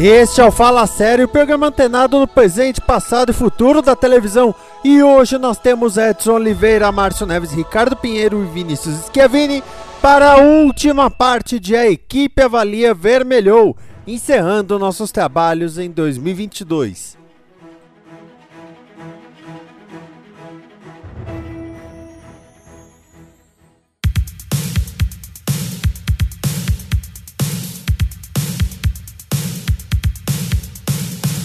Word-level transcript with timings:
Este 0.00 0.40
é 0.40 0.44
o 0.44 0.52
Fala 0.52 0.86
Sério, 0.86 1.26
programa 1.26 1.66
antenado 1.66 2.20
no 2.20 2.28
presente, 2.28 2.80
passado 2.80 3.30
e 3.30 3.34
futuro 3.34 3.82
da 3.82 3.96
televisão. 3.96 4.54
E 4.84 5.02
hoje 5.02 5.36
nós 5.38 5.58
temos 5.58 5.96
Edson 5.96 6.34
Oliveira, 6.34 6.92
Márcio 6.92 7.26
Neves, 7.26 7.50
Ricardo 7.50 7.96
Pinheiro 7.96 8.40
e 8.40 8.46
Vinícius 8.46 9.06
Schiavini 9.06 9.60
para 10.00 10.34
a 10.34 10.36
última 10.36 11.10
parte 11.10 11.58
de 11.58 11.74
A 11.74 11.90
Equipe 11.90 12.40
Avalia 12.40 12.94
Vermelhou, 12.94 13.76
encerrando 14.06 14.78
nossos 14.78 15.10
trabalhos 15.10 15.78
em 15.78 15.90
2022. 15.90 17.17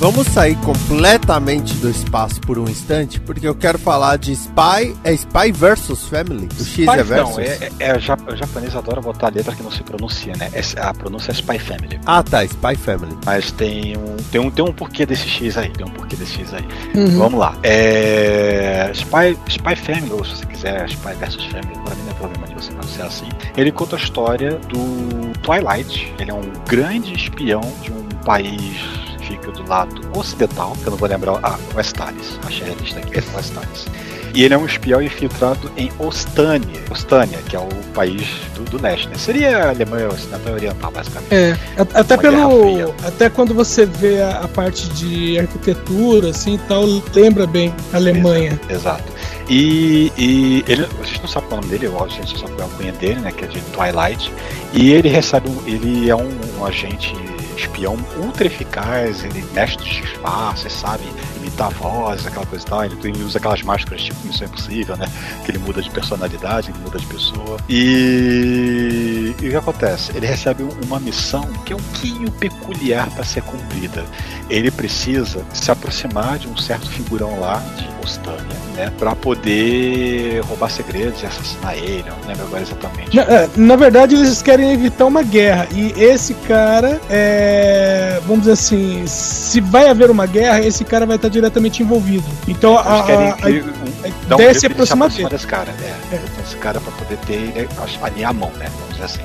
Vamos 0.03 0.27
sair 0.27 0.57
completamente 0.57 1.75
do 1.75 1.89
espaço 1.89 2.41
por 2.41 2.59
um 2.59 2.65
instante, 2.65 3.21
porque 3.21 3.47
eu 3.47 3.55
quero 3.55 3.79
falar 3.79 4.17
de 4.17 4.33
Spy, 4.33 4.93
é 5.01 5.13
Spy 5.13 5.53
versus 5.53 6.03
Family? 6.09 6.49
O 6.59 6.65
X 6.65 6.85
é 6.89 7.03
versus? 7.03 7.37
Não, 7.37 7.39
é, 7.39 7.45
é, 7.45 7.71
é, 7.79 7.95
o 7.95 7.99
japonês 8.35 8.75
adora 8.75 8.99
botar 8.99 9.27
a 9.27 9.29
letra 9.29 9.55
que 9.55 9.63
não 9.63 9.71
se 9.71 9.81
pronuncia, 9.81 10.33
né? 10.35 10.51
É, 10.51 10.81
a 10.81 10.93
pronúncia 10.93 11.31
é 11.31 11.35
Spy 11.35 11.57
Family. 11.57 12.01
Ah, 12.05 12.21
tá, 12.21 12.43
Spy 12.43 12.75
Family. 12.75 13.17
Mas 13.25 13.53
tem 13.53 13.95
um, 13.95 14.17
tem 14.29 14.41
um, 14.41 14.51
tem 14.51 14.65
um 14.65 14.73
porquê 14.73 15.05
desse 15.05 15.25
X 15.25 15.57
aí, 15.57 15.69
tem 15.69 15.85
um 15.85 15.91
porquê 15.91 16.17
desse 16.17 16.33
X 16.33 16.53
aí. 16.53 16.65
Uhum. 16.93 17.19
Vamos 17.19 17.39
lá. 17.39 17.57
É, 17.63 18.91
Spy, 18.93 19.37
Spy 19.47 19.75
Family, 19.77 20.11
ou 20.11 20.25
se 20.25 20.35
você 20.35 20.45
quiser, 20.47 20.85
Spy 20.89 21.13
versus 21.13 21.45
Family, 21.45 21.79
pra 21.85 21.95
mim 21.95 22.03
não 22.03 22.11
é 22.11 22.15
problema 22.15 22.47
de 22.47 22.55
você 22.55 22.73
pronunciar 22.73 23.07
assim. 23.07 23.29
Ele 23.55 23.71
conta 23.71 23.95
a 23.95 23.99
história 23.99 24.59
do 24.67 25.31
Twilight. 25.39 26.13
Ele 26.19 26.29
é 26.29 26.33
um 26.33 26.51
grande 26.67 27.13
espião 27.13 27.61
de 27.81 27.89
um 27.89 28.03
país 28.25 29.02
fica 29.33 29.51
do 29.51 29.67
lado 29.67 30.01
ocidental, 30.17 30.75
que 30.81 30.87
eu 30.87 30.91
não 30.91 30.97
vou 30.97 31.09
lembrar, 31.09 31.39
ah, 31.41 31.57
Westalis, 31.75 32.39
achei 32.45 32.71
a 32.71 32.75
lista 32.75 32.99
aqui, 32.99 33.17
é 33.17 33.23
Westalis. 33.35 33.87
E 34.35 34.43
ele 34.43 34.53
é 34.55 34.57
um 34.57 34.65
espião 34.65 34.99
infiltrado 34.99 35.71
em 35.77 35.91
Ostânia, 35.99 36.81
Ostânia, 36.89 37.37
que 37.47 37.55
é 37.55 37.59
o 37.59 37.69
país 37.93 38.27
do, 38.55 38.63
do 38.63 38.81
né? 38.81 38.97
Seria 39.15 39.65
a 39.65 39.69
Alemanha 39.69 40.07
Ocidental 40.07 40.53
Oriental, 40.53 40.91
basicamente. 40.91 41.35
É, 41.35 41.55
até 41.93 42.17
pelo. 42.17 42.95
Até 43.03 43.29
quando 43.29 43.53
você 43.53 43.85
vê 43.85 44.23
a, 44.23 44.39
a, 44.39 44.47
parte 44.47 44.89
de 44.89 45.37
arquitetura, 45.37 46.31
assim 46.31 46.59
tal, 46.67 46.83
lembra 47.13 47.45
bem 47.45 47.75
a 47.93 47.97
Alemanha. 47.97 48.59
Exato. 48.67 49.03
exato. 49.07 49.13
E, 49.47 50.11
e, 50.17 50.65
ele, 50.67 50.83
a 50.83 51.05
gente 51.05 51.21
não 51.21 51.27
sabe 51.27 51.45
é 51.51 51.53
o 51.53 51.55
nome 51.57 51.67
dele, 51.67 51.87
a 51.95 52.07
gente 52.07 52.39
só 52.39 52.47
sabe 52.47 52.59
é 52.59 52.65
o 52.65 52.69
cunha 52.69 52.91
dele, 52.93 53.19
né? 53.19 53.31
Que 53.31 53.45
é 53.45 53.47
de 53.47 53.61
Twilight. 53.61 54.33
E 54.73 54.93
ele 54.93 55.09
recebe 55.09 55.47
um, 55.47 55.67
ele 55.67 56.09
é 56.09 56.15
um, 56.15 56.29
um 56.57 56.65
agente 56.65 57.13
espião 57.61 57.97
ultra 58.17 58.47
eficaz, 58.47 59.23
ele 59.23 59.43
mexe 59.53 59.77
de 59.77 60.01
disfarce, 60.01 60.69
sabe 60.69 61.03
imitar 61.37 61.67
a 61.67 61.69
voz, 61.69 62.25
aquela 62.25 62.45
coisa 62.45 62.65
e 62.65 62.69
tal. 62.69 62.85
Ele, 62.85 62.97
ele 63.03 63.23
usa 63.23 63.37
aquelas 63.37 63.61
máscaras 63.61 64.03
tipo 64.03 64.17
Missão 64.25 64.47
Impossível, 64.47 64.97
né? 64.97 65.05
Que 65.45 65.51
ele 65.51 65.59
muda 65.59 65.81
de 65.81 65.89
personalidade, 65.89 66.71
ele 66.71 66.79
muda 66.79 66.99
de 66.99 67.05
pessoa. 67.05 67.57
E, 67.69 69.35
e 69.41 69.47
o 69.47 69.49
que 69.49 69.55
acontece? 69.55 70.15
Ele 70.15 70.25
recebe 70.25 70.63
uma 70.85 70.99
missão 70.99 71.43
que 71.65 71.73
é 71.73 71.75
um 71.75 71.79
pouquinho 71.79 72.31
peculiar 72.31 73.09
para 73.11 73.23
ser 73.23 73.41
cumprida. 73.43 74.03
Ele 74.49 74.69
precisa 74.71 75.45
se 75.53 75.71
aproximar 75.71 76.37
de 76.37 76.47
um 76.47 76.57
certo 76.57 76.89
figurão 76.89 77.39
lá 77.39 77.63
de 77.77 77.92
Ostânia, 78.03 78.57
né? 78.75 78.91
Para 78.97 79.15
poder 79.15 80.41
roubar 80.41 80.69
segredos 80.69 81.21
e 81.21 81.25
assassinar 81.25 81.77
ele. 81.77 82.05
Não 82.07 82.27
lembro 82.27 82.45
agora 82.45 82.61
exatamente. 82.61 83.15
Na, 83.15 83.23
é, 83.23 83.49
na 83.55 83.75
verdade, 83.75 84.15
eles 84.15 84.41
querem 84.41 84.71
evitar 84.71 85.05
uma 85.05 85.23
guerra. 85.23 85.67
E 85.71 85.93
esse 85.97 86.33
cara 86.33 86.99
é. 87.09 88.19
Vamos 88.25 88.41
dizer 88.41 88.53
assim, 88.53 89.03
se 89.07 89.61
vai 89.61 89.89
haver 89.89 90.09
uma 90.09 90.25
guerra, 90.25 90.61
esse 90.61 90.83
cara 90.83 91.05
vai 91.05 91.15
estar 91.15 91.29
diretamente 91.29 91.81
envolvido. 91.81 92.25
Então 92.47 92.77
a, 92.77 92.81
a, 92.81 92.99
a, 93.01 93.35
a 93.45 93.49
ideia 93.49 94.49
é 94.49 94.53
se 94.53 94.67
aproximar 94.67 95.09
desse 95.09 95.47
cara, 95.47 95.71
né? 95.73 95.93
É. 96.11 96.41
Esse 96.41 96.55
cara 96.57 96.79
para 96.79 96.91
poder 96.93 97.17
ter 97.25 97.67
ali 98.01 98.23
a 98.23 98.33
mão, 98.33 98.51
né? 98.57 98.67
Vamos 98.79 98.93
dizer 98.93 99.05
assim. 99.05 99.21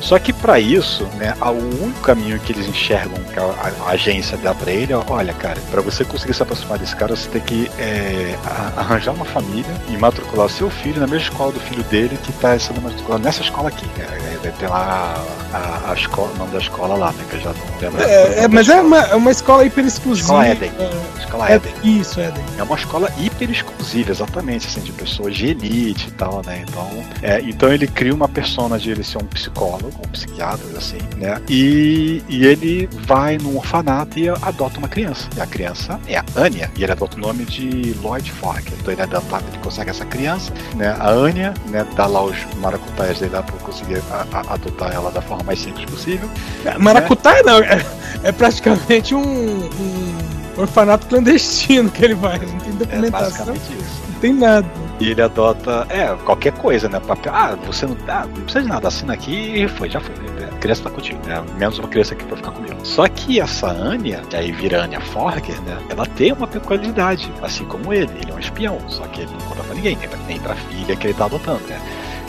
Só 0.00 0.18
que 0.18 0.32
para 0.32 0.58
isso, 0.58 1.04
né, 1.16 1.34
o 1.40 1.82
único 1.84 2.00
caminho 2.00 2.38
que 2.40 2.52
eles 2.52 2.66
enxergam 2.66 3.22
que 3.32 3.38
a, 3.38 3.72
a 3.86 3.90
agência 3.90 4.36
dá 4.38 4.54
para 4.54 4.70
ele 4.70 4.92
é, 4.92 5.00
olha, 5.08 5.32
cara, 5.34 5.60
para 5.70 5.80
você 5.80 6.04
conseguir 6.04 6.34
se 6.34 6.42
aproximar 6.42 6.78
desse 6.78 6.96
cara, 6.96 7.14
você 7.14 7.28
tem 7.28 7.40
que 7.40 7.70
é, 7.78 8.36
arranjar 8.76 9.12
uma 9.12 9.24
família 9.24 9.74
e 9.88 9.96
matricular 9.96 10.46
o 10.46 10.50
seu 10.50 10.70
filho 10.70 11.00
na 11.00 11.06
mesma 11.06 11.28
escola 11.28 11.52
do 11.52 11.60
filho 11.60 11.82
dele 11.84 12.18
que 12.22 12.32
tá 12.34 12.58
sendo 12.58 12.80
matriculado 12.80 13.22
nessa 13.22 13.42
escola 13.42 13.68
aqui. 13.68 13.86
Né? 13.96 14.38
Deve 14.42 14.56
ter 14.56 14.68
lá 14.68 15.22
a, 15.52 15.90
a, 15.90 15.94
escola, 15.94 16.30
o 16.32 16.38
nome 16.38 16.52
da 16.52 16.58
escola 16.58 16.96
lá, 16.96 17.12
né? 17.12 17.24
Que 17.28 17.36
eu 17.36 17.40
já 17.40 17.52
não 17.52 17.80
lembro. 17.80 18.02
É, 18.02 18.44
é 18.44 18.48
mas 18.48 18.68
é 18.68 18.80
uma, 18.80 18.98
é 18.98 19.14
uma 19.14 19.30
escola 19.30 19.64
hiper 19.64 19.84
exclusiva. 19.84 20.26
Escola 20.26 20.48
Eden. 20.48 20.72
É, 20.78 21.20
escola 21.20 21.52
Eden. 21.52 21.72
Isso, 21.84 22.20
Eden. 22.20 22.44
É 22.58 22.62
uma 22.62 22.76
escola 22.76 23.12
hiper 23.18 23.50
exclusiva, 23.50 24.10
exatamente, 24.10 24.66
assim, 24.66 24.80
de 24.80 24.92
pessoas 24.92 25.36
de 25.36 25.48
elite 25.48 26.08
e 26.08 26.12
tal, 26.12 26.42
né? 26.46 26.64
Então, 26.66 27.04
é, 27.22 27.40
então 27.40 27.72
ele 27.72 27.86
cria 27.86 28.14
uma 28.14 28.28
persona 28.28 28.78
de 28.78 28.90
ele 28.90 29.04
ser 29.04 29.18
um 29.18 29.26
psicólogo 29.26 29.89
psicólogo, 29.90 30.06
um 30.06 30.10
psiquiatra, 30.10 30.78
assim, 30.78 30.98
né? 31.16 31.40
E, 31.48 32.22
e 32.28 32.46
ele 32.46 32.88
vai 33.06 33.38
num 33.38 33.56
orfanato 33.56 34.18
e 34.18 34.28
adota 34.28 34.78
uma 34.78 34.88
criança. 34.88 35.28
E 35.36 35.40
a 35.40 35.46
criança 35.46 36.00
é 36.06 36.18
a 36.18 36.24
Anya, 36.36 36.70
e 36.76 36.82
ele 36.82 36.92
adota 36.92 37.16
o 37.16 37.20
nome 37.20 37.44
de 37.44 37.94
Lloyd 38.02 38.30
Fork. 38.32 38.72
Então 38.80 38.92
ele 38.92 39.02
adota, 39.02 39.42
ele 39.48 39.58
consegue 39.62 39.90
essa 39.90 40.04
criança, 40.04 40.52
né? 40.76 40.96
A 40.98 41.10
Anya, 41.10 41.54
né? 41.68 41.86
Dá 41.96 42.06
lá 42.06 42.22
os 42.22 42.36
maracutaias 42.56 43.18
dele 43.18 43.34
lá 43.34 43.42
pra 43.42 43.56
conseguir 43.58 44.02
a, 44.10 44.26
a, 44.32 44.54
adotar 44.54 44.92
ela 44.92 45.10
da 45.10 45.20
forma 45.20 45.44
mais 45.44 45.60
simples 45.60 45.84
possível. 45.90 46.28
É, 46.64 46.78
maracutaia 46.78 47.42
né? 47.42 47.52
não, 47.52 47.58
é, 47.62 47.84
é 48.24 48.32
praticamente 48.32 49.14
um, 49.14 49.20
um 49.20 50.10
orfanato 50.56 51.06
clandestino 51.06 51.90
que 51.90 52.04
ele 52.04 52.14
vai, 52.14 52.38
não 52.38 52.58
tem 52.58 52.70
é 52.70 52.72
documentação. 52.72 53.54
É 53.54 53.56
isso. 53.56 54.02
Não 54.12 54.20
tem 54.20 54.34
nada. 54.34 54.79
E 55.00 55.10
ele 55.10 55.22
adota, 55.22 55.86
é, 55.88 56.14
qualquer 56.24 56.52
coisa, 56.52 56.88
né? 56.88 57.00
Papel. 57.00 57.32
Ah, 57.34 57.56
você 57.66 57.86
não, 57.86 57.96
ah, 58.06 58.26
não 58.26 58.42
precisa 58.42 58.62
de 58.62 58.68
nada, 58.68 58.88
assina 58.88 59.14
aqui 59.14 59.62
e 59.62 59.66
foi, 59.66 59.88
já 59.88 59.98
foi. 59.98 60.14
A 60.44 60.58
criança 60.58 60.84
tá 60.84 60.90
contigo, 60.90 61.18
né? 61.26 61.42
Menos 61.56 61.78
uma 61.78 61.88
criança 61.88 62.12
aqui 62.12 62.24
pra 62.24 62.36
ficar 62.36 62.50
comigo. 62.52 62.76
Só 62.84 63.08
que 63.08 63.40
essa 63.40 63.68
Anya, 63.68 64.20
que 64.28 64.36
aí 64.36 64.52
vira 64.52 64.82
Anya 64.82 65.00
Forger, 65.00 65.60
né? 65.62 65.78
Ela 65.88 66.04
tem 66.04 66.32
uma 66.32 66.46
peculiaridade, 66.46 67.32
assim 67.42 67.64
como 67.64 67.92
ele. 67.94 68.12
Ele 68.20 68.30
é 68.30 68.34
um 68.34 68.38
espião, 68.38 68.78
só 68.88 69.04
que 69.04 69.22
ele 69.22 69.30
não 69.32 69.40
conta 69.48 69.62
pra 69.62 69.74
ninguém, 69.74 69.98
nem 70.26 70.38
pra 70.38 70.54
filha 70.54 70.94
que 70.94 71.06
ele 71.06 71.14
tá 71.14 71.24
adotando, 71.24 71.66
né? 71.66 71.80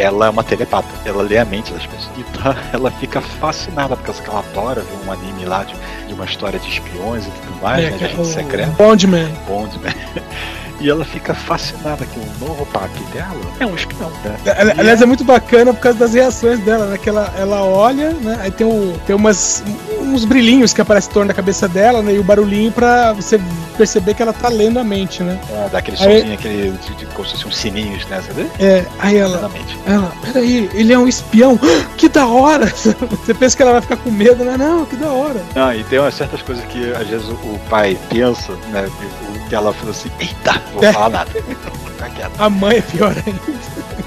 ela 0.02 0.26
é 0.26 0.30
uma 0.30 0.44
telepata, 0.44 0.88
ela 1.06 1.22
lê 1.22 1.38
a 1.38 1.46
mente 1.46 1.72
das 1.72 1.86
pessoas. 1.86 2.12
Então 2.18 2.56
ela 2.74 2.92
fica 2.92 3.22
fascinada, 3.22 3.96
porque 3.96 4.30
ela 4.30 4.40
adora 4.40 4.82
ver 4.82 5.08
um 5.08 5.12
anime 5.12 5.46
lá 5.46 5.64
de, 5.64 5.76
de 6.08 6.14
uma 6.14 6.26
história 6.26 6.60
de 6.60 6.68
espiões 6.68 7.28
e 7.28 7.32
tudo 7.32 7.62
mais, 7.62 7.86
é, 7.86 7.92
né? 7.92 7.98
De 7.98 8.06
agente 8.06 8.28
secreto. 8.28 8.72
Bondman. 8.72 9.32
Bondman. 9.48 9.94
e 10.82 10.90
ela 10.90 11.06
fica 11.06 11.34
fascinada 11.34 12.06
que 12.06 12.20
o 12.20 12.46
novo 12.46 12.66
papi 12.66 13.04
dela 13.14 13.40
é 13.60 13.66
um 13.66 13.76
espião, 13.76 14.12
né? 14.24 14.36
Aliás, 14.78 15.00
é... 15.00 15.04
é 15.04 15.08
muito 15.08 15.24
bacana 15.24 15.74
por 15.74 15.80
causa 15.80 16.00
das 16.00 16.14
reações 16.14 16.60
dela, 16.60 16.88
né? 16.88 16.98
Que 16.98 17.10
ela, 17.10 17.32
ela 17.38 17.64
olha, 17.64 18.12
né? 18.12 18.40
Aí 18.42 18.52
tem, 18.52 18.66
o, 18.66 19.00
tem 19.06 19.16
umas, 19.16 19.64
uns 20.02 20.26
brilhinhos 20.26 20.74
que 20.74 20.82
aparecem 20.82 21.10
em 21.10 21.14
torno 21.14 21.28
da 21.28 21.34
cabeça 21.34 21.68
dela, 21.68 22.02
né? 22.02 22.14
E 22.16 22.20
o 22.20 22.24
barulhinho 22.24 22.72
pra 22.72 23.14
você 23.14 23.40
perceber 23.82 24.14
que 24.14 24.22
ela 24.22 24.32
tá 24.32 24.48
lendo 24.48 24.78
a 24.78 24.84
mente, 24.84 25.24
né? 25.24 25.40
É, 25.50 25.70
dá 25.70 25.80
aquele 25.80 25.98
aí, 25.98 26.20
somzinho, 26.20 26.34
aquele 26.36 26.72
de, 26.72 26.96
de, 26.96 27.06
como 27.08 27.28
se 27.28 27.34
fosse 27.34 27.48
uns 27.48 27.58
sininhos, 27.58 28.06
né? 28.06 28.22
Vê? 28.32 28.64
É, 28.64 28.86
aí 29.00 29.18
ela, 29.18 29.50
ela, 29.88 30.12
peraí, 30.22 30.70
ele 30.76 30.94
é 30.94 31.00
um 31.00 31.08
espião, 31.08 31.60
que 31.98 32.08
da 32.08 32.28
hora! 32.28 32.68
Você 32.70 33.34
pensa 33.34 33.58
que 33.58 33.64
ela 33.64 33.72
vai 33.72 33.82
ficar 33.82 33.98
com 33.98 34.12
medo, 34.12 34.44
né? 34.44 34.56
Não, 34.56 34.86
que 34.86 34.96
da 34.96 35.08
hora. 35.08 35.42
Ah, 35.56 35.76
e 35.76 35.84
tem 35.86 35.98
umas 35.98 36.14
certas 36.14 36.44
coisas 36.44 36.64
que 36.66 36.94
às 36.94 37.08
vezes 37.08 37.28
o 37.28 37.60
pai 37.70 37.98
pensa, 38.08 38.54
né? 38.70 38.88
Que 39.50 39.56
ela 39.56 39.74
falou 39.74 39.92
assim, 39.92 40.12
eita, 40.20 40.62
vou 40.74 40.84
é. 40.84 40.94
falar 40.94 41.10
nada. 41.10 41.32
A 42.40 42.50
mãe 42.50 42.78
é 42.78 42.82
pior 42.82 43.16
ainda. 43.26 43.40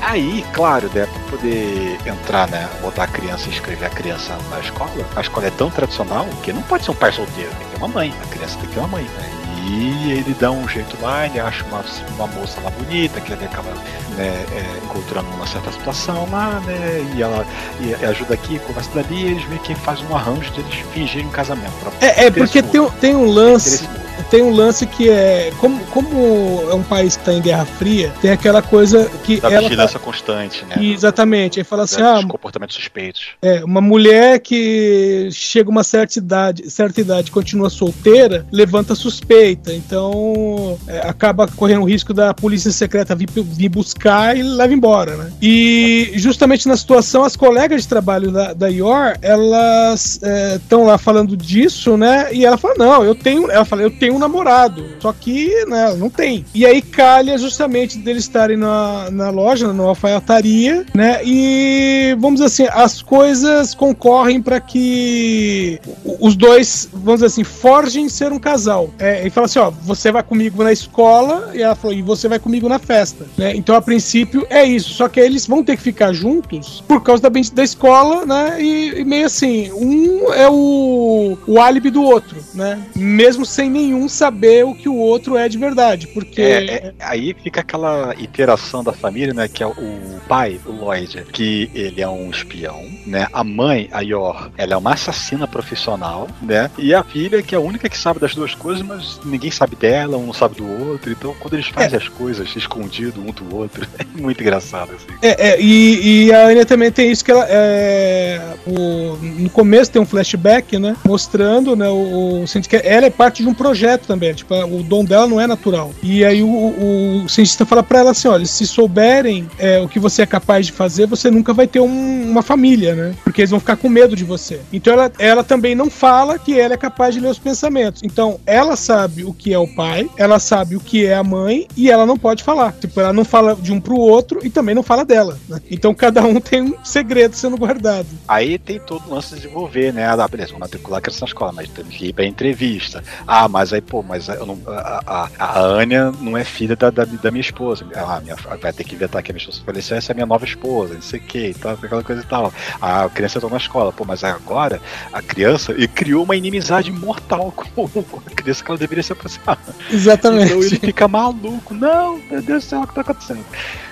Aí, 0.01 0.45
claro, 0.53 0.91
né, 0.93 1.07
pra 1.07 1.21
poder 1.31 1.99
entrar, 2.05 2.49
né, 2.49 2.69
botar 2.83 3.05
a 3.05 3.07
criança 3.07 3.49
e 3.49 3.53
escrever 3.53 3.87
a 3.87 3.91
criança 3.91 4.37
na 4.51 4.59
escola, 4.59 4.91
a 5.15 5.21
escola 5.21 5.47
é 5.47 5.51
tão 5.51 5.71
tradicional 5.71 6.27
que 6.43 6.53
não 6.53 6.63
pode 6.63 6.85
ser 6.85 6.91
um 6.91 6.95
pai 6.95 7.13
solteiro, 7.13 7.51
tem 7.51 7.67
que 7.67 7.73
ter 7.73 7.77
uma 7.79 7.89
mãe. 7.89 8.13
A 8.23 8.27
criança 8.27 8.59
tem 8.59 8.69
que 8.69 8.75
ter 8.75 8.81
uma 8.81 8.89
mãe, 8.89 9.05
né? 9.05 9.44
E 9.67 10.13
ele 10.13 10.37
dá 10.39 10.51
um 10.51 10.69
jeito 10.69 10.97
lá, 11.01 11.27
ele 11.27 11.41
acha 11.41 11.65
uma, 11.65 11.83
uma 12.17 12.27
moça 12.27 12.61
lá 12.61 12.71
bonita, 12.71 13.21
que 13.21 13.33
ele 13.33 13.45
acaba 13.45 13.71
né, 14.17 14.45
é, 14.53 14.85
encontrando 14.85 15.29
uma 15.31 15.47
certa 15.47 15.73
situação 15.73 16.29
lá, 16.31 16.61
né? 16.67 17.05
E 17.17 17.23
ela 17.23 17.47
e 17.81 17.95
ajuda 18.05 18.35
aqui, 18.35 18.59
conversa 18.61 18.91
dali, 18.95 19.17
e 19.17 19.27
eles 19.31 19.49
meio 19.49 19.61
que 19.63 19.75
fazem 19.75 20.07
um 20.07 20.17
arranjo 20.17 20.51
de 20.53 20.61
eles 20.61 20.75
fingirem 20.93 21.27
um 21.27 21.31
casamento. 21.31 21.73
é, 22.01 22.27
é 22.27 22.31
porque 22.31 22.63
tem, 22.63 22.91
tem 23.01 23.17
um 23.17 23.27
lance 23.27 23.89
tem 24.35 24.43
um 24.43 24.51
lance 24.51 24.85
que 24.85 25.09
é. 25.09 25.53
Como, 25.59 25.79
como 25.87 26.69
é 26.69 26.75
um 26.75 26.83
país 26.83 27.17
que 27.17 27.25
tá 27.25 27.33
em 27.33 27.41
Guerra 27.41 27.65
Fria, 27.65 28.13
tem 28.21 28.33
aquela 28.33 28.61
coisa 28.61 29.09
que. 29.23 29.41
Da 29.41 29.49
ela 29.49 29.69
vigilância 29.69 29.97
constante, 30.01 30.65
né? 30.65 30.75
Exatamente. 30.85 31.61
Aí 31.61 31.65
fala 31.65 31.85
assim: 31.85 32.03
ah, 32.03 32.21
comportamentos 32.29 32.75
suspeitos. 32.75 33.29
é, 33.41 33.63
uma 33.65 33.81
mulher 33.81 34.41
que 34.41 35.29
chega 35.31 35.69
a 35.69 35.71
uma 35.71 35.85
certa 35.85 36.19
idade, 36.19 36.69
certa 36.69 37.01
idade 37.01 37.29
e 37.29 37.31
continua 37.31 37.71
solteira, 37.71 38.45
levanta 38.51 38.97
suspeita. 38.97 39.73
Então 39.73 40.77
é, 40.89 41.09
acaba 41.09 41.47
correndo 41.47 41.83
o 41.83 41.89
risco 41.89 42.13
da 42.13 42.35
polícia 42.35 42.73
secreta 42.73 43.15
vir, 43.15 43.29
vir 43.31 43.69
buscar 43.69 44.37
e 44.37 44.43
leva 44.43 44.75
embora, 44.75 45.17
né? 45.17 45.33
E 45.41 46.11
justamente 46.17 46.67
na 46.67 46.77
situação, 46.77 47.23
as 47.23 47.37
colegas 47.37 47.83
de 47.83 47.89
trabalho 47.89 48.33
da, 48.33 48.53
da 48.53 48.67
Yor, 48.67 49.17
elas 49.23 50.21
estão 50.57 50.87
lá 50.87 50.99
falando 50.99 51.37
disso, 51.37 51.97
né? 51.97 52.35
E 52.35 52.45
ela 52.45 52.57
fala: 52.57 52.75
Não, 52.77 53.05
eu 53.05 53.15
tenho. 53.15 53.49
Ela 53.49 53.65
fala, 53.65 53.83
eu 53.83 53.91
tenho 53.91 54.17
um 54.17 54.24
namorado. 54.25 54.85
Só 55.01 55.13
que, 55.13 55.65
né, 55.67 55.95
não 55.97 56.11
tem. 56.11 56.45
E 56.55 56.67
aí 56.67 56.83
calha 56.83 57.39
justamente 57.39 57.99
deles 57.99 58.25
estarem 58.25 58.57
na, 58.57 59.11
na 59.11 59.31
loja, 59.31 59.73
na 59.73 59.85
alfaiataria, 59.85 60.85
né? 60.95 61.21
E 61.25 62.17
vamos 62.19 62.41
dizer 62.41 62.47
assim, 62.47 62.75
as 62.75 63.03
coisas 63.03 63.75
concorrem 63.75 64.41
para 64.41 64.61
que 64.61 65.81
os 66.21 66.35
dois, 66.35 66.89
vamos 66.93 67.21
dizer 67.21 67.27
assim, 67.27 67.45
forjem 67.45 68.09
ser 68.09 68.33
um 68.33 68.39
casal. 68.39 68.91
É, 68.99 69.27
e 69.27 69.31
fala 69.31 69.47
assim: 69.47 69.59
ó, 69.59 69.71
você 69.71 70.11
vai 70.11 70.23
comigo 70.23 70.63
na 70.63 70.73
escola, 70.73 71.51
e 71.55 71.63
ela 71.63 71.75
falou, 71.75 71.97
e 71.97 72.03
você 72.03 72.29
vai 72.29 72.39
comigo 72.39 72.69
na 72.69 72.79
festa. 72.79 73.27
Né? 73.37 73.55
Então, 73.57 73.75
a 73.75 73.83
princípio, 73.83 74.47
é 74.49 74.65
isso. 74.65 74.91
Só 74.95 75.09
que 75.09 75.21
eles 75.21 75.47
vão 75.47 75.63
ter 75.63 75.77
que 75.77 75.83
ficar 75.83 76.13
juntos 76.13 76.83
por 76.87 77.03
causa 77.03 77.23
da, 77.23 77.29
da 77.29 77.65
escola, 77.65 78.25
né? 78.25 78.63
E, 78.63 79.01
e 79.01 79.05
meio 79.05 79.27
assim, 79.27 79.71
um 79.73 80.33
é 80.33 80.49
o, 80.49 81.37
o 81.47 81.61
álibi 81.61 81.91
do 81.91 82.03
outro, 82.03 82.37
né? 82.55 82.81
Mesmo 82.95 83.45
sem 83.45 83.71
nenhum 83.71 84.09
saber 84.15 84.65
o 84.65 84.75
que 84.75 84.89
o 84.89 84.97
outro 84.97 85.37
é 85.37 85.49
de 85.49 85.59
verdade. 85.59 86.07
Porque. 86.09 86.41
É, 86.43 86.65
é, 86.75 86.95
aí 87.01 87.35
fica 87.43 87.61
aquela 87.61 88.15
iteração 88.19 88.83
da 88.83 88.93
família, 88.93 89.35
né? 89.35 89.49
Que 89.49 89.63
é 89.63 89.67
o, 89.67 90.21
pai, 90.29 90.61
o 90.65 90.73
Lloyd, 90.73 91.25
que 91.33 91.71
ele 91.75 92.01
é 92.01 92.09
um 92.09 92.31
espião, 92.31 92.85
né? 93.07 93.27
A 93.33 93.45
mãe, 93.45 93.89
a 93.93 94.01
Yor, 94.01 94.51
ela 94.57 94.75
é 94.75 94.77
uma 94.77 94.93
assassina 94.95 95.47
profissional, 95.47 96.29
né? 96.41 96.71
E 96.79 96.95
a 96.95 97.03
filha, 97.03 97.43
que 97.43 97.55
é 97.55 97.59
a 97.59 97.61
única 97.61 97.89
que 97.89 97.99
sabe 97.99 98.21
das 98.21 98.35
duas 98.35 98.55
coisas, 98.55 98.83
mas 98.83 99.21
ninguém 99.25 99.51
sabe 99.51 99.77
dela, 99.77 100.17
um 100.17 100.27
não 100.27 100.33
sabe 100.33 100.57
do 100.57 100.89
outro. 100.89 101.11
Então, 101.11 101.35
quando 101.41 101.55
eles 101.55 101.69
fazem 101.69 101.99
as 101.99 102.09
coisas 102.09 102.55
escondido 102.57 103.21
um 103.21 103.33
do 103.33 103.55
outro, 103.55 103.87
é 103.99 104.05
muito 104.21 104.41
engraçado, 104.41 104.93
assim. 104.93 105.07
É, 105.23 105.51
é, 105.51 105.61
e, 105.61 106.27
e 106.27 106.33
a 106.33 106.47
Anya 106.47 106.65
também 106.65 106.91
tem 106.91 107.11
isso 107.11 107.25
que 107.25 107.31
ela 107.31 107.47
é, 107.49 108.41
o- 108.67 109.17
no 109.23 109.51
começo 109.51 109.91
tem 109.91 110.01
um 110.01 110.07
flashback, 110.07 110.79
né, 110.79 110.97
mostrando, 111.05 111.75
né, 111.77 111.89
o, 111.89 112.43
o 112.43 112.45
ela 112.83 113.07
é 113.07 113.11
parte 113.11 113.43
de 113.43 113.49
um 113.49 113.55
projeto 113.55 113.94
também, 113.99 114.33
tipo, 114.35 114.55
o 114.55 114.83
dom 114.83 115.05
dela 115.05 115.27
não 115.27 115.41
é 115.41 115.47
natural. 115.47 115.93
E 116.03 116.25
aí 116.25 116.43
o, 116.43 116.47
o, 116.49 117.23
o 117.25 117.29
cientista 117.29 117.65
fala 117.67 117.83
pra 117.83 118.01
ela 118.01 118.11
assim, 118.11 118.29
olha, 118.29 118.45
se 118.47 118.67
souberem 118.67 119.49
é, 119.59 119.81
o 119.81 119.89
que 119.89 119.99
você 119.99 120.23
é 120.23 120.27
capaz 120.27 120.67
de 120.67 120.73
fazer, 120.73 121.07
você 121.07 121.31
nunca 121.31 121.53
vai 121.53 121.67
ter 121.67 121.81
um- 121.81 122.31
uma 122.31 122.43
família, 122.43 122.95
né, 122.95 123.15
porque 123.25 123.41
eles 123.41 123.51
vão 123.51 123.61
ficar 123.61 123.77
com 123.77 123.89
medo 123.89 124.15
de 124.17 124.25
você. 124.25 124.61
Então 124.73 124.93
ela, 124.93 125.13
ela 125.19 125.45
também 125.45 125.75
não 125.75 125.91
fala 125.91 126.39
que 126.39 126.59
ela 126.59 126.75
é 126.75 126.77
capaz 126.77 127.15
de 127.15 127.21
ler 127.21 127.29
os 127.29 127.39
pensamentos. 127.39 128.03
Então 128.03 128.39
ela 128.47 128.77
sabe 128.77 129.25
o 129.25 129.33
que 129.33 129.53
é 129.53 129.59
o 129.59 129.67
pai, 129.69 130.09
ela 130.17 130.39
sabe 130.39 130.77
o 130.77 130.81
que 130.81 131.07
é 131.07 131.15
a 131.15 131.23
mãe 131.25 131.67
e 131.77 131.91
ela 131.91 132.07
não 132.07 132.17
pode 132.17 132.43
falar. 132.43 132.73
Tipo, 132.73 133.01
ela 133.01 133.13
não 133.13 133.25
fala 133.25 133.55
de 133.55 133.73
um 133.73 133.81
pro 133.81 133.97
outro 133.97 134.41
e 134.45 134.51
também 134.51 134.75
não 134.75 134.83
fala 134.83 135.05
dela. 135.05 135.39
né? 135.49 135.61
Então 135.71 135.95
cada 135.95 136.23
um 136.23 136.41
tem 136.41 136.63
um 136.63 136.75
segredo 136.85 137.35
sendo 137.37 137.57
guardado. 137.57 138.07
Aí 138.29 138.59
tem 138.59 138.79
todo 138.81 139.05
o 139.09 139.15
lance 139.15 139.35
de 139.35 139.41
desenvolver, 139.43 139.93
né? 139.93 140.07
Ah, 140.07 140.29
beleza, 140.29 140.51
vou 140.51 140.61
matricular 140.61 140.99
a 140.99 141.01
criança 141.01 141.21
na 141.25 141.29
escola, 141.29 141.53
mas 141.53 141.69
tem 141.69 141.85
que 141.85 142.07
ir 142.07 142.13
pra 142.13 142.25
entrevista. 142.25 143.03
Ah, 143.27 143.49
mas 143.49 143.73
aí, 143.73 143.81
pô, 143.85 144.03
mas 144.03 144.29
eu 144.29 144.47
não, 144.47 144.59
a, 144.67 145.03
a, 145.07 145.31
a 145.39 145.61
Anya 145.61 146.13
não 146.21 146.37
é 146.37 146.45
filha 146.45 146.77
da, 146.77 146.91
da, 146.91 147.05
da 147.05 147.31
minha 147.31 147.41
esposa. 147.41 147.87
Ah, 147.95 148.21
minha, 148.21 148.37
vai 148.37 148.73
ter 148.73 148.85
que 148.85 148.95
inventar 148.95 149.23
que 149.23 149.31
a 149.31 149.35
minha 149.35 149.41
esposa 149.41 149.63
faleceu, 149.65 149.97
essa 149.97 150.11
é 150.11 150.15
a 150.15 150.17
minha 150.17 150.27
nova 150.27 150.45
esposa, 150.45 150.95
não 150.95 151.03
sei 151.03 151.21
o 151.21 151.23
que 151.23 151.49
e 151.49 151.55
tal, 151.55 151.73
aquela 151.73 152.03
coisa 152.03 152.23
e 152.23 152.25
tal. 152.25 152.53
A 152.81 153.09
criança 153.09 153.39
entrou 153.39 153.51
na 153.51 153.59
escola, 153.59 153.93
pô, 153.93 154.05
mas 154.05 154.25
agora 154.25 154.81
a 155.13 155.23
criança 155.23 155.75
e 155.77 155.87
criou 155.87 156.25
uma 156.25 156.37
inimizade 156.37 156.91
mortal 156.91 157.53
com 157.75 157.89
a 158.27 158.31
criança 158.31 158.65
que 158.65 158.71
ela 158.71 158.79
deveria 158.79 159.03
se 159.03 159.13
aproximar. 159.13 159.59
Exatamente. 159.91 160.53
Então 160.53 160.63
ele 160.63 160.79
fica 160.79 161.09
maluco. 161.09 161.75
Não, 161.75 162.19
meu 162.31 162.43
Deus 162.43 162.65
do 162.65 162.69
céu, 162.69 162.81
o 162.83 162.87
que 162.87 162.95
tá 162.95 163.01
acontecendo? 163.01 163.45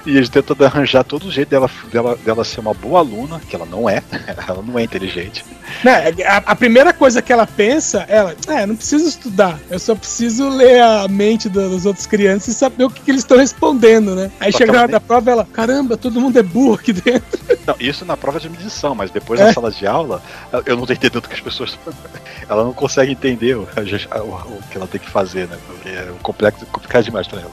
E 0.04 0.16
eles 0.16 0.28
tentam 0.28 0.56
arranjar 0.66 1.04
todo 1.04 1.30
jeito 1.30 1.48
dela, 1.48 1.70
dela, 1.92 2.18
dela 2.24 2.44
ser 2.44 2.60
uma 2.60 2.74
boa 2.74 3.00
aluna, 3.00 3.40
que 3.40 3.54
ela 3.54 3.66
não 3.66 3.88
é. 3.88 4.02
Ela 4.48 4.62
não 4.62 4.78
é 4.78 4.82
inteligente. 4.82 5.44
Né, 5.84 6.12
a, 6.26 6.36
a 6.38 6.56
primeira 6.56 6.92
coisa 6.92 7.22
que 7.22 7.32
ela 7.32 7.46
pensa, 7.46 8.04
ela, 8.08 8.34
é, 8.48 8.66
não 8.66 8.74
preciso 8.76 9.06
estudar, 9.06 9.58
eu 9.70 9.78
só 9.82 9.94
preciso 9.94 10.49
ler 10.49 10.81
a 10.82 11.06
mente 11.08 11.49
da- 11.49 11.69
das 11.69 11.84
outras 11.84 12.06
crianças 12.06 12.55
e 12.55 12.58
saber 12.58 12.84
o 12.84 12.90
que, 12.90 13.02
que 13.02 13.11
eles 13.11 13.23
estão 13.23 13.37
respondendo, 13.37 14.14
né? 14.14 14.31
Aí 14.40 14.52
chega 14.52 14.73
na 14.73 14.81
hora 14.82 14.93
da 14.93 15.00
prova 15.00 15.31
ela, 15.31 15.46
caramba, 15.52 15.96
todo 15.96 16.20
mundo 16.20 16.38
é 16.38 16.43
burro 16.43 16.75
aqui 16.75 16.93
dentro. 16.93 17.40
Não, 17.67 17.76
isso 17.79 18.05
na 18.05 18.17
prova 18.17 18.40
de 18.40 18.49
medição, 18.49 18.94
mas 18.94 19.11
depois 19.11 19.38
É. 19.40 19.44
na 19.46 19.52
sala 19.52 19.70
de 19.70 19.87
aula, 19.87 20.20
eu 20.67 20.76
não 20.76 20.84
tô 20.84 20.93
entendendo 20.93 21.25
o 21.25 21.29
que 21.29 21.34
as 21.34 21.40
pessoas. 21.40 21.79
Ela 22.49 22.64
não 22.64 22.73
consegue 22.73 23.12
entender 23.12 23.55
o, 23.56 23.61
o- 23.62 23.64
o 23.64 24.62
que 24.69 24.76
ela 24.76 24.87
tem 24.88 25.00
que 25.00 25.08
fazer, 25.08 25.46
né? 25.49 25.56
Porque 25.67 25.88
é 25.88 26.12
complexo, 26.23 26.67
complicado 26.67 27.05
demais 27.05 27.26
pra 27.28 27.40
ela. 27.40 27.50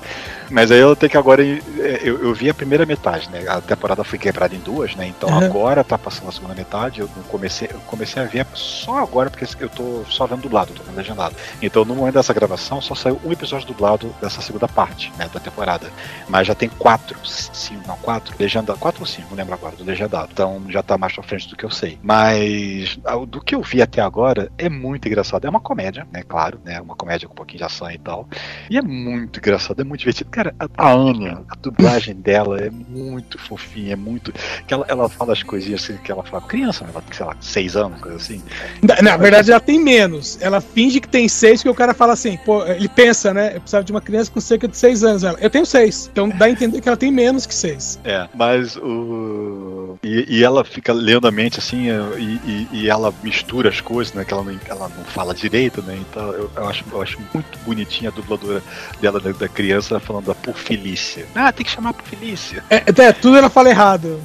Mas 0.50 0.72
aí 0.72 0.80
ela 0.80 0.96
tem 0.96 1.10
que 1.10 1.18
agora. 1.18 1.44
é, 1.46 2.00
Eu, 2.04 2.24
eu 2.24 2.34
vi 2.34 2.50
a 2.50 2.54
primeira 2.54 2.86
metade, 2.86 3.30
né? 3.30 3.44
A 3.48 3.62
temporada 3.62 4.04
foi 4.04 4.18
quebrada 4.18 4.56
em 4.56 4.60
duas, 4.60 4.96
né? 4.96 5.08
Então 5.08 5.30
Uhum. 5.30 5.38
agora 5.46 5.84
tá 5.84 5.98
passando 5.98 6.30
a 6.30 6.32
segunda 6.32 6.56
metade. 6.56 7.02
Eu 7.02 7.08
comecei, 7.28 7.70
eu 7.72 7.80
comecei 7.82 8.22
a 8.22 8.26
ver 8.26 8.46
só 8.54 8.98
agora, 9.00 9.30
porque 9.30 9.46
eu 9.64 9.70
tô 9.70 10.04
só 10.10 10.26
vendo 10.26 10.42
dublado, 10.42 10.74
tô 10.74 10.84
vendo 10.84 10.96
legendado. 10.96 11.36
Então 11.62 11.86
no 11.86 11.96
momento 11.96 12.16
dessa 12.16 12.34
gravação 12.34 12.82
só 12.82 12.96
saiu 12.96 13.20
um 13.24 13.32
episódio 13.32 13.68
dublado 13.68 14.14
dessa 14.22 14.42
segunda 14.42 14.68
parte, 14.68 15.12
né? 15.18 15.30
Da 15.34 15.40
temporada. 15.40 15.90
Mas 16.28 16.48
já 16.48 16.56
tem 16.56 16.70
quatro, 16.70 17.18
cinco, 17.24 17.88
não, 17.88 17.98
quatro, 17.98 18.34
legenda, 18.40 18.74
quatro 18.76 19.02
ou 19.02 19.08
cinco, 19.08 19.28
não 19.32 19.38
lembro 19.38 19.54
agora, 19.54 19.76
do 19.76 19.84
legendado. 19.84 20.30
Então 20.34 20.64
já 20.70 20.82
tá 20.82 20.98
mais 20.98 21.14
pra 21.14 21.24
frente 21.24 21.48
do 21.50 21.56
que 21.56 21.64
eu 21.66 21.70
sei. 21.72 21.98
Mas 22.02 22.98
do 23.28 23.42
que 23.42 23.56
eu 23.56 23.62
vi 23.62 23.82
até 23.82 24.02
agora 24.02 24.52
é 24.58 24.70
muito 24.70 25.08
engraçado. 25.08 25.46
É 25.46 25.50
uma 25.50 25.60
comédia, 25.60 26.08
né? 26.12 26.24
Claro, 26.28 26.60
né? 26.64 26.80
Uma 26.82 26.96
comédia 26.96 27.28
com 27.28 27.34
um 27.34 27.38
pouquinho 27.38 27.60
de 27.60 27.64
ação 27.66 27.90
e 27.92 27.98
tal. 27.98 28.28
E 28.70 28.78
é 28.78 28.82
muito 28.82 29.40
engraçado, 29.40 29.80
é 29.82 29.84
muito 29.84 30.00
divertido. 30.00 30.30
Cara, 30.40 30.56
a, 30.58 30.68
a 30.78 30.94
Anya, 30.94 31.42
a 31.50 31.56
dublagem 31.62 32.16
dela 32.16 32.58
é 32.62 32.70
muito 32.70 33.38
fofinha, 33.38 33.92
é 33.92 33.96
muito. 33.98 34.32
que 34.66 34.74
ela, 34.74 34.86
ela 34.88 35.10
fala 35.10 35.34
as 35.34 35.44
coisinhas 35.44 35.84
assim 35.84 35.98
que 35.98 36.10
ela 36.10 36.24
fala. 36.24 36.42
Criança, 36.44 36.86
né? 36.86 36.92
Ela 36.94 37.02
tem, 37.02 37.14
sei 37.14 37.26
lá, 37.26 37.36
seis 37.42 37.76
anos, 37.76 38.00
coisa 38.00 38.16
assim. 38.16 38.42
Na, 38.82 39.02
na 39.02 39.18
verdade, 39.18 39.52
ela 39.52 39.60
tem 39.60 39.78
menos. 39.84 40.38
Ela 40.42 40.62
finge 40.62 41.02
que 41.02 41.10
tem 41.10 41.28
seis, 41.28 41.60
porque 41.62 41.70
o 41.72 41.76
cara 41.76 41.94
fala 41.94 42.14
assim, 42.14 42.38
pô, 42.46 42.66
ele 42.66 42.88
pensa, 42.88 43.34
né? 43.34 43.50
Eu 43.58 43.60
precisava 43.60 43.84
de 43.84 43.92
uma 43.92 44.00
criança 44.00 44.32
com 44.32 44.40
cerca 44.40 44.66
de 44.66 44.78
seis 44.78 45.04
anos. 45.04 45.26
Ela, 45.26 45.38
eu 45.42 45.50
tenho 45.50 45.66
seis. 45.66 46.10
Então 46.10 46.30
dá 46.30 46.46
a 46.46 46.50
entender 46.50 46.80
que 46.80 46.88
ela 46.88 46.96
tem 46.96 47.12
menos 47.12 47.46
que 47.46 47.54
seis. 47.54 48.00
É, 48.06 48.26
mas 48.34 48.78
o. 48.78 49.98
E, 50.02 50.38
e 50.38 50.42
ela 50.46 50.64
fica 50.64 50.94
lendo 50.94 51.28
a 51.28 51.32
mente 51.32 51.60
assim, 51.60 51.88
e, 52.18 52.22
e- 52.50 52.68
e 52.72 52.90
ela 52.90 53.14
mistura 53.22 53.68
as 53.68 53.82
coisas, 53.82 54.14
né? 54.14 54.24
Que 54.24 54.34
ela 54.34 54.44
não, 54.44 54.58
ela 54.70 54.88
não 54.98 55.04
fala 55.04 55.34
direito, 55.34 55.82
né? 55.82 55.98
Então 56.00 56.32
eu, 56.32 56.50
eu 56.56 56.66
acho, 56.70 56.86
eu 56.90 57.02
acho 57.02 57.20
muito 57.34 57.60
bonitinha 57.66 58.10
a 58.10 58.14
dubladora 58.14 58.64
dela, 59.02 59.20
da, 59.20 59.34
da 59.34 59.50
criança, 59.50 60.00
falando 60.00 60.29
da 60.30 60.36
Porfilícia. 60.36 61.26
Ah, 61.36 61.52
tem 61.52 61.66
que 61.66 61.72
chamar 61.72 61.94
Porfilícia. 61.94 62.64
É, 62.70 62.84
é, 62.88 63.12
tudo 63.14 63.38
ela 63.38 63.50
fala 63.50 63.70
errado. 63.70 64.20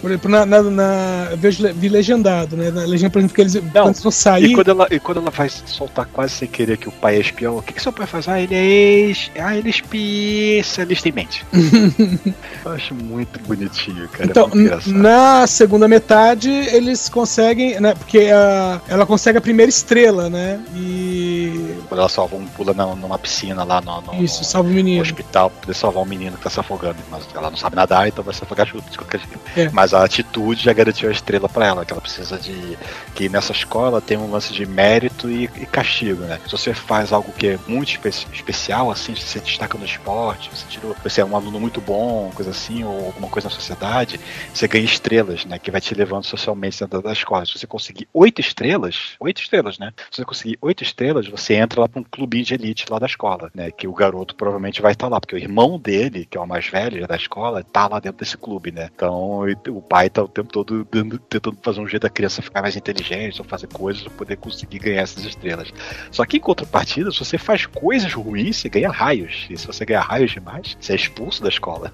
Por 0.00 0.10
exemplo, 0.10 0.30
na, 0.30 0.44
na, 0.44 0.62
na- 0.62 1.28
eu 1.30 1.36
vejo, 1.38 1.72
vi 1.74 1.88
legendado, 1.88 2.54
né? 2.56 2.70
Na 2.70 2.82
legenda, 2.84 3.10
por 3.10 3.18
exemplo, 3.18 3.34
que 3.34 3.40
eles, 3.40 3.54
quando 3.54 3.86
eles 3.86 4.02
vão 4.02 4.12
sair. 4.12 4.50
E 4.50 4.54
quando, 4.54 4.68
ela, 4.70 4.86
e 4.90 5.00
quando 5.00 5.18
ela 5.20 5.30
vai 5.30 5.48
soltar 5.48 6.06
quase 6.12 6.34
sem 6.34 6.48
querer 6.48 6.76
que 6.76 6.88
o 6.88 6.92
pai 6.92 7.16
é 7.16 7.20
espião, 7.20 7.56
o 7.56 7.62
que, 7.62 7.72
que 7.72 7.80
seu 7.82 7.92
pai 7.92 8.06
faz? 8.06 8.28
Ah, 8.28 8.38
ele 8.40 8.54
é 8.54 8.64
ex. 8.64 9.30
Ah, 9.38 9.56
ele 9.56 9.68
é 9.68 9.70
especialista 9.70 11.08
em 11.08 11.12
mente. 11.12 11.44
eu 12.64 12.72
acho 12.72 12.94
muito 12.94 13.38
bonitinho, 13.40 14.08
cara. 14.08 14.26
Então, 14.26 14.50
é 14.54 14.88
na 14.90 15.46
segunda 15.46 15.88
metade, 15.88 16.50
eles 16.50 17.08
conseguem, 17.08 17.80
né? 17.80 17.94
Porque 17.94 18.18
a, 18.32 18.80
ela 18.88 19.06
consegue 19.06 19.38
a 19.38 19.40
primeira 19.40 19.70
estrela, 19.70 20.28
né? 20.28 20.60
E. 20.74 21.74
Quando 21.88 22.00
ela 22.00 22.08
salva 22.08 22.36
um 22.36 22.44
pula 22.46 22.74
na- 22.74 22.94
numa 22.94 23.18
piscina 23.18 23.64
lá 23.64 23.80
no, 23.80 24.00
no- 24.02 24.22
Isso, 24.22 24.44
salva 24.44 24.68
o 24.68 24.70
no 24.70 24.76
menino. 24.76 25.02
Hospital 25.34 25.50
pra 25.50 25.60
poder 25.60 25.74
salvar 25.74 26.02
um 26.02 26.06
menino 26.06 26.36
que 26.36 26.44
tá 26.44 26.50
se 26.50 26.60
afogando. 26.60 26.96
Mas 27.10 27.26
ela 27.34 27.50
não 27.50 27.56
sabe 27.56 27.76
nadar, 27.76 28.06
então 28.06 28.22
vai 28.22 28.32
se 28.32 28.42
afogar 28.42 28.66
junto 28.66 28.88
de 28.90 28.96
qualquer 28.96 29.20
jeito. 29.20 29.40
É. 29.56 29.68
Mas 29.70 29.92
a 29.92 30.04
atitude 30.04 30.62
já 30.62 30.72
garantiu 30.72 31.08
a 31.08 31.12
estrela 31.12 31.48
pra 31.48 31.66
ela, 31.66 31.84
que 31.84 31.92
ela 31.92 32.00
precisa 32.00 32.38
de. 32.38 32.78
Que 33.14 33.28
nessa 33.28 33.52
escola 33.52 34.00
tem 34.00 34.16
um 34.16 34.30
lance 34.30 34.52
de 34.52 34.66
mérito 34.66 35.30
e, 35.30 35.44
e 35.44 35.66
castigo, 35.66 36.22
né? 36.22 36.40
Se 36.46 36.52
você 36.52 36.72
faz 36.72 37.12
algo 37.12 37.32
que 37.32 37.48
é 37.48 37.58
muito 37.66 37.90
espe- 37.90 38.08
especial, 38.32 38.90
assim, 38.90 39.14
se 39.14 39.22
você 39.22 39.40
destaca 39.40 39.76
no 39.76 39.84
esporte, 39.84 40.50
você, 40.52 40.66
tirou, 40.68 40.96
você 41.02 41.20
é 41.20 41.24
um 41.24 41.36
aluno 41.36 41.58
muito 41.60 41.80
bom, 41.80 42.30
coisa 42.34 42.50
assim, 42.50 42.84
ou 42.84 43.06
alguma 43.06 43.28
coisa 43.28 43.48
na 43.48 43.54
sociedade, 43.54 44.20
você 44.52 44.68
ganha 44.68 44.84
estrelas, 44.84 45.44
né? 45.44 45.58
Que 45.58 45.70
vai 45.70 45.80
te 45.80 45.94
levando 45.94 46.24
socialmente 46.24 46.80
dentro 46.80 47.02
da 47.02 47.12
escola. 47.12 47.46
Se 47.46 47.58
você 47.58 47.66
conseguir 47.66 48.08
oito 48.12 48.40
estrelas, 48.40 49.14
oito 49.20 49.40
estrelas, 49.40 49.78
né? 49.78 49.92
Se 50.10 50.18
você 50.18 50.24
conseguir 50.24 50.58
oito 50.60 50.82
estrelas, 50.82 51.26
você 51.28 51.54
entra 51.54 51.80
lá 51.80 51.88
pra 51.88 52.00
um 52.00 52.04
clubinho 52.04 52.44
de 52.44 52.54
elite 52.54 52.86
lá 52.90 52.98
da 52.98 53.06
escola, 53.06 53.50
né? 53.54 53.70
Que 53.70 53.86
o 53.86 53.92
garoto 53.92 54.34
provavelmente 54.34 54.82
vai 54.82 54.92
estar 54.92 55.08
lá, 55.14 55.20
porque 55.20 55.34
o 55.34 55.38
irmão 55.38 55.78
dele, 55.78 56.26
que 56.28 56.36
é 56.36 56.40
o 56.40 56.46
mais 56.46 56.68
velho 56.68 57.00
já 57.00 57.06
da 57.06 57.16
escola, 57.16 57.64
tá 57.64 57.88
lá 57.88 58.00
dentro 58.00 58.18
desse 58.18 58.36
clube, 58.36 58.70
né? 58.70 58.90
Então 58.94 59.42
o 59.68 59.82
pai 59.82 60.10
tá 60.10 60.22
o 60.22 60.28
tempo 60.28 60.52
todo 60.52 60.84
tentando 61.28 61.56
fazer 61.62 61.80
um 61.80 61.88
jeito 61.88 62.02
da 62.02 62.10
criança 62.10 62.42
ficar 62.42 62.62
mais 62.62 62.76
inteligente, 62.76 63.40
ou 63.40 63.44
fazer 63.46 63.66
coisas 63.68 64.02
pra 64.02 64.12
poder 64.12 64.36
conseguir 64.36 64.78
ganhar 64.78 65.02
essas 65.02 65.24
estrelas. 65.24 65.72
Só 66.10 66.24
que 66.24 66.36
em 66.36 66.40
contrapartida, 66.40 67.10
se 67.10 67.18
você 67.18 67.38
faz 67.38 67.66
coisas 67.66 68.12
ruins, 68.12 68.56
você 68.56 68.68
ganha 68.68 68.90
raios. 68.90 69.46
E 69.48 69.56
se 69.56 69.66
você 69.66 69.84
ganha 69.84 70.00
raios 70.00 70.30
demais, 70.30 70.76
você 70.78 70.92
é 70.92 70.96
expulso 70.96 71.42
da 71.42 71.48
escola. 71.48 71.92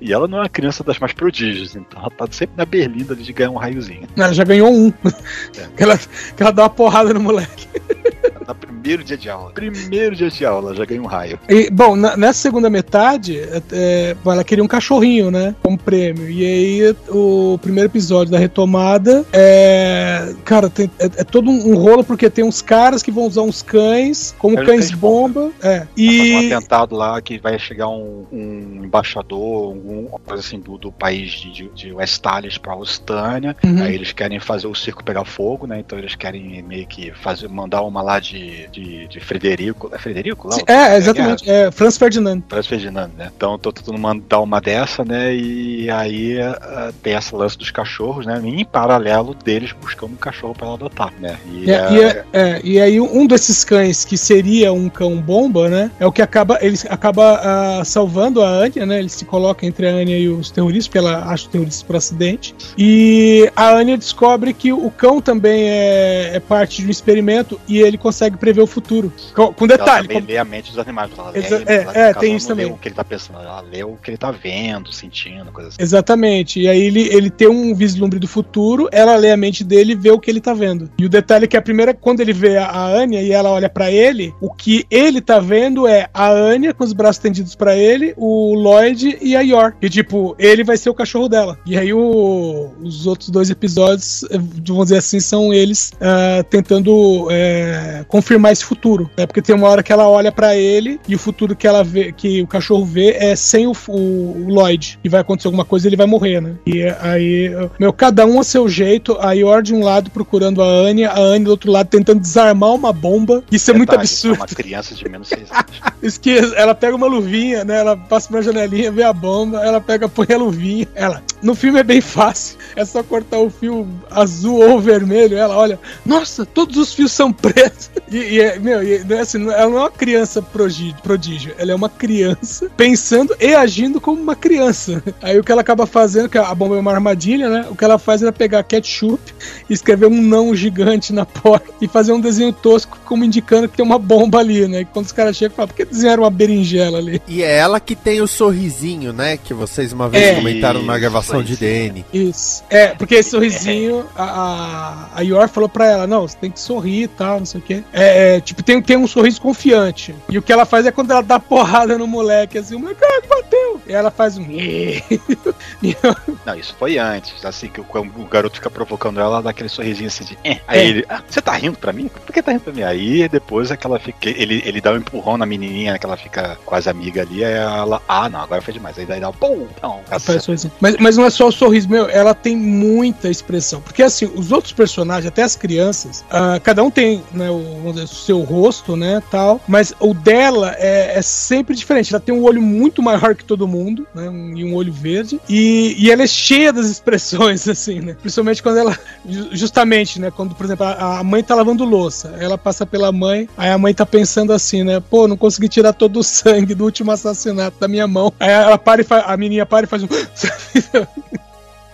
E 0.00 0.12
ela 0.12 0.26
não 0.26 0.38
é 0.38 0.42
uma 0.42 0.48
criança 0.48 0.82
das 0.82 0.98
mais 0.98 1.12
prodígios, 1.12 1.76
então 1.76 2.00
ela 2.00 2.10
tá 2.10 2.26
sempre 2.30 2.56
na 2.56 2.64
berlinda 2.64 3.14
ali 3.14 3.22
de 3.22 3.32
ganhar 3.32 3.50
um 3.50 3.56
raiozinho. 3.56 4.08
Ela 4.16 4.32
já 4.32 4.44
ganhou 4.44 4.72
um. 4.72 4.90
que, 5.76 5.82
ela, 5.82 5.98
que 5.98 6.42
ela 6.42 6.50
dá 6.50 6.62
uma 6.62 6.70
porrada 6.70 7.12
no 7.12 7.20
moleque. 7.20 7.68
No 8.46 8.54
primeiro 8.54 9.04
dia 9.04 9.16
de 9.16 9.28
aula. 9.30 9.50
Primeiro 9.52 10.14
dia 10.16 10.30
de 10.30 10.44
aula, 10.44 10.74
já 10.74 10.84
ganha 10.84 11.00
um 11.02 11.06
raio. 11.06 11.38
E, 11.48 11.70
bom, 11.70 11.94
na- 11.96 12.16
nessa 12.16 12.40
segunda 12.40 12.68
metade, 12.70 13.38
é, 13.38 13.62
é, 13.72 14.16
ela 14.24 14.44
queria 14.44 14.64
um 14.64 14.68
cachorrinho, 14.68 15.30
né? 15.30 15.54
Como 15.62 15.78
prêmio. 15.78 16.28
E 16.30 16.44
aí, 16.44 16.96
o 17.08 17.58
primeiro 17.60 17.88
episódio 17.88 18.32
da 18.32 18.38
retomada 18.38 19.24
é. 19.32 20.34
Cara, 20.44 20.68
tem- 20.70 20.90
é, 20.98 21.04
é 21.04 21.24
todo 21.24 21.50
um, 21.50 21.70
um 21.72 21.76
rolo, 21.76 22.04
porque 22.04 22.28
tem 22.30 22.44
uns 22.44 22.60
caras 22.62 23.02
que 23.02 23.10
vão 23.10 23.26
usar 23.26 23.42
uns 23.42 23.62
cães, 23.62 24.34
como 24.38 24.58
É, 24.58 24.64
cães 24.64 24.72
cães 24.72 24.90
bomba. 24.92 25.50
É. 25.62 25.78
Vai 25.78 25.86
fazer 25.86 26.34
um 26.36 26.42
E. 26.42 26.52
atentado 26.52 26.96
lá 26.96 27.20
que 27.20 27.38
vai 27.38 27.58
chegar 27.58 27.88
um, 27.88 28.26
um 28.32 28.80
embaixador, 28.84 29.66
algum 29.74 30.06
coisa 30.24 30.42
assim 30.42 30.58
do, 30.60 30.78
do 30.78 30.90
país 30.92 31.30
de, 31.32 31.52
de, 31.52 31.68
de 31.74 31.92
Westalis 31.92 32.58
pra 32.58 32.74
Ostânia. 32.76 33.56
Uhum. 33.64 33.82
Aí 33.82 33.94
eles 33.94 34.12
querem 34.12 34.38
fazer 34.40 34.66
o 34.66 34.74
circo 34.74 35.04
pegar 35.04 35.24
fogo, 35.24 35.66
né? 35.66 35.78
Então 35.80 35.98
eles 35.98 36.14
querem 36.14 36.62
meio 36.62 36.86
que 36.86 37.12
fazer, 37.12 37.48
mandar 37.48 37.82
uma 37.82 38.02
lá 38.02 38.18
de, 38.18 38.31
de, 38.38 39.06
de 39.08 39.20
Frederico. 39.20 39.90
É 39.92 39.98
Frederico 39.98 40.48
lá? 40.48 40.56
É, 40.66 40.96
exatamente. 40.96 41.48
É 41.48 41.70
Franz 41.70 41.96
Ferdinand. 41.96 42.40
Franz 42.48 42.66
Ferdinand, 42.66 43.10
né? 43.16 43.30
Então 43.36 43.58
tô 43.58 43.72
tentando 43.72 43.98
mandar 43.98 44.40
uma 44.40 44.60
dessa, 44.60 45.04
né? 45.04 45.34
E 45.34 45.90
aí 45.90 46.40
ah, 46.40 46.92
tem 47.02 47.14
essa 47.14 47.36
lance 47.36 47.58
dos 47.58 47.70
cachorros, 47.70 48.26
né? 48.26 48.40
E 48.42 48.48
em 48.48 48.64
paralelo 48.64 49.34
deles 49.34 49.72
buscando 49.72 50.12
um 50.12 50.16
cachorro 50.16 50.54
pra 50.54 50.66
ela 50.66 50.76
adotar, 50.76 51.12
né? 51.20 51.36
E, 51.52 51.64
E, 51.66 51.74
ah, 51.74 51.90
e, 51.90 52.00
é- 52.00 52.24
é, 52.32 52.60
e 52.64 52.80
aí 52.80 53.00
um 53.00 53.26
desses 53.26 53.64
cães 53.64 54.04
que 54.04 54.16
seria 54.16 54.72
um 54.72 54.88
cão 54.88 55.16
bomba, 55.20 55.68
né? 55.68 55.90
É 56.00 56.06
o 56.06 56.12
que 56.12 56.22
acaba 56.22 56.58
ele 56.60 56.78
acaba 56.88 57.40
ah, 57.42 57.84
salvando 57.84 58.42
a 58.42 58.48
Anya, 58.48 58.86
né? 58.86 58.98
Ele 58.98 59.08
se 59.08 59.24
coloca 59.24 59.66
entre 59.66 59.86
a 59.86 59.90
Anya 59.90 60.16
e 60.18 60.28
os 60.28 60.50
terroristas, 60.50 60.88
porque 60.88 60.98
ela 60.98 61.24
acha 61.24 61.44
os 61.44 61.48
terroristas 61.48 61.82
por 61.82 61.96
acidente. 61.96 62.54
E 62.78 63.50
a 63.54 63.70
Anya 63.74 63.96
descobre 63.96 64.52
que 64.52 64.72
o 64.72 64.90
cão 64.90 65.20
também 65.20 65.68
é, 65.68 66.30
é 66.34 66.40
parte 66.40 66.80
de 66.80 66.88
um 66.88 66.90
experimento 66.90 67.60
e 67.68 67.78
ele 67.78 67.98
consegue 67.98 68.21
prever 68.30 68.60
o 68.62 68.66
futuro. 68.66 69.12
Com, 69.34 69.52
com 69.52 69.64
Ela 69.64 69.76
detalhe, 69.76 70.08
também 70.08 70.22
com- 70.22 70.28
lê 70.28 70.38
a 70.38 70.44
mente 70.44 70.70
dos 70.70 70.78
animais. 70.78 71.10
Ela 71.16 71.30
Exa- 71.38 71.56
ela, 71.56 71.64
é, 71.66 71.74
é, 71.74 71.82
caso, 72.12 72.20
tem 72.20 72.28
ela 72.30 72.38
isso 72.38 72.48
também. 72.48 72.66
o 72.66 72.76
que 72.76 72.88
ele 72.88 72.94
tá 72.94 73.04
pensando, 73.04 73.38
ela 73.40 73.60
lê 73.60 73.82
o 73.84 73.96
que 74.02 74.10
ele 74.10 74.16
tá 74.18 74.30
vendo, 74.30 74.92
sentindo, 74.92 75.50
coisa 75.52 75.68
assim. 75.70 75.78
Exatamente. 75.80 76.60
E 76.60 76.68
aí 76.68 76.80
ele, 76.82 77.08
ele 77.14 77.30
tem 77.30 77.48
um 77.48 77.74
vislumbre 77.74 78.18
do 78.18 78.28
futuro, 78.28 78.88
ela 78.92 79.16
lê 79.16 79.30
a 79.30 79.36
mente 79.36 79.64
dele 79.64 79.92
e 79.92 79.96
vê 79.96 80.10
o 80.10 80.18
que 80.18 80.30
ele 80.30 80.40
tá 80.40 80.54
vendo. 80.54 80.90
E 80.98 81.04
o 81.04 81.08
detalhe 81.08 81.44
é 81.44 81.48
que 81.48 81.56
a 81.56 81.62
primeira, 81.62 81.92
quando 81.94 82.20
ele 82.20 82.32
vê 82.32 82.56
a, 82.56 82.66
a 82.66 82.86
Anya 82.86 83.20
e 83.22 83.32
ela 83.32 83.50
olha 83.50 83.68
pra 83.68 83.90
ele, 83.90 84.34
o 84.40 84.52
que 84.52 84.84
ele 84.90 85.20
tá 85.20 85.38
vendo 85.38 85.86
é 85.86 86.08
a 86.12 86.28
Anya 86.30 86.72
com 86.74 86.84
os 86.84 86.92
braços 86.92 87.18
tendidos 87.22 87.54
pra 87.54 87.76
ele, 87.76 88.14
o 88.16 88.54
Lloyd 88.54 89.18
e 89.20 89.34
a 89.36 89.40
Yor. 89.40 89.74
E 89.80 89.88
tipo, 89.88 90.34
ele 90.38 90.64
vai 90.64 90.76
ser 90.76 90.90
o 90.90 90.94
cachorro 90.94 91.28
dela. 91.28 91.58
E 91.66 91.76
aí 91.76 91.92
o- 91.92 92.70
os 92.82 93.06
outros 93.06 93.28
dois 93.30 93.50
episódios, 93.50 94.24
eh, 94.24 94.38
vamos 94.66 94.84
dizer 94.86 94.98
assim, 94.98 95.20
são 95.20 95.52
eles 95.52 95.92
ah, 96.00 96.44
tentando 96.48 97.28
eh, 97.30 98.04
confirmar 98.12 98.52
esse 98.52 98.62
futuro. 98.64 99.10
Né? 99.16 99.26
Porque 99.26 99.40
tem 99.40 99.54
uma 99.56 99.66
hora 99.68 99.82
que 99.82 99.90
ela 99.90 100.06
olha 100.06 100.30
pra 100.30 100.54
ele 100.54 101.00
e 101.08 101.14
o 101.14 101.18
futuro 101.18 101.56
que 101.56 101.66
ela 101.66 101.82
vê, 101.82 102.12
que 102.12 102.42
o 102.42 102.46
cachorro 102.46 102.84
vê 102.84 103.12
é 103.18 103.34
sem 103.34 103.66
o, 103.66 103.72
o- 103.88 104.44
o 104.46 104.48
Lloyd. 104.50 104.98
E 105.02 105.08
vai 105.08 105.22
acontecer 105.22 105.48
alguma 105.48 105.64
coisa 105.64 105.88
ele 105.88 105.96
vai 105.96 106.06
morrer, 106.06 106.40
né? 106.42 106.52
E 106.66 106.82
aí, 107.00 107.50
meu, 107.80 107.90
cada 107.90 108.26
um 108.26 108.38
a 108.38 108.44
seu 108.44 108.68
jeito, 108.68 109.16
a 109.18 109.32
Yor 109.32 109.62
de 109.62 109.74
um 109.74 109.82
lado 109.82 110.10
procurando 110.10 110.62
a 110.62 110.66
Anya, 110.66 111.10
a 111.10 111.18
Anya 111.18 111.46
do 111.46 111.50
outro 111.52 111.72
lado 111.72 111.88
tentando 111.88 112.20
desarmar 112.20 112.74
uma 112.74 112.92
bomba. 112.92 113.42
Isso 113.50 113.70
é 113.70 113.74
muito 113.74 113.94
absurdo. 113.94 114.36
É 114.36 114.40
uma 114.40 114.46
criança 114.46 114.94
de 114.94 115.08
menos 115.08 115.28
6 115.28 115.50
anos. 115.50 115.64
Isso 116.02 116.20
que 116.20 116.36
ela 116.56 116.74
pega 116.74 116.94
uma 116.94 117.06
luvinha, 117.06 117.64
né? 117.64 117.78
Ela 117.80 117.96
passa 117.96 118.28
por 118.28 118.36
uma 118.36 118.42
janelinha, 118.42 118.92
vê 118.92 119.02
a 119.04 119.12
bomba, 119.12 119.64
ela 119.64 119.80
pega, 119.80 120.06
põe 120.08 120.26
a 120.34 120.36
luvinha. 120.36 120.86
Ela, 120.94 121.22
no 121.42 121.54
filme 121.54 121.78
é 121.80 121.82
bem 121.82 122.00
fácil. 122.02 122.58
É 122.76 122.84
só 122.84 123.02
cortar 123.02 123.38
o 123.38 123.48
fio 123.48 123.88
azul 124.10 124.60
ou 124.68 124.78
vermelho. 124.80 125.36
Ela 125.38 125.56
olha, 125.56 125.78
nossa, 126.04 126.44
todos 126.44 126.76
os 126.76 126.92
fios 126.92 127.12
são 127.12 127.32
pretos. 127.32 127.90
E, 128.10 128.16
e 128.16 128.40
é, 128.40 128.58
meu, 128.58 128.82
e, 128.82 129.04
não 129.04 129.16
é 129.16 129.20
assim, 129.20 129.42
ela 129.50 129.68
não 129.68 129.78
é 129.78 129.80
uma 129.82 129.90
criança 129.90 130.42
prodígio, 130.42 131.54
ela 131.58 131.72
é 131.72 131.74
uma 131.74 131.88
criança 131.88 132.70
pensando 132.76 133.34
e 133.40 133.54
agindo 133.54 134.00
como 134.00 134.20
uma 134.20 134.36
criança. 134.36 135.02
Aí 135.22 135.38
o 135.38 135.44
que 135.44 135.52
ela 135.52 135.60
acaba 135.60 135.86
fazendo, 135.86 136.28
que 136.28 136.38
a 136.38 136.54
bomba 136.54 136.76
é 136.76 136.80
uma 136.80 136.92
armadilha, 136.92 137.48
né? 137.48 137.66
O 137.70 137.76
que 137.76 137.84
ela 137.84 137.98
faz 137.98 138.22
é 138.22 138.30
pegar 138.32 138.62
ketchup 138.64 139.20
escrever 139.68 140.06
um 140.06 140.20
não 140.20 140.54
gigante 140.54 141.12
na 141.12 141.24
porta 141.24 141.66
e 141.80 141.88
fazer 141.88 142.12
um 142.12 142.20
desenho 142.20 142.52
tosco 142.52 142.98
como 143.04 143.24
indicando 143.24 143.68
que 143.68 143.76
tem 143.76 143.84
uma 143.84 143.98
bomba 143.98 144.38
ali, 144.38 144.66
né? 144.68 144.80
E 144.80 144.84
quando 144.84 145.06
os 145.06 145.12
caras 145.12 145.36
chegam, 145.36 145.56
falam, 145.56 145.68
por 145.68 145.76
que 145.76 145.84
desenharam 145.84 146.22
uma 146.22 146.30
berinjela 146.30 146.98
ali? 146.98 147.20
E 147.28 147.42
é 147.42 147.56
ela 147.56 147.80
que 147.80 147.94
tem 147.94 148.20
o 148.20 148.26
sorrisinho, 148.26 149.12
né? 149.12 149.36
Que 149.36 149.54
vocês 149.54 149.92
uma 149.92 150.08
vez 150.08 150.24
É. 150.24 150.34
comentaram 150.34 150.80
numa 150.80 150.98
gravação 150.98 151.42
de. 151.42 151.56
DN. 151.56 152.04
Isso. 152.12 152.64
É, 152.70 152.88
porque 152.88 153.16
esse 153.16 153.30
sorrisinho, 153.30 154.04
a, 154.16 154.24
a, 154.24 155.18
a 155.18 155.20
Yor 155.20 155.48
falou 155.48 155.68
pra 155.68 155.86
ela, 155.86 156.06
não, 156.06 156.22
você 156.26 156.36
tem 156.40 156.50
que 156.50 156.58
sorrir 156.60 157.02
e 157.04 157.08
tal, 157.08 157.38
não 157.38 157.46
sei 157.46 157.60
o 157.60 157.62
quê. 157.62 157.82
É, 157.92 158.36
é, 158.36 158.40
tipo, 158.40 158.62
tem, 158.62 158.80
tem 158.80 158.96
um 158.96 159.06
sorriso 159.06 159.40
confiante. 159.40 160.14
E 160.28 160.38
o 160.38 160.42
que 160.42 160.52
ela 160.52 160.64
faz 160.64 160.86
é 160.86 160.92
quando 160.92 161.10
ela 161.10 161.22
dá 161.22 161.38
porrada 161.38 161.98
no 161.98 162.06
moleque, 162.06 162.58
assim, 162.58 162.74
o 162.74 162.78
moleque, 162.78 163.04
ah, 163.04 163.22
bateu! 163.28 163.80
E 163.86 163.92
ela 163.92 164.10
faz 164.10 164.38
um... 164.38 164.46
Não, 166.46 166.54
isso 166.54 166.74
foi 166.78 166.98
antes. 166.98 167.44
Assim, 167.44 167.68
que 167.68 167.80
o, 167.80 167.84
o 167.94 168.26
garoto 168.26 168.56
fica 168.56 168.70
provocando 168.70 169.20
ela, 169.20 169.32
ela 169.32 169.42
dá 169.42 169.50
aquele 169.50 169.68
sorrisinho 169.68 170.08
assim 170.08 170.24
de. 170.24 170.38
"Eh". 170.44 170.58
Aí 170.66 170.80
É. 170.80 170.86
ele, 170.86 171.04
ah, 171.08 171.22
você 171.28 171.40
tá 171.40 171.52
rindo 171.52 171.78
pra 171.78 171.92
mim? 171.92 172.08
Por 172.08 172.32
que 172.32 172.42
tá 172.42 172.52
rindo 172.52 172.64
pra 172.64 172.72
mim? 172.72 172.82
Aí 172.82 173.28
depois 173.28 173.70
é 173.70 173.76
que 173.76 173.86
ela 173.86 173.98
fica. 173.98 174.28
Ele, 174.28 174.62
ele 174.64 174.80
dá 174.80 174.92
um 174.92 174.96
empurrão 174.96 175.36
na 175.36 175.46
menininha, 175.46 175.98
que 175.98 176.06
ela 176.06 176.16
fica 176.16 176.58
quase 176.64 176.88
amiga 176.88 177.22
ali, 177.22 177.44
aí 177.44 177.52
ela. 177.54 178.00
Ah, 178.08 178.28
não, 178.28 178.40
agora 178.40 178.62
foi 178.62 178.72
demais. 178.74 178.98
Aí 178.98 179.06
daí 179.06 179.20
dá 179.20 179.30
um. 179.30 179.32
Pum! 179.32 179.66
Não, 179.82 180.00
sorrisinho. 180.40 180.72
Mas, 180.80 180.96
mas 180.98 181.16
não 181.16 181.24
é 181.24 181.30
só 181.30 181.48
o 181.48 181.52
sorriso, 181.52 181.88
meu, 181.88 182.08
ela 182.08 182.34
tem 182.34 182.56
muita 182.56 183.28
expressão. 183.28 183.80
Porque 183.80 184.02
assim, 184.02 184.30
os 184.34 184.52
outros 184.52 184.72
personagens, 184.72 185.26
até 185.26 185.42
as 185.42 185.56
crianças, 185.56 186.24
ah, 186.30 186.60
cada 186.62 186.82
um 186.82 186.90
tem 186.90 187.22
né, 187.32 187.50
o, 187.50 187.81
seu 188.06 188.40
rosto, 188.40 188.96
né, 188.96 189.22
tal. 189.30 189.60
Mas 189.66 189.94
o 190.00 190.14
dela 190.14 190.74
é, 190.78 191.18
é 191.18 191.22
sempre 191.22 191.74
diferente. 191.74 192.12
Ela 192.12 192.20
tem 192.20 192.34
um 192.34 192.42
olho 192.42 192.60
muito 192.62 193.02
maior 193.02 193.34
que 193.34 193.44
todo 193.44 193.66
mundo, 193.68 194.06
né, 194.14 194.28
um- 194.28 194.56
e 194.56 194.64
um 194.64 194.74
olho 194.74 194.92
verde. 194.92 195.40
E, 195.48 195.94
e 195.98 196.10
ela 196.10 196.22
é 196.22 196.26
cheia 196.26 196.72
das 196.72 196.86
expressões, 196.86 197.66
assim, 197.68 198.00
né. 198.00 198.16
Principalmente 198.20 198.62
quando 198.62 198.78
ela, 198.78 198.98
ju- 199.28 199.48
justamente, 199.52 200.20
né, 200.20 200.30
quando, 200.30 200.54
por 200.54 200.64
exemplo, 200.66 200.86
a, 200.86 201.18
a 201.20 201.24
mãe 201.24 201.42
tá 201.42 201.54
lavando 201.54 201.84
louça. 201.84 202.34
Ela 202.38 202.56
passa 202.58 202.84
pela 202.86 203.10
mãe, 203.12 203.48
aí 203.56 203.70
a 203.70 203.78
mãe 203.78 203.92
tá 203.94 204.04
pensando 204.06 204.52
assim, 204.52 204.82
né, 204.84 205.00
pô, 205.00 205.26
não 205.28 205.36
consegui 205.36 205.68
tirar 205.68 205.92
todo 205.92 206.18
o 206.20 206.22
sangue 206.22 206.74
do 206.74 206.84
último 206.84 207.10
assassinato 207.10 207.76
da 207.80 207.88
minha 207.88 208.06
mão. 208.06 208.32
Aí 208.38 208.50
ela 208.50 208.78
para 208.78 209.00
e 209.00 209.04
faz, 209.04 209.24
a 209.26 209.36
menininha 209.36 209.66
para 209.66 209.84
e 209.84 209.88
faz 209.88 210.02
um... 210.02 210.08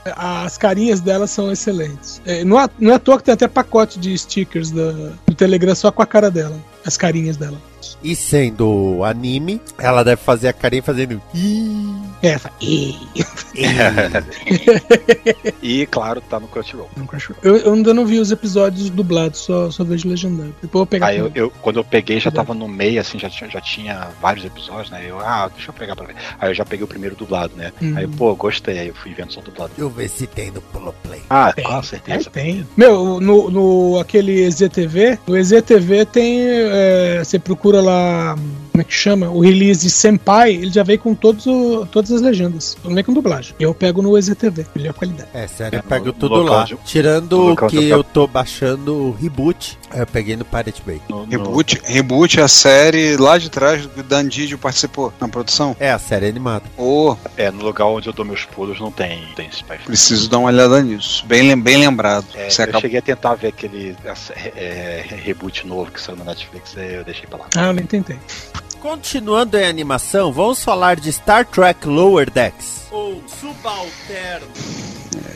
As 0.05 0.57
carinhas 0.57 1.01
dela 1.01 1.27
são 1.27 1.53
excelentes. 1.53 2.21
É, 2.25 2.45
não, 2.45 2.61
é, 2.61 2.69
não 2.79 2.93
é 2.93 2.95
à 2.95 2.99
toa 2.99 3.19
que 3.19 3.25
tem 3.25 3.35
até 3.35 3.47
pacote 3.47 3.99
de 3.99 4.17
stickers 4.17 4.71
do 4.71 5.35
Telegram 5.37 5.75
só 5.75 5.91
com 5.91 6.03
a 6.03 6.07
cara 6.07 6.31
dela. 6.31 6.57
As 6.89 6.97
carinhas 6.97 7.37
dela. 7.37 7.59
E 8.03 8.17
sendo 8.17 9.05
anime, 9.05 9.61
ela 9.79 10.03
deve 10.03 10.21
fazer 10.23 10.49
a 10.49 10.53
carinha 10.55 10.83
fazendo. 10.83 11.21
"Ih, 11.35 11.95
É, 12.23 12.31
ela 12.31 12.39
fala, 12.39 12.55
"Ei". 12.61 12.97
E 15.63 15.87
claro, 15.87 16.21
tá 16.21 16.41
no 16.41 16.49
Crunchyroll. 16.49 16.89
eu, 17.43 17.57
eu 17.57 17.73
ainda 17.75 17.93
não 17.95 18.07
vi 18.07 18.19
os 18.19 18.31
episódios 18.31 18.89
dublados, 18.91 19.41
só, 19.41 19.71
só 19.71 19.85
vejo 19.85 20.09
legendado. 20.09 20.49
Depois 20.63 20.65
eu 20.73 20.79
vou 20.79 20.87
pegar. 20.87 21.07
Aí 21.09 21.19
eu, 21.19 21.31
eu- 21.35 21.51
quando 21.63 21.77
eu 21.77 21.85
peguei, 21.85 22.19
já 22.21 22.31
Tá 22.31 22.39
tava 22.39 22.55
no 22.55 22.69
meio, 22.69 23.01
assim, 23.01 23.19
já 23.19 23.29
tinha, 23.31 23.51
já 23.51 23.61
tinha 23.61 24.09
vários 24.21 24.45
episódios, 24.45 24.91
né? 24.91 25.05
Eu, 25.09 25.19
ah, 25.21 25.51
deixa 25.55 25.71
eu 25.71 25.75
pegar 25.75 25.95
pra 25.97 26.07
ver. 26.07 26.15
Aí 26.39 26.51
eu 26.51 26.55
já 26.55 26.65
peguei 26.65 26.85
o 26.85 26.89
primeiro 26.89 27.17
dublado, 27.17 27.53
né? 27.57 27.73
Uhum. 27.83 27.97
Aí, 27.97 28.07
pô, 28.07 28.35
gostei, 28.35 28.79
aí 28.79 28.89
eu 28.89 28.95
fui 28.95 29.13
vendo 29.15 29.33
só 29.33 29.41
dublado. 29.41 29.71
Deixa 29.77 29.83
eu 29.83 29.91
ver 29.91 30.09
se 30.09 30.27
tem 30.27 30.51
no 30.51 30.61
Pulo 30.61 30.95
Play. 31.03 31.21
Ah, 31.31 31.53
Tem. 31.53 31.65
com 31.65 31.79
É, 31.79 31.83
certeza. 31.83 32.31
tem. 32.31 32.67
Meu, 32.77 33.21
no, 33.21 33.51
no 33.51 33.99
aquele 33.99 34.43
EZTV, 34.45 35.19
no 35.27 35.37
EZTV 35.37 36.05
tem. 36.07 36.39
É, 36.79 37.25
você 37.25 37.39
procura 37.39 37.81
lá 37.81 38.37
como 38.79 38.83
é 38.83 38.85
que 38.85 38.95
chama? 38.95 39.29
O 39.29 39.41
release 39.41 39.83
de 39.83 39.91
Senpai, 39.91 40.53
ele 40.53 40.71
já 40.71 40.85
veio 40.85 40.99
com 41.01 41.13
todos 41.15 41.47
o, 41.47 41.85
todas 41.87 42.13
as 42.13 42.21
legendas. 42.23 42.77
Não 42.85 42.95
vem 42.95 43.03
com 43.03 43.13
dublagem. 43.13 43.55
E 43.59 43.63
eu 43.65 43.75
pego 43.75 44.01
no 44.03 44.17
EZTV, 44.17 44.67
melhor 44.77 44.95
qualidade. 44.95 45.29
É, 45.35 45.47
sério, 45.49 45.77
eu 45.77 45.81
É, 45.81 45.83
pego 45.83 46.07
no 46.07 46.13
tudo 46.13 46.43
lá. 46.45 46.65
de- 46.65 46.77
Tirando 46.85 47.53
o 47.53 47.57
que 47.57 47.89
eu 47.89 48.05
tô 48.05 48.27
baixando 48.29 48.95
o 48.95 49.11
reboot, 49.13 49.77
eu 49.95 50.07
peguei 50.07 50.37
no 50.37 50.45
Pirate 50.45 50.81
Bay. 50.87 51.01
No, 51.09 51.25
no- 51.27 51.31
Reboot, 51.31 51.81
Reboot 51.85 52.39
é 52.39 52.43
a 52.45 52.49
série 52.49 53.17
lá 53.17 53.37
de 53.37 53.51
trás 53.51 53.85
que 53.87 53.99
o 54.01 54.03
Dan 54.03 54.29
Didio 54.29 54.59
participou 54.59 55.13
na 55.21 55.27
produção. 55.29 55.75
É 55.81 55.91
a 55.91 55.99
série 55.99 56.27
animada. 56.29 56.65
Ô, 56.77 57.17
é, 57.37 57.51
no 57.51 57.65
lugar 57.65 57.87
onde 57.87 58.09
eu 58.09 58.13
dou 58.13 58.25
meus 58.25 58.45
pulos 58.45 58.79
não 58.81 58.93
tem, 58.93 59.23
tem 59.35 59.49
Spy 59.49 59.77
preciso 59.85 60.29
dar 60.31 60.39
uma 60.39 60.49
olhada 60.49 60.81
nisso. 60.83 61.25
Bem, 61.27 61.59
bem 61.61 61.79
lembrado. 61.79 62.27
É, 62.35 62.49
Você 62.49 62.61
eu 62.61 62.65
acabou- 62.65 62.81
cheguei 62.83 62.99
a 63.01 63.03
tentar 63.03 63.35
ver 63.35 63.49
aquele 63.49 63.97
essa- 64.05 64.33
é, 64.35 65.05
reboot 65.25 65.67
novo 65.67 65.91
que 65.91 66.01
saiu 66.01 66.17
na 66.17 66.25
Netflix, 66.25 66.77
aí 66.77 66.95
eu 66.95 67.05
deixei 67.05 67.27
pra 67.27 67.39
lá. 67.41 67.47
Ah, 67.57 67.67
eu 67.67 67.73
nem 67.73 67.85
tentei. 67.87 68.17
Continuando 68.81 69.59
em 69.59 69.65
animação, 69.65 70.33
vamos 70.33 70.63
falar 70.63 70.97
de 70.97 71.13
Star 71.13 71.45
Trek 71.45 71.87
Lower 71.87 72.31
Decks. 72.31 72.87
Ou 72.91 73.23
Subalterno. 73.27 74.47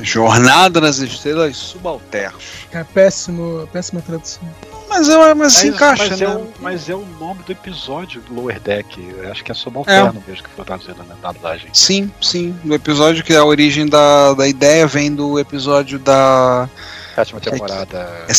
Jornada 0.00 0.80
nas 0.80 0.98
Estrelas 0.98 1.56
Subalternos. 1.56 2.66
É 2.72 2.84
péssimo, 2.84 3.68
péssima 3.72 4.00
tradução. 4.00 4.48
Mas, 4.88 5.08
eu, 5.08 5.34
mas 5.34 5.54
se 5.54 5.68
encaixa, 5.68 6.08
mas 6.10 6.20
né? 6.20 6.26
É 6.26 6.28
o, 6.28 6.48
mas 6.60 6.88
é 6.90 6.94
o 6.94 7.06
nome 7.18 7.42
do 7.44 7.52
episódio 7.52 8.20
do 8.20 8.34
Lower 8.34 8.60
Deck. 8.60 9.00
Eu 9.00 9.30
acho 9.30 9.42
que 9.42 9.50
é 9.50 9.54
subalterno 9.54 10.22
mesmo 10.26 10.44
que 10.44 10.50
foi 10.50 10.64
traduzido 10.64 11.02
na 11.02 11.32
dublagem. 11.32 11.70
Sim, 11.72 12.12
sim. 12.20 12.54
No 12.62 12.74
episódio 12.74 13.24
que 13.24 13.34
a 13.34 13.42
origem 13.42 13.86
da, 13.86 14.34
da 14.34 14.46
ideia 14.46 14.86
vem 14.86 15.14
do 15.14 15.38
episódio 15.38 15.98
da. 15.98 16.68
Sétima 17.14 17.40
temporada. 17.40 18.24
É 18.28 18.34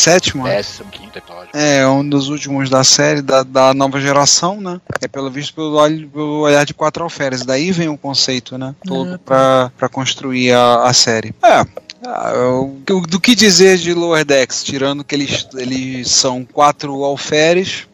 é? 0.48 0.58
Décimo 0.58 0.90
quinto 0.90 1.18
episódio. 1.18 1.50
É, 1.54 1.88
um 1.88 2.08
dos 2.08 2.30
últimos 2.30 2.70
da 2.70 2.84
série, 2.84 3.22
da, 3.22 3.44
da 3.44 3.74
nova 3.74 4.00
geração, 4.00 4.60
né? 4.60 4.80
É 5.02 5.08
pelo 5.08 5.30
visto 5.30 5.54
pelo, 5.54 5.76
olho- 5.76 6.10
pelo 6.10 6.40
olhar 6.42 6.66
de 6.66 6.74
quatro 6.74 7.04
alferes. 7.04 7.44
Daí 7.46 7.72
vem 7.72 7.90
o 7.90 7.98
conceito, 7.98 8.58
né? 8.58 8.74
Todo 8.86 9.14
Ah, 9.16 9.20
pra, 9.24 9.72
pra 9.78 9.90
construir 9.90 10.52
a, 10.54 10.84
a 10.86 10.94
série. 10.94 11.34
É. 11.44 11.66
ah, 12.06 12.34
o- 12.36 12.82
o- 12.90 13.02
do 13.08 13.20
que 13.20 13.36
dizer 13.36 13.78
de 13.78 13.94
Lower 13.94 14.26
Decks, 14.26 14.64
tirando 14.64 15.04
que 15.04 15.14
eles, 15.16 15.48
eles 15.56 16.10
são 16.10 16.44
quatro 16.44 17.04
alferes, 17.04 17.88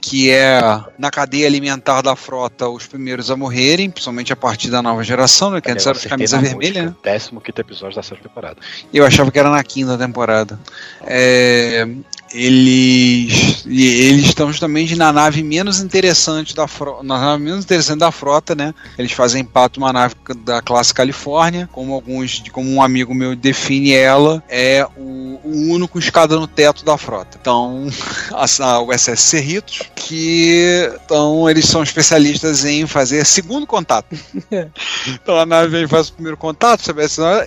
que 0.00 0.30
é 0.30 0.60
na 0.98 1.10
cadeia 1.10 1.46
alimentar 1.46 2.02
da 2.02 2.16
frota 2.16 2.68
os 2.68 2.86
primeiros 2.86 3.30
a 3.30 3.36
morrerem, 3.36 3.90
principalmente 3.90 4.32
a 4.32 4.36
partir 4.36 4.70
da 4.70 4.82
nova 4.82 5.04
geração, 5.04 5.50
né? 5.50 5.60
Que 5.60 5.70
antes 5.70 5.86
era 5.86 5.92
os 5.92 5.98
acertei 5.98 6.16
camisa 6.16 6.38
vermelha, 6.38 6.82
né? 6.82 6.88
música. 6.88 7.02
Décimo 7.02 7.40
quinto 7.40 7.60
episódio 7.60 7.96
da 7.96 8.02
sétima 8.02 8.28
temporada. 8.28 8.56
Eu 8.92 9.04
achava 9.04 9.30
que 9.30 9.38
era 9.38 9.50
na 9.50 9.62
quinta 9.62 9.96
temporada. 9.96 10.58
É, 11.02 11.86
eles 12.32 13.64
eles 13.66 14.26
estão 14.26 14.48
justamente 14.48 14.96
na 14.96 15.12
nave 15.12 15.42
menos 15.42 15.80
interessante 15.80 16.54
da 16.54 16.66
frota, 16.66 17.02
na 17.02 17.18
nave 17.18 17.42
menos 17.42 17.64
interessante 17.64 17.98
da 17.98 18.10
frota, 18.10 18.54
né? 18.54 18.74
Eles 18.98 19.12
fazem 19.12 19.44
parte 19.44 19.74
de 19.74 19.78
uma 19.80 19.92
nave 19.92 20.14
da 20.44 20.62
classe 20.62 20.92
Califórnia, 20.94 21.68
como 21.72 21.94
alguns, 21.94 22.42
como 22.50 22.70
um 22.70 22.82
amigo 22.82 23.14
meu 23.14 23.36
define 23.36 23.92
ela, 23.92 24.42
é 24.48 24.86
o, 24.96 25.40
o 25.44 25.72
único 25.72 25.98
escada 25.98 26.36
no 26.38 26.46
teto 26.46 26.84
da 26.84 26.96
frota. 26.96 27.38
Então, 27.40 27.88
a, 28.32 28.80
USS 28.80 29.20
Cerritos, 29.20 29.82
que 29.94 30.90
então 31.04 31.48
eles 31.48 31.66
são 31.66 31.82
especialistas 31.82 32.64
em 32.64 32.86
fazer 32.86 33.24
segundo 33.24 33.66
contato. 33.66 34.16
Então 35.08 35.38
a 35.38 35.46
nave 35.46 35.68
vem 35.68 35.88
faz 35.88 36.08
o 36.08 36.12
primeiro 36.12 36.36
contato, 36.36 36.82
sabe? 36.82 37.02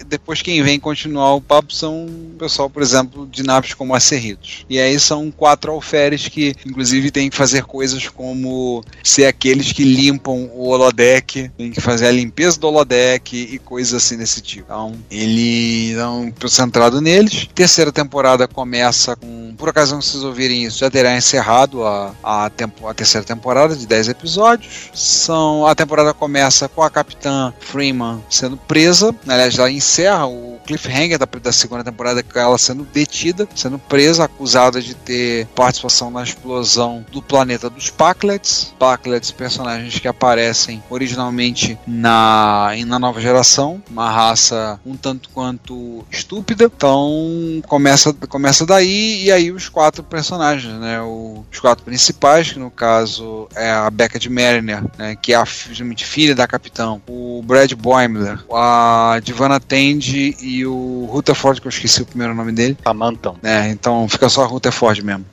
Depois 0.06 0.42
quem 0.42 0.62
vem 0.64 0.80
continuar 0.80 1.36
o 1.36 1.42
papo 1.42 1.74
são 1.74 2.06
o 2.06 2.36
pessoal, 2.38 2.70
por 2.70 2.82
exemplo, 2.82 3.28
de 3.28 3.44
naves 3.44 3.74
como 3.74 3.96
a 3.96 4.00
Cerritos. 4.00 4.66
E 4.70 4.80
aí 4.80 5.00
são 5.00 5.32
quatro 5.32 5.72
alferes 5.72 6.28
que, 6.28 6.56
inclusive, 6.66 7.12
têm 7.12 7.30
que 7.30 7.36
fazer 7.36 7.64
coisas 7.64 8.08
como 8.08 8.84
ser 9.04 9.26
aqueles 9.26 9.72
que 9.72 9.84
limpam 9.84 10.50
o 10.54 10.70
holodeck, 10.70 11.50
tem 11.58 11.72
que 11.72 11.82
fazer 11.82 12.08
a 12.08 12.12
limpeza 12.12 12.60
do 12.60 12.68
holodeck 12.68 13.36
e 13.36 13.58
coisas 13.60 13.94
assim 13.94 14.18
desse 14.18 14.42
tipo. 14.42 14.66
Então, 14.66 14.96
ele 15.10 15.92
então, 15.92 16.34
centrado 16.48 17.02
neles. 17.02 17.48
Terceira 17.54 17.92
temporada 17.92 18.48
começa 18.48 19.16
com, 19.16 19.54
por 19.58 19.74
que 19.74 19.86
vocês 19.86 20.24
ouvirem 20.24 20.64
isso, 20.66 20.80
já 20.80 20.90
terá 20.90 21.16
encerrado 21.16 21.84
a, 21.86 22.14
a, 22.24 22.50
tempo, 22.50 22.88
a 22.88 22.94
terceira 22.94 23.26
temporada 23.26 23.76
de 23.76 23.86
10 23.86 24.10
episódios. 24.10 24.92
São, 24.94 25.66
a 25.66 25.76
temporada 25.76 26.14
começa 26.14 26.70
com 26.70 26.82
a 26.82 26.90
capitã 26.90 27.43
Freeman 27.60 28.22
sendo 28.30 28.56
presa. 28.58 29.14
Aliás, 29.28 29.58
ela 29.58 29.72
encerra 29.72 30.26
o 30.28 30.60
cliffhanger 30.66 31.18
da, 31.18 31.26
da 31.26 31.52
segunda 31.52 31.84
temporada 31.84 32.24
com 32.24 32.40
ela 32.40 32.58
sendo 32.58 32.84
detida, 32.84 33.48
sendo 33.56 33.78
presa, 33.80 34.26
acusada 34.26 34.82
de 34.82 34.94
ter 34.96 35.48
participação 35.48 36.10
na 36.12 36.24
explosão 36.24 37.06
do 37.12 37.22
planeta 37.22 37.70
dos 37.70 37.90
Packlets. 37.90 38.74
Packlets, 38.80 39.32
personagens 39.32 40.00
que 40.00 40.08
aparecem 40.08 40.82
originalmente 40.90 41.78
na, 41.88 42.72
na 42.86 43.00
nova 43.00 43.20
geração, 43.20 43.82
uma 43.90 44.10
raça 44.10 44.80
um 44.86 44.96
tanto 44.96 45.30
quanto 45.30 46.06
estúpida. 46.12 46.66
Então 46.76 47.62
começa, 47.68 48.14
começa 48.30 48.66
daí 48.66 49.24
e 49.26 49.32
aí 49.32 49.52
os 49.52 49.70
quatro 49.70 50.04
personagens, 50.04 50.74
né? 50.80 51.02
O- 51.02 51.44
os 51.52 51.60
quatro 51.60 51.84
principais, 51.84 52.52
que 52.52 52.60
no 52.60 52.72
caso 52.72 53.48
é 53.56 53.72
a 53.72 53.90
Becca 53.90 54.20
de 54.20 54.30
Mariner, 54.30 54.84
né? 54.98 55.16
que 55.16 55.34
é 55.34 55.36
a 55.36 55.46
filha 55.46 56.36
da 56.36 56.48
capitão, 56.48 57.02
o 57.08 57.33
Brad 57.42 57.72
Boimler, 57.74 58.40
a 58.52 59.20
Divana 59.24 59.60
Tende 59.60 60.36
e 60.42 60.66
o 60.66 61.08
Rutherford, 61.10 61.62
que 61.62 61.68
eu 61.68 61.70
esqueci 61.70 62.02
o 62.02 62.06
primeiro 62.06 62.34
nome 62.34 62.52
dele. 62.52 62.78
Samantha. 62.84 63.34
É, 63.42 63.70
então 63.70 64.08
fica 64.08 64.30
só 64.30 64.46
Rutherford 64.46 65.04
mesmo. 65.04 65.26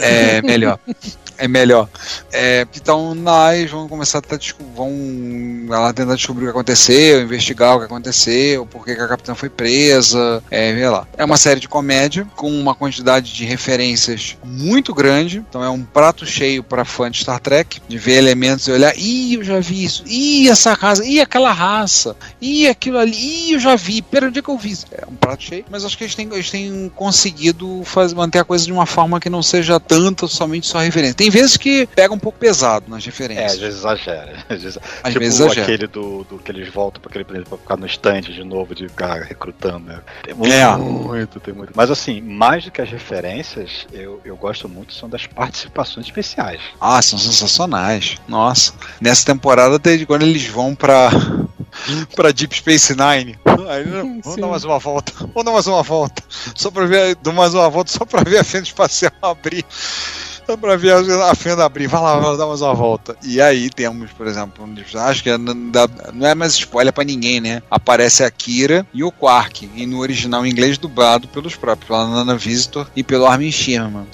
É 0.00 0.40
melhor. 0.42 0.78
É 1.38 1.46
melhor. 1.46 1.88
É, 2.32 2.66
então 2.74 3.16
lá 3.22 3.56
eles 3.56 3.70
vão 3.70 3.88
começar 3.88 4.18
a 4.18 4.20
tentar, 4.20 4.36
desco- 4.38 4.64
vão 4.74 4.90
tentar 5.94 6.14
descobrir 6.16 6.44
o 6.44 6.46
que 6.46 6.50
aconteceu, 6.50 7.22
investigar 7.22 7.76
o 7.76 7.78
que 7.78 7.84
aconteceu, 7.84 8.66
por 8.66 8.84
que 8.84 8.90
a 8.90 9.06
capitã 9.08 9.34
foi 9.34 9.48
presa, 9.48 10.42
é, 10.50 10.72
vê 10.72 10.88
lá. 10.88 11.06
É 11.16 11.24
uma 11.24 11.36
série 11.36 11.60
de 11.60 11.68
comédia 11.68 12.26
com 12.34 12.50
uma 12.50 12.74
quantidade 12.74 13.32
de 13.32 13.44
referências 13.44 14.36
muito 14.44 14.92
grande, 14.92 15.38
então 15.48 15.62
é 15.62 15.70
um 15.70 15.82
prato 15.84 16.26
cheio 16.26 16.62
para 16.62 16.84
fã 16.84 17.10
de 17.10 17.18
Star 17.20 17.38
Trek, 17.40 17.80
de 17.88 17.98
ver 17.98 18.14
elementos 18.16 18.66
e 18.66 18.72
olhar, 18.72 18.92
ih, 18.98 19.34
eu 19.34 19.44
já 19.44 19.60
vi 19.60 19.84
isso, 19.84 20.02
ih, 20.06 20.48
essa 20.48 20.72
raça, 20.74 21.04
ih, 21.04 21.20
aquela 21.20 21.52
raça, 21.52 22.16
ih, 22.40 22.66
aquilo 22.66 22.98
ali, 22.98 23.12
ih, 23.16 23.52
eu 23.52 23.60
já 23.60 23.76
vi, 23.76 24.02
pera, 24.02 24.26
onde 24.26 24.40
é 24.40 24.42
que 24.42 24.48
eu 24.48 24.58
vi 24.58 24.72
isso? 24.72 24.86
É 24.90 25.04
um 25.08 25.14
prato 25.14 25.44
cheio, 25.44 25.64
mas 25.70 25.84
acho 25.84 25.96
que 25.96 26.02
eles 26.04 26.14
têm, 26.16 26.28
eles 26.32 26.50
têm 26.50 26.90
conseguido 26.96 27.82
manter 28.16 28.40
a 28.40 28.44
coisa 28.44 28.64
de 28.64 28.72
uma 28.72 28.86
forma 28.86 29.20
que 29.20 29.30
não 29.30 29.42
seja 29.42 29.78
tanto 29.78 30.26
somente 30.26 30.66
só 30.66 30.78
referência. 30.80 31.14
Tem 31.14 31.27
vezes 31.30 31.56
que 31.56 31.86
pega 31.94 32.12
um 32.14 32.18
pouco 32.18 32.38
pesado 32.38 32.86
nas 32.88 33.02
É, 33.02 33.06
referências. 33.06 33.52
às 33.52 33.58
vezes 33.58 33.78
exagera. 33.80 34.32
Às 34.48 34.62
vezes, 34.62 34.78
Às 35.02 35.08
tipo 35.12 35.18
vezes 35.20 35.40
exagera. 35.40 35.62
aquele 35.62 35.86
do, 35.86 36.24
do 36.24 36.38
que 36.38 36.50
eles 36.52 36.68
voltam 36.72 37.00
para 37.00 37.10
aquele 37.10 37.24
planeta 37.24 37.48
pra 37.48 37.58
ficar 37.58 37.76
no 37.76 37.86
stand 37.86 38.20
de 38.22 38.44
novo, 38.44 38.74
de 38.74 38.88
ficar 38.88 39.22
recrutando. 39.22 39.86
Né? 39.86 40.00
Tem 40.22 40.34
É. 40.52 40.66
muito, 40.76 41.40
tem 41.40 41.54
muito. 41.54 41.72
Mas 41.74 41.90
assim, 41.90 42.20
mais 42.20 42.64
do 42.64 42.70
que 42.70 42.80
as 42.80 42.90
referências, 42.90 43.86
eu, 43.92 44.20
eu 44.24 44.36
gosto 44.36 44.68
muito 44.68 44.92
são 44.94 45.08
das 45.08 45.26
participações 45.26 46.06
especiais. 46.06 46.60
Ah, 46.80 47.00
são 47.02 47.18
sensacionais. 47.18 48.16
Nossa. 48.28 48.72
Nessa 49.00 49.24
temporada, 49.26 49.78
desde 49.78 50.06
quando 50.06 50.22
eles 50.22 50.46
vão 50.46 50.74
pra, 50.74 51.10
pra 52.14 52.32
Deep 52.32 52.54
Space 52.56 52.94
Nine. 52.94 53.38
Aí, 53.68 53.84
vamos 53.84 54.34
Sim. 54.34 54.40
dar 54.40 54.46
mais 54.46 54.64
uma 54.64 54.78
volta. 54.78 55.12
Vamos 55.18 55.44
dar 55.44 55.52
mais 55.52 55.66
uma 55.66 55.82
volta. 55.82 56.22
Só 56.54 56.70
pra 56.70 56.86
ver. 56.86 57.16
Dou 57.16 57.32
mais 57.32 57.54
uma 57.54 57.68
volta 57.68 57.90
só 57.92 58.04
pra 58.04 58.22
ver 58.22 58.38
a 58.38 58.44
fenda 58.44 58.64
espacial 58.64 59.12
abrir. 59.22 59.64
Pra 60.56 60.76
ver 60.76 60.92
a 60.94 61.34
fenda 61.34 61.64
abrir. 61.64 61.86
Vai 61.86 62.00
lá, 62.00 62.18
vai 62.18 62.30
lá, 62.30 62.36
dá 62.36 62.46
mais 62.46 62.62
uma 62.62 62.74
volta. 62.74 63.14
E 63.22 63.40
aí 63.40 63.68
temos, 63.68 64.10
por 64.12 64.26
exemplo, 64.26 64.64
um 64.64 64.98
acho 65.00 65.22
que 65.22 65.36
não 65.36 65.70
dá- 65.70 65.88
não 66.14 66.26
é 66.26 66.34
mais 66.34 66.54
spoiler 66.54 66.92
pra 66.92 67.04
ninguém, 67.04 67.40
né? 67.40 67.62
Aparece 67.70 68.22
a 68.24 68.30
Kira 68.30 68.86
e 68.94 69.04
o 69.04 69.12
Quark. 69.12 69.68
E 69.74 69.84
no 69.86 69.98
original 69.98 70.46
em 70.46 70.50
inglês 70.50 70.78
dublado 70.78 71.28
pelos 71.28 71.54
próprios, 71.54 71.88
pela 71.88 72.08
Nana 72.08 72.34
Visitor 72.36 72.88
e 72.96 73.02
pelo 73.02 73.26
Armin 73.26 73.52
Sherman. 73.52 74.06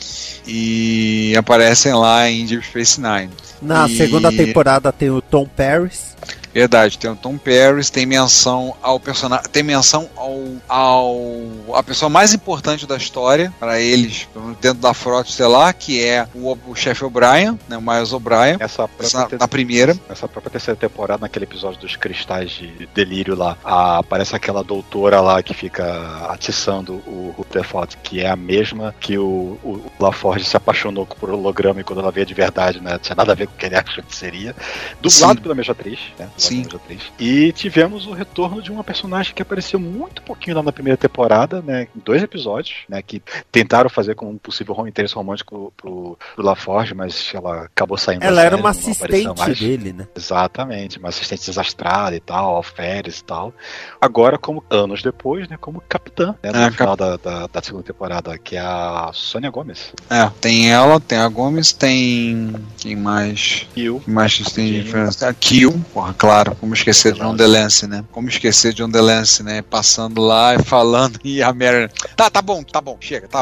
E 0.47 1.35
aparecem 1.37 1.93
lá 1.95 2.29
em 2.29 2.45
Deep 2.47 2.67
Space 2.67 3.01
Nine. 3.01 3.31
Na 3.63 3.87
E- 3.89 3.97
segunda 3.97 4.31
temporada 4.33 4.93
tem 4.93 5.11
o 5.11 5.23
Tom 5.23 5.47
Paris. 5.47 6.15
Verdade, 6.55 6.97
tem 6.99 7.11
o 7.11 7.17
Tom 7.17 7.37
Paris, 7.37 7.91
tem 7.91 8.07
menção 8.07 8.77
ao 8.81 9.01
personagem, 9.01 9.45
tem 9.51 9.63
menção 9.65 10.09
ao, 10.17 10.41
ao 10.69 11.75
a 11.77 11.83
pessoa 11.83 12.09
mais 12.09 12.33
importante 12.33 12.87
da 12.87 12.97
história 12.97 13.53
para 13.59 13.81
eles 13.81 14.29
dentro 14.61 14.79
da 14.79 14.95
frota 14.95 15.29
estelar, 15.29 15.75
que 15.75 16.05
é 16.05 16.29
o, 16.35 16.57
o 16.69 16.75
chefe 16.77 17.05
O'Brien, 17.05 17.59
né, 17.69 17.77
o 17.77 17.83
Miles 17.83 18.13
O'Brien, 18.13 18.57
Essa 18.61 18.89
ter- 19.29 19.39
na 19.39 19.49
primeira. 19.49 19.97
essa 20.09 20.29
própria 20.29 20.53
terceira 20.53 20.79
temporada, 20.79 21.23
naquele 21.23 21.45
episódio 21.45 21.81
dos 21.81 21.97
cristais 21.97 22.51
de 22.53 22.89
delírio 22.95 23.35
lá, 23.35 23.57
a- 23.65 23.99
aparece 23.99 24.37
aquela 24.37 24.63
doutora 24.63 25.21
lá 25.21 25.43
que 25.43 25.55
fica 25.55 25.85
atiçando 26.29 26.95
o 27.07 27.35
Rutherford, 27.37 27.97
que 28.03 28.21
é 28.21 28.31
a 28.31 28.37
mesma 28.37 28.95
que 29.01 29.19
o, 29.19 29.59
o, 29.65 29.69
o 29.71 29.93
LaForge 29.99 30.45
se 30.45 30.57
apaixonou 30.57 31.05
por 31.05 31.31
holograma 31.31 31.81
e 31.81 31.85
quando 31.85 31.99
ela 32.01 32.13
veio 32.13 32.27
de 32.27 32.35
verdade, 32.35 32.81
né? 32.81 32.99
Tinha 33.03 33.17
nada 33.17 33.33
a 33.33 33.35
ver 33.35 33.49
com 33.49 33.55
o 33.55 33.57
que 33.57 33.67
ele 33.67 33.75
achou 33.77 34.05
que 34.05 34.15
seria. 34.15 34.55
Dublado 35.03 35.35
Sim. 35.39 35.43
pela 35.43 35.55
mesma 35.57 35.73
atriz, 35.73 35.99
né? 36.19 36.29
Sim. 36.49 36.57
número 36.59 36.79
3. 36.81 37.01
E 37.19 37.53
tivemos 37.53 38.07
o 38.07 38.13
retorno 38.13 38.61
de 38.63 38.71
uma 38.71 38.85
personagem 38.85 39.35
que 39.35 39.43
apareceu 39.43 39.79
muito 39.79 40.23
pouquinho 40.23 40.57
lá 40.57 40.63
na 40.63 40.73
primeira 40.73 40.97
temporada, 40.97 41.63
né? 41.63 41.89
Em 41.95 42.01
dois 42.05 42.23
episódios, 42.23 42.79
né? 42.89 43.01
Que 43.03 43.23
tentaram 43.51 43.89
fazer 43.91 44.15
com 44.15 44.31
um 44.31 44.39
possível 44.39 44.75
interesse 44.87 45.15
romântico 45.15 45.73
pro, 45.77 46.19
pro 46.35 46.45
LaForge, 46.45 46.95
mas 46.95 47.31
ela 47.35 47.65
acabou 47.65 47.97
saindo 47.97 48.23
Ela 48.25 48.41
era 48.43 48.51
série, 48.57 48.63
uma 48.63 48.73
não 48.73 48.93
apareceu 48.93 49.33
assistente 49.33 49.61
dele, 49.65 49.93
né? 49.93 50.07
Exatamente, 50.17 50.99
uma 50.99 51.09
assistente 51.09 51.47
desastrada 51.47 52.17
e 52.17 52.21
tal, 52.21 52.57
alferes 52.57 53.19
e 53.19 53.25
tal. 53.25 53.53
Agora, 54.01 54.37
como 54.39 54.63
anos 54.71 55.03
depois, 55.03 55.49
né, 55.49 55.57
como 55.61 55.81
capitã, 55.89 56.35
né, 56.43 56.51
no 56.53 56.59
É, 56.59 56.71
final 56.71 56.97
da, 56.97 57.17
da, 57.17 57.47
da 57.47 57.63
segunda 57.63 57.85
temporada, 57.85 58.37
que 58.39 58.57
é 58.57 58.61
a 58.61 59.11
Sônia 59.13 59.51
Gomes. 59.51 59.93
É, 60.11 60.31
tem 60.41 60.71
ela, 60.73 60.99
tem 61.01 61.19
a 61.19 61.29
Gomes, 61.29 61.73
tem. 61.73 62.53
Quem 62.79 62.97
mais? 62.97 63.67
O 63.71 64.01
Quem 64.01 64.15
mais 64.15 64.35
que 64.35 64.45
tem 64.45 64.65
Rapidinho. 64.65 64.85
diferença? 64.85 65.29
A 65.29 65.35
Kill, 65.35 65.73
porra, 65.93 66.15
claro. 66.15 66.34
Como 66.61 66.75
esquecer 66.75 67.13
de 67.13 67.21
John. 67.21 67.35
Delancey, 67.37 67.89
né? 67.89 68.05
Como 68.11 68.29
esquecer 68.29 68.73
de 68.73 68.79
John 68.83 68.89
Delancey, 68.91 69.45
né? 69.45 69.63
Passando 69.63 70.21
lá 70.21 70.55
e 70.55 70.63
falando, 70.63 71.19
e 71.25 71.43
a 71.43 71.53
Mary. 71.53 71.89
Tá, 72.17 72.29
tá 72.31 72.43
bom, 72.43 72.63
tá 72.63 72.81
bom, 72.81 72.97
chega, 73.01 73.29
tá, 73.29 73.41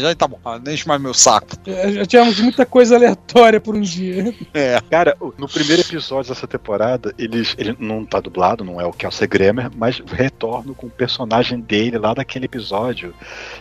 já 0.00 0.14
tá 0.14 0.26
bom, 0.28 0.38
não 0.44 0.72
enche 0.72 0.86
mais 0.86 1.00
meu 1.00 1.14
saco. 1.14 1.48
Já, 1.66 1.90
já 1.90 2.06
tivemos 2.06 2.38
muita 2.40 2.66
coisa 2.66 2.96
aleatória 2.96 3.60
por 3.60 3.74
um 3.74 3.80
dia. 3.80 4.34
É. 4.54 4.80
Cara, 4.90 5.16
no 5.38 5.46
primeiro 5.48 5.82
episódio 5.82 6.32
dessa 6.32 6.46
temporada, 6.46 7.14
eles, 7.18 7.54
ele 7.58 7.76
não 7.78 8.04
tá 8.06 8.20
dublado, 8.20 8.64
não 8.64 8.80
é 8.80 8.86
o 8.86 8.92
Kelsey 8.92 9.26
Grammer, 9.28 9.70
mas 9.76 10.00
retorno 10.06 10.74
com 10.74 10.86
o 10.86 10.90
personagem 10.90 11.60
dele 11.60 11.98
lá 11.98 12.14
daquele 12.14 12.46
episódio 12.46 13.14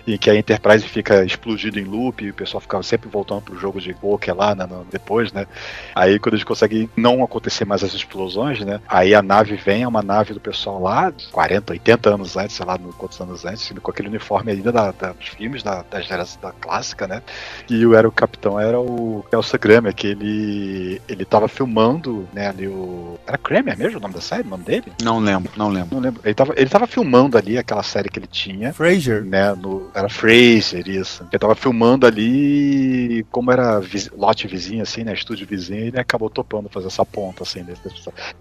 em 0.08 0.18
que 0.18 0.30
a 0.30 0.36
Enterprise 0.36 0.88
fica 0.88 1.24
explodida 1.26 1.80
em 1.80 1.84
loop 1.84 2.24
e 2.24 2.30
o 2.30 2.34
pessoal 2.34 2.62
ficava 2.62 2.82
sempre 2.84 3.10
voltando 3.10 3.42
pro 3.42 3.60
jogo 3.60 3.80
de 3.82 3.94
poker 3.94 4.36
lá 4.36 4.56
né, 4.56 4.66
no- 4.66 4.86
depois, 4.90 5.32
né? 5.34 5.46
Aí 5.94 6.18
quando 6.20 6.36
eles 6.36 6.44
conseguem 6.46 6.90
não 6.96 7.24
acontecer 7.24 7.66
mais 7.66 7.84
as 7.84 7.94
explosões, 7.94 8.60
né? 8.66 8.82
Aí 8.88 9.14
a 9.16 9.22
nave 9.22 9.56
vem, 9.56 9.84
é 9.84 9.88
uma 9.88 10.02
nave 10.02 10.34
do 10.34 10.40
pessoal 10.40 10.82
lá, 10.82 11.14
40, 11.32 11.74
80 11.74 12.10
anos 12.14 12.36
antes, 12.38 12.56
sei 12.56 12.66
lá, 12.66 12.78
no- 12.78 12.94
quantos 12.94 13.20
anos 13.22 13.46
antes, 13.46 13.72
com 13.82 13.92
aquele 13.92 14.08
uniforme 14.10 14.52
ainda 14.52 14.72
da, 14.72 14.92
da- 14.92 15.14
dos 15.14 15.28
filmes 15.30 15.64
da, 15.64 15.84
da 15.90 16.02
geração 16.02 16.42
da 16.42 16.52
clássica, 16.52 17.08
né? 17.08 17.22
E 17.70 17.86
o, 17.86 17.94
era 17.96 18.08
o 18.08 18.12
capitão 18.12 18.60
era 18.60 18.80
o 18.80 19.24
Elsa 19.32 19.58
Kramer, 19.58 19.94
que 19.94 20.08
ele 20.08 21.02
ele 21.08 21.26
tava 21.26 21.48
filmando, 21.48 22.28
né, 22.34 22.48
ali 22.50 22.68
o 22.68 23.18
era 23.28 23.38
Kramer 23.38 23.78
mesmo 23.78 23.98
o 23.98 24.02
nome 24.02 24.14
da 24.14 24.22
série, 24.22 24.44
o 24.44 24.50
nome 24.50 24.64
dele? 24.64 24.92
Não 25.04 25.20
lembro, 25.20 25.52
não 25.56 25.70
lembro. 25.70 25.90
Não 25.96 26.02
lembro. 26.02 26.22
Ele 26.24 26.34
tava 26.34 26.54
ele 26.58 26.70
tava 26.70 26.88
filmando 26.88 27.38
ali 27.38 27.58
aquela 27.58 27.84
série 27.84 28.10
que 28.10 28.20
ele 28.20 28.28
tinha, 28.28 28.74
Fraser. 28.74 29.24
né, 29.24 29.54
no 29.54 29.90
era 29.94 30.10
Fraser 30.10 30.88
isso. 30.88 31.24
Ele 31.32 31.40
tava 31.40 31.56
filmando 31.56 32.06
ali 32.06 33.26
como 33.32 33.52
era 33.52 33.80
viz- 33.80 34.10
lote 34.18 34.48
vizinho 34.48 34.82
assim, 34.84 35.04
né, 35.04 35.14
estúdio 35.14 35.46
vizinho, 35.48 35.82
e 35.82 35.88
ele 35.88 36.00
acabou 36.00 36.30
topando 36.30 36.70
fazer 36.70 36.88
essa 36.88 37.06
ponta 37.06 37.44
assim 37.44 37.64
desse. 37.64 37.82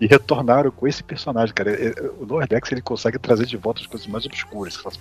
E 0.01 0.14
retornaram 0.15 0.71
com 0.71 0.87
esse 0.87 1.03
personagem, 1.03 1.55
cara. 1.55 1.71
É- 1.71 1.89
é- 1.89 2.11
O 2.21 2.47
Decks 2.47 2.73
ele 2.73 2.81
consegue 2.81 3.19
trazer 3.19 3.47
de 3.47 3.57
volta 3.57 3.81
as 3.81 3.87
coisas 3.87 4.07
mais 4.07 4.25
obscuras 4.25 4.77
que 4.77 4.83
você. 4.83 4.95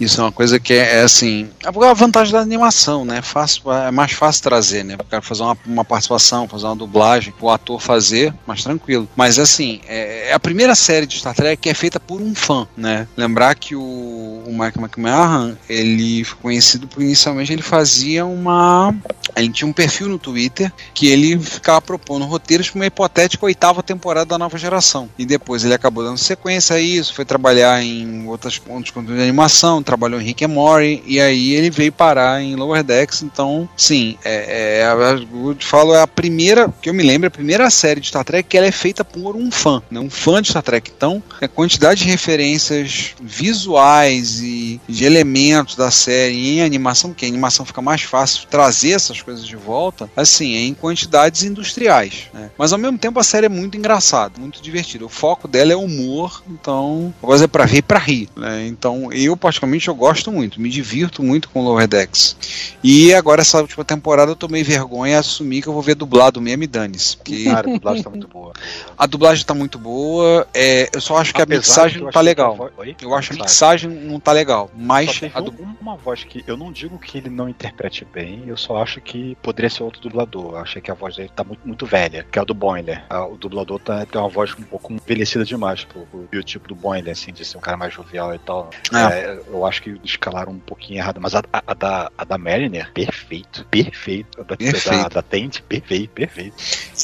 Isso 0.00 0.20
é 0.20 0.24
uma 0.24 0.32
coisa 0.32 0.58
que 0.58 0.72
é, 0.72 0.96
é 0.96 1.02
assim. 1.02 1.48
É 1.62 1.68
a 1.68 1.94
vantagem 1.94 2.32
da 2.32 2.40
animação, 2.40 3.04
né? 3.04 3.22
Fácil, 3.22 3.70
é 3.72 3.90
mais 3.90 4.12
fácil 4.12 4.42
trazer, 4.42 4.84
né? 4.84 4.96
O 4.98 5.04
cara 5.04 5.22
fazer 5.22 5.42
uma, 5.42 5.56
uma 5.66 5.84
participação, 5.84 6.48
fazer 6.48 6.66
uma 6.66 6.76
dublagem, 6.76 7.32
o 7.40 7.50
ator 7.50 7.80
fazer, 7.80 8.34
mais 8.46 8.62
tranquilo. 8.62 9.08
Mas 9.14 9.38
assim, 9.38 9.80
é, 9.86 10.30
é 10.30 10.32
a 10.32 10.40
primeira 10.40 10.74
série 10.74 11.06
de 11.06 11.18
Star 11.18 11.34
Trek 11.34 11.60
que 11.62 11.68
é 11.68 11.74
feita 11.74 12.00
por 12.00 12.20
um 12.20 12.34
fã, 12.34 12.66
né? 12.76 13.06
Lembrar 13.16 13.54
que 13.54 13.76
o, 13.76 13.82
o 13.82 14.50
Michael 14.50 14.80
McMahon, 14.80 15.56
ele 15.68 16.24
foi 16.24 16.38
conhecido 16.40 16.86
por 16.86 17.02
inicialmente 17.02 17.52
ele 17.52 17.62
fazia 17.62 18.24
uma. 18.24 18.94
Ele 19.36 19.50
tinha 19.50 19.68
um 19.68 19.72
perfil 19.72 20.08
no 20.08 20.18
Twitter 20.18 20.72
que 20.92 21.08
ele 21.08 21.38
ficava 21.38 21.80
propondo 21.80 22.24
roteiros 22.24 22.70
para 22.70 22.78
uma 22.78 22.86
hipotética 22.86 23.44
oitava 23.44 23.82
temporada 23.82 24.26
da 24.26 24.38
nova 24.44 24.58
geração. 24.58 25.08
E 25.18 25.24
depois 25.24 25.64
ele 25.64 25.74
acabou 25.74 26.04
dando 26.04 26.18
sequência 26.18 26.76
a 26.76 26.80
isso, 26.80 27.14
foi 27.14 27.24
trabalhar 27.24 27.82
em 27.82 28.26
outras 28.26 28.58
pontos 28.58 28.92
de 28.92 29.12
animação, 29.22 29.82
trabalhou 29.82 30.20
em 30.20 30.24
Rick 30.24 30.44
and 30.44 30.48
Morty, 30.48 31.02
e 31.06 31.20
aí 31.20 31.52
ele 31.52 31.70
veio 31.70 31.92
parar 31.92 32.40
em 32.42 32.54
Lower 32.54 32.82
Decks. 32.82 33.22
Então, 33.22 33.68
sim, 33.76 34.16
é, 34.24 34.82
é, 34.82 35.54
te 35.54 35.66
falo, 35.66 35.94
é 35.94 36.02
a 36.02 36.06
primeira, 36.06 36.72
que 36.80 36.88
eu 36.88 36.94
me 36.94 37.02
lembro, 37.02 37.28
a 37.28 37.30
primeira 37.30 37.68
série 37.70 38.00
de 38.00 38.08
Star 38.08 38.24
Trek 38.24 38.48
que 38.48 38.58
ela 38.58 38.66
é 38.66 38.72
feita 38.72 39.04
por 39.04 39.34
um 39.36 39.50
fã, 39.50 39.82
né, 39.90 39.98
um 39.98 40.10
fã 40.10 40.42
de 40.42 40.48
Star 40.48 40.62
Trek. 40.62 40.90
Então, 40.94 41.22
a 41.40 41.48
quantidade 41.48 42.04
de 42.04 42.10
referências 42.10 43.14
visuais 43.20 44.40
e 44.40 44.80
de 44.88 45.04
elementos 45.04 45.76
da 45.76 45.90
série 45.90 46.58
em 46.58 46.62
animação, 46.62 47.12
que 47.12 47.24
a 47.24 47.28
animação 47.28 47.64
fica 47.64 47.80
mais 47.80 48.02
fácil 48.02 48.46
trazer 48.50 48.90
essas 48.90 49.22
coisas 49.22 49.46
de 49.46 49.56
volta, 49.56 50.10
assim, 50.16 50.54
é 50.54 50.60
em 50.60 50.74
quantidades 50.74 51.42
industriais. 51.42 52.28
né. 52.32 52.50
Mas 52.58 52.72
ao 52.72 52.78
mesmo 52.78 52.98
tempo 52.98 53.18
a 53.18 53.24
série 53.24 53.46
é 53.46 53.48
muito 53.48 53.76
engraçada, 53.76 54.33
muito 54.38 54.62
divertida. 54.62 55.04
O 55.04 55.08
foco 55.08 55.46
dela 55.48 55.72
é 55.72 55.76
humor, 55.76 56.42
então 56.48 57.12
a 57.22 57.26
coisa 57.26 57.44
é 57.44 57.48
pra 57.48 57.66
ver 57.66 57.78
e 57.78 57.82
pra 57.82 57.98
rir. 57.98 58.28
né. 58.36 58.66
Então 58.66 59.12
eu, 59.12 59.36
particularmente, 59.36 59.88
eu 59.88 59.94
gosto 59.94 60.30
muito, 60.32 60.60
me 60.60 60.68
divirto 60.70 61.22
muito 61.22 61.48
com 61.48 61.62
Lower 61.62 61.86
Decks. 61.86 62.36
E 62.82 63.14
agora 63.14 63.40
essa 63.42 63.60
última 63.60 63.84
temporada 63.84 64.30
eu 64.32 64.36
tomei 64.36 64.62
vergonha 64.62 65.12
e 65.14 65.16
assumi 65.16 65.60
que 65.62 65.68
eu 65.68 65.72
vou 65.72 65.82
ver 65.82 65.94
dublado 65.94 66.40
mesmo 66.40 66.62
e 66.64 66.66
dane-se. 66.66 67.16
porque 67.16 67.44
Cara, 67.54 67.68
a 67.68 67.72
dublagem 67.72 68.02
tá 68.02 68.10
muito 68.10 68.28
boa. 68.28 68.52
a 68.98 69.06
dublagem 69.06 69.44
tá 69.44 69.54
muito 69.54 69.78
boa, 69.78 70.46
é, 70.54 70.88
eu 70.92 71.00
só 71.00 71.16
acho 71.16 71.32
que 71.34 71.40
a 71.40 71.44
Apesar 71.44 71.58
mixagem 71.86 71.92
que 71.98 71.98
eu 72.00 72.04
não 72.04 72.10
tá 72.12 72.12
que 72.12 72.18
a 72.18 72.22
legal. 72.22 72.70
Eu 73.00 73.14
acho 73.14 73.32
a 73.32 73.36
Mixagem. 73.36 73.88
mixagem 73.88 73.90
não 74.10 74.20
tá 74.20 74.32
legal, 74.32 74.70
mas 74.76 75.20
a 75.34 75.40
du- 75.40 75.52
um- 75.60 75.74
uma 75.80 75.96
voz 75.96 76.24
que 76.24 76.42
eu 76.46 76.56
não 76.56 76.72
digo 76.72 76.98
que 76.98 77.18
ele 77.18 77.28
não 77.30 77.48
interprete 77.48 78.04
bem, 78.12 78.42
eu 78.46 78.56
só 78.56 78.82
acho 78.82 79.00
que 79.00 79.36
poderia 79.42 79.68
ser 79.70 79.82
outro 79.82 80.00
dublador. 80.00 80.52
Eu 80.52 80.58
achei 80.58 80.80
que 80.80 80.90
a 80.90 80.94
voz 80.94 81.16
dele 81.16 81.30
tá 81.34 81.44
muito, 81.44 81.60
muito 81.66 81.86
velha, 81.86 82.26
que 82.30 82.38
é 82.38 82.42
a 82.42 82.44
do 82.44 82.54
Boiler. 82.54 83.04
O 83.30 83.36
dublador 83.36 83.78
tá, 83.80 84.04
tem 84.06 84.20
uma 84.20 84.23
voz 84.28 84.52
um 84.58 84.62
pouco 84.62 84.92
envelhecida 84.92 85.44
demais 85.44 85.84
pro, 85.84 86.02
pro 86.06 86.28
biotipo 86.30 86.68
do 86.68 86.74
Boiler, 86.74 87.12
assim, 87.12 87.32
de 87.32 87.44
ser 87.44 87.56
um 87.56 87.60
cara 87.60 87.76
mais 87.76 87.92
jovial 87.94 88.34
e 88.34 88.38
tal. 88.38 88.70
É. 88.92 88.98
É, 89.18 89.40
eu 89.48 89.64
acho 89.66 89.82
que 89.82 89.98
escalaram 90.04 90.52
um 90.52 90.58
pouquinho 90.58 90.98
errado, 90.98 91.20
mas 91.20 91.34
a, 91.34 91.42
a- 91.52 91.62
a 91.66 91.74
da, 91.74 92.10
a 92.16 92.24
da 92.24 92.38
Mariner, 92.38 92.90
perfeito, 92.92 93.64
perfeito. 93.70 94.40
A 94.40 94.44
da, 94.44 94.56
Perfeito. 94.56 95.02
da, 95.02 95.08
da 95.08 95.22
Tent, 95.22 95.60
perfeito, 95.62 96.10
perfeito. 96.10 96.54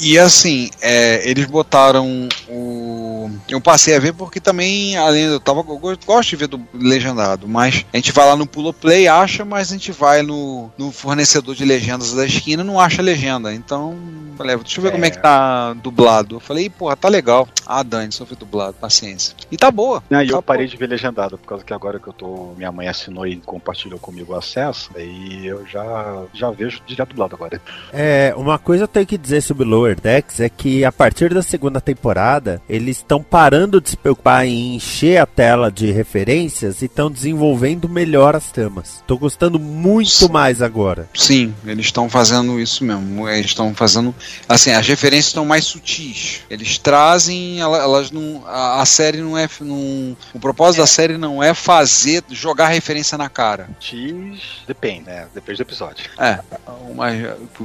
E 0.00 0.18
assim, 0.18 0.70
é, 0.80 1.28
eles 1.28 1.46
botaram 1.46 2.28
o. 2.48 3.30
Eu 3.48 3.60
passei 3.60 3.94
a 3.96 3.98
ver 3.98 4.12
porque 4.14 4.40
também, 4.40 4.96
além 4.96 5.24
eu 5.24 5.40
tava. 5.40 5.60
Eu 5.60 5.78
go- 5.78 5.96
gosto 6.06 6.30
de 6.30 6.36
ver 6.36 6.48
do 6.48 6.60
legendado, 6.72 7.46
mas 7.48 7.84
a 7.92 7.96
gente 7.96 8.12
vai 8.12 8.26
lá 8.26 8.36
no 8.36 8.46
Pulo 8.46 8.72
Play, 8.72 9.08
acha, 9.08 9.44
mas 9.44 9.70
a 9.70 9.72
gente 9.72 9.92
vai 9.92 10.22
no, 10.22 10.70
no 10.78 10.90
fornecedor 10.92 11.54
de 11.54 11.64
legendas 11.64 12.12
da 12.12 12.24
esquina 12.26 12.62
não 12.64 12.78
acha 12.80 13.02
legenda. 13.02 13.52
Então, 13.54 13.96
falei, 14.36 14.56
deixa 14.56 14.78
eu 14.78 14.82
ver 14.82 14.88
É. 14.88 14.92
como 14.92 15.04
é 15.04 15.10
que 15.10 15.18
tá 15.18 15.72
dublado. 15.74 16.36
Eu 16.36 16.40
falei, 16.40 16.68
porra, 16.70 16.96
tá 16.96 17.08
legal. 17.10 17.48
Ah, 17.66 17.82
Dani, 17.82 18.10
só 18.12 18.24
foi 18.24 18.36
dublado, 18.36 18.74
paciência. 18.80 19.34
E 19.50 19.56
tá 19.56 19.70
boa. 19.70 20.02
Não, 20.08 20.22
e 20.22 20.28
Tá 20.28 20.34
eu 20.36 20.42
parei 20.42 20.66
boa. 20.66 20.70
de 20.70 20.76
ver 20.76 20.86
legendado, 20.88 21.36
por 21.38 21.46
causa 21.48 21.64
que 21.64 21.72
agora 21.74 21.98
que 21.98 22.08
eu 22.08 22.12
tô. 22.12 22.52
Minha 22.56 22.72
mãe 22.72 22.88
assinou 22.88 23.26
e 23.26 23.36
compartilhou 23.36 23.98
comigo 23.98 24.32
o 24.32 24.36
acesso, 24.36 24.90
aí 24.94 25.46
eu 25.46 25.66
já, 25.66 26.22
já 26.32 26.50
vejo 26.50 26.80
direto 26.86 27.10
dublado 27.10 27.34
agora. 27.34 27.60
É, 27.92 28.32
uma 28.36 28.58
coisa 28.58 28.84
eu 28.84 28.88
tenho 28.88 29.06
que 29.06 29.18
dizer 29.18 29.40
sobre 29.42 29.64
Lower 29.64 30.00
Decks 30.00 30.40
é 30.40 30.48
que 30.48 30.84
a 30.84 30.92
partir 30.92 31.32
da 31.34 31.42
segunda 31.42 31.80
temporada, 31.80 32.62
eles 32.68 32.98
estão 32.98 33.22
parando 33.22 33.80
de 33.80 33.90
se 33.90 33.96
preocupar 33.96 34.46
em 34.46 34.76
encher 34.76 35.18
a 35.20 35.26
tela 35.26 35.70
de 35.70 35.90
referências 35.90 36.82
e 36.82 36.86
estão 36.86 37.10
desenvolvendo 37.10 37.88
melhor 37.88 38.36
as 38.36 38.50
tramas. 38.50 39.02
Tô 39.06 39.16
gostando 39.16 39.58
muito 39.58 40.10
Sim. 40.10 40.28
mais 40.28 40.62
agora. 40.62 41.08
Sim, 41.14 41.54
eles 41.66 41.86
estão 41.86 42.08
fazendo 42.08 42.58
isso 42.60 42.84
mesmo. 42.84 43.28
Eles 43.28 43.46
estão 43.46 43.74
fazendo. 43.74 44.14
Assim, 44.48 44.70
as 44.72 44.86
referências 44.86 45.26
estão 45.26 45.44
mais 45.44 45.64
sutis. 45.64 46.40
Eles 46.50 46.78
trazem. 46.78 46.99
Ela- 47.58 47.78
Elas 47.78 48.10
não. 48.10 48.42
A, 48.46 48.82
a 48.82 48.86
série 48.86 49.18
não 49.20 49.36
é. 49.36 49.48
Não, 49.60 50.16
o 50.34 50.40
propósito 50.40 50.80
da 50.80 50.86
série 50.86 51.16
não 51.16 51.42
é 51.42 51.54
fazer. 51.54 52.22
jogar 52.30 52.68
referência 52.68 53.16
na 53.18 53.28
cara. 53.28 53.68
X 53.80 54.62
depende, 54.66 55.06
né? 55.06 55.26
Depende 55.34 55.58
do 55.58 55.62
episódio. 55.62 56.08
É. 56.18 56.38
Algumas, 56.66 57.14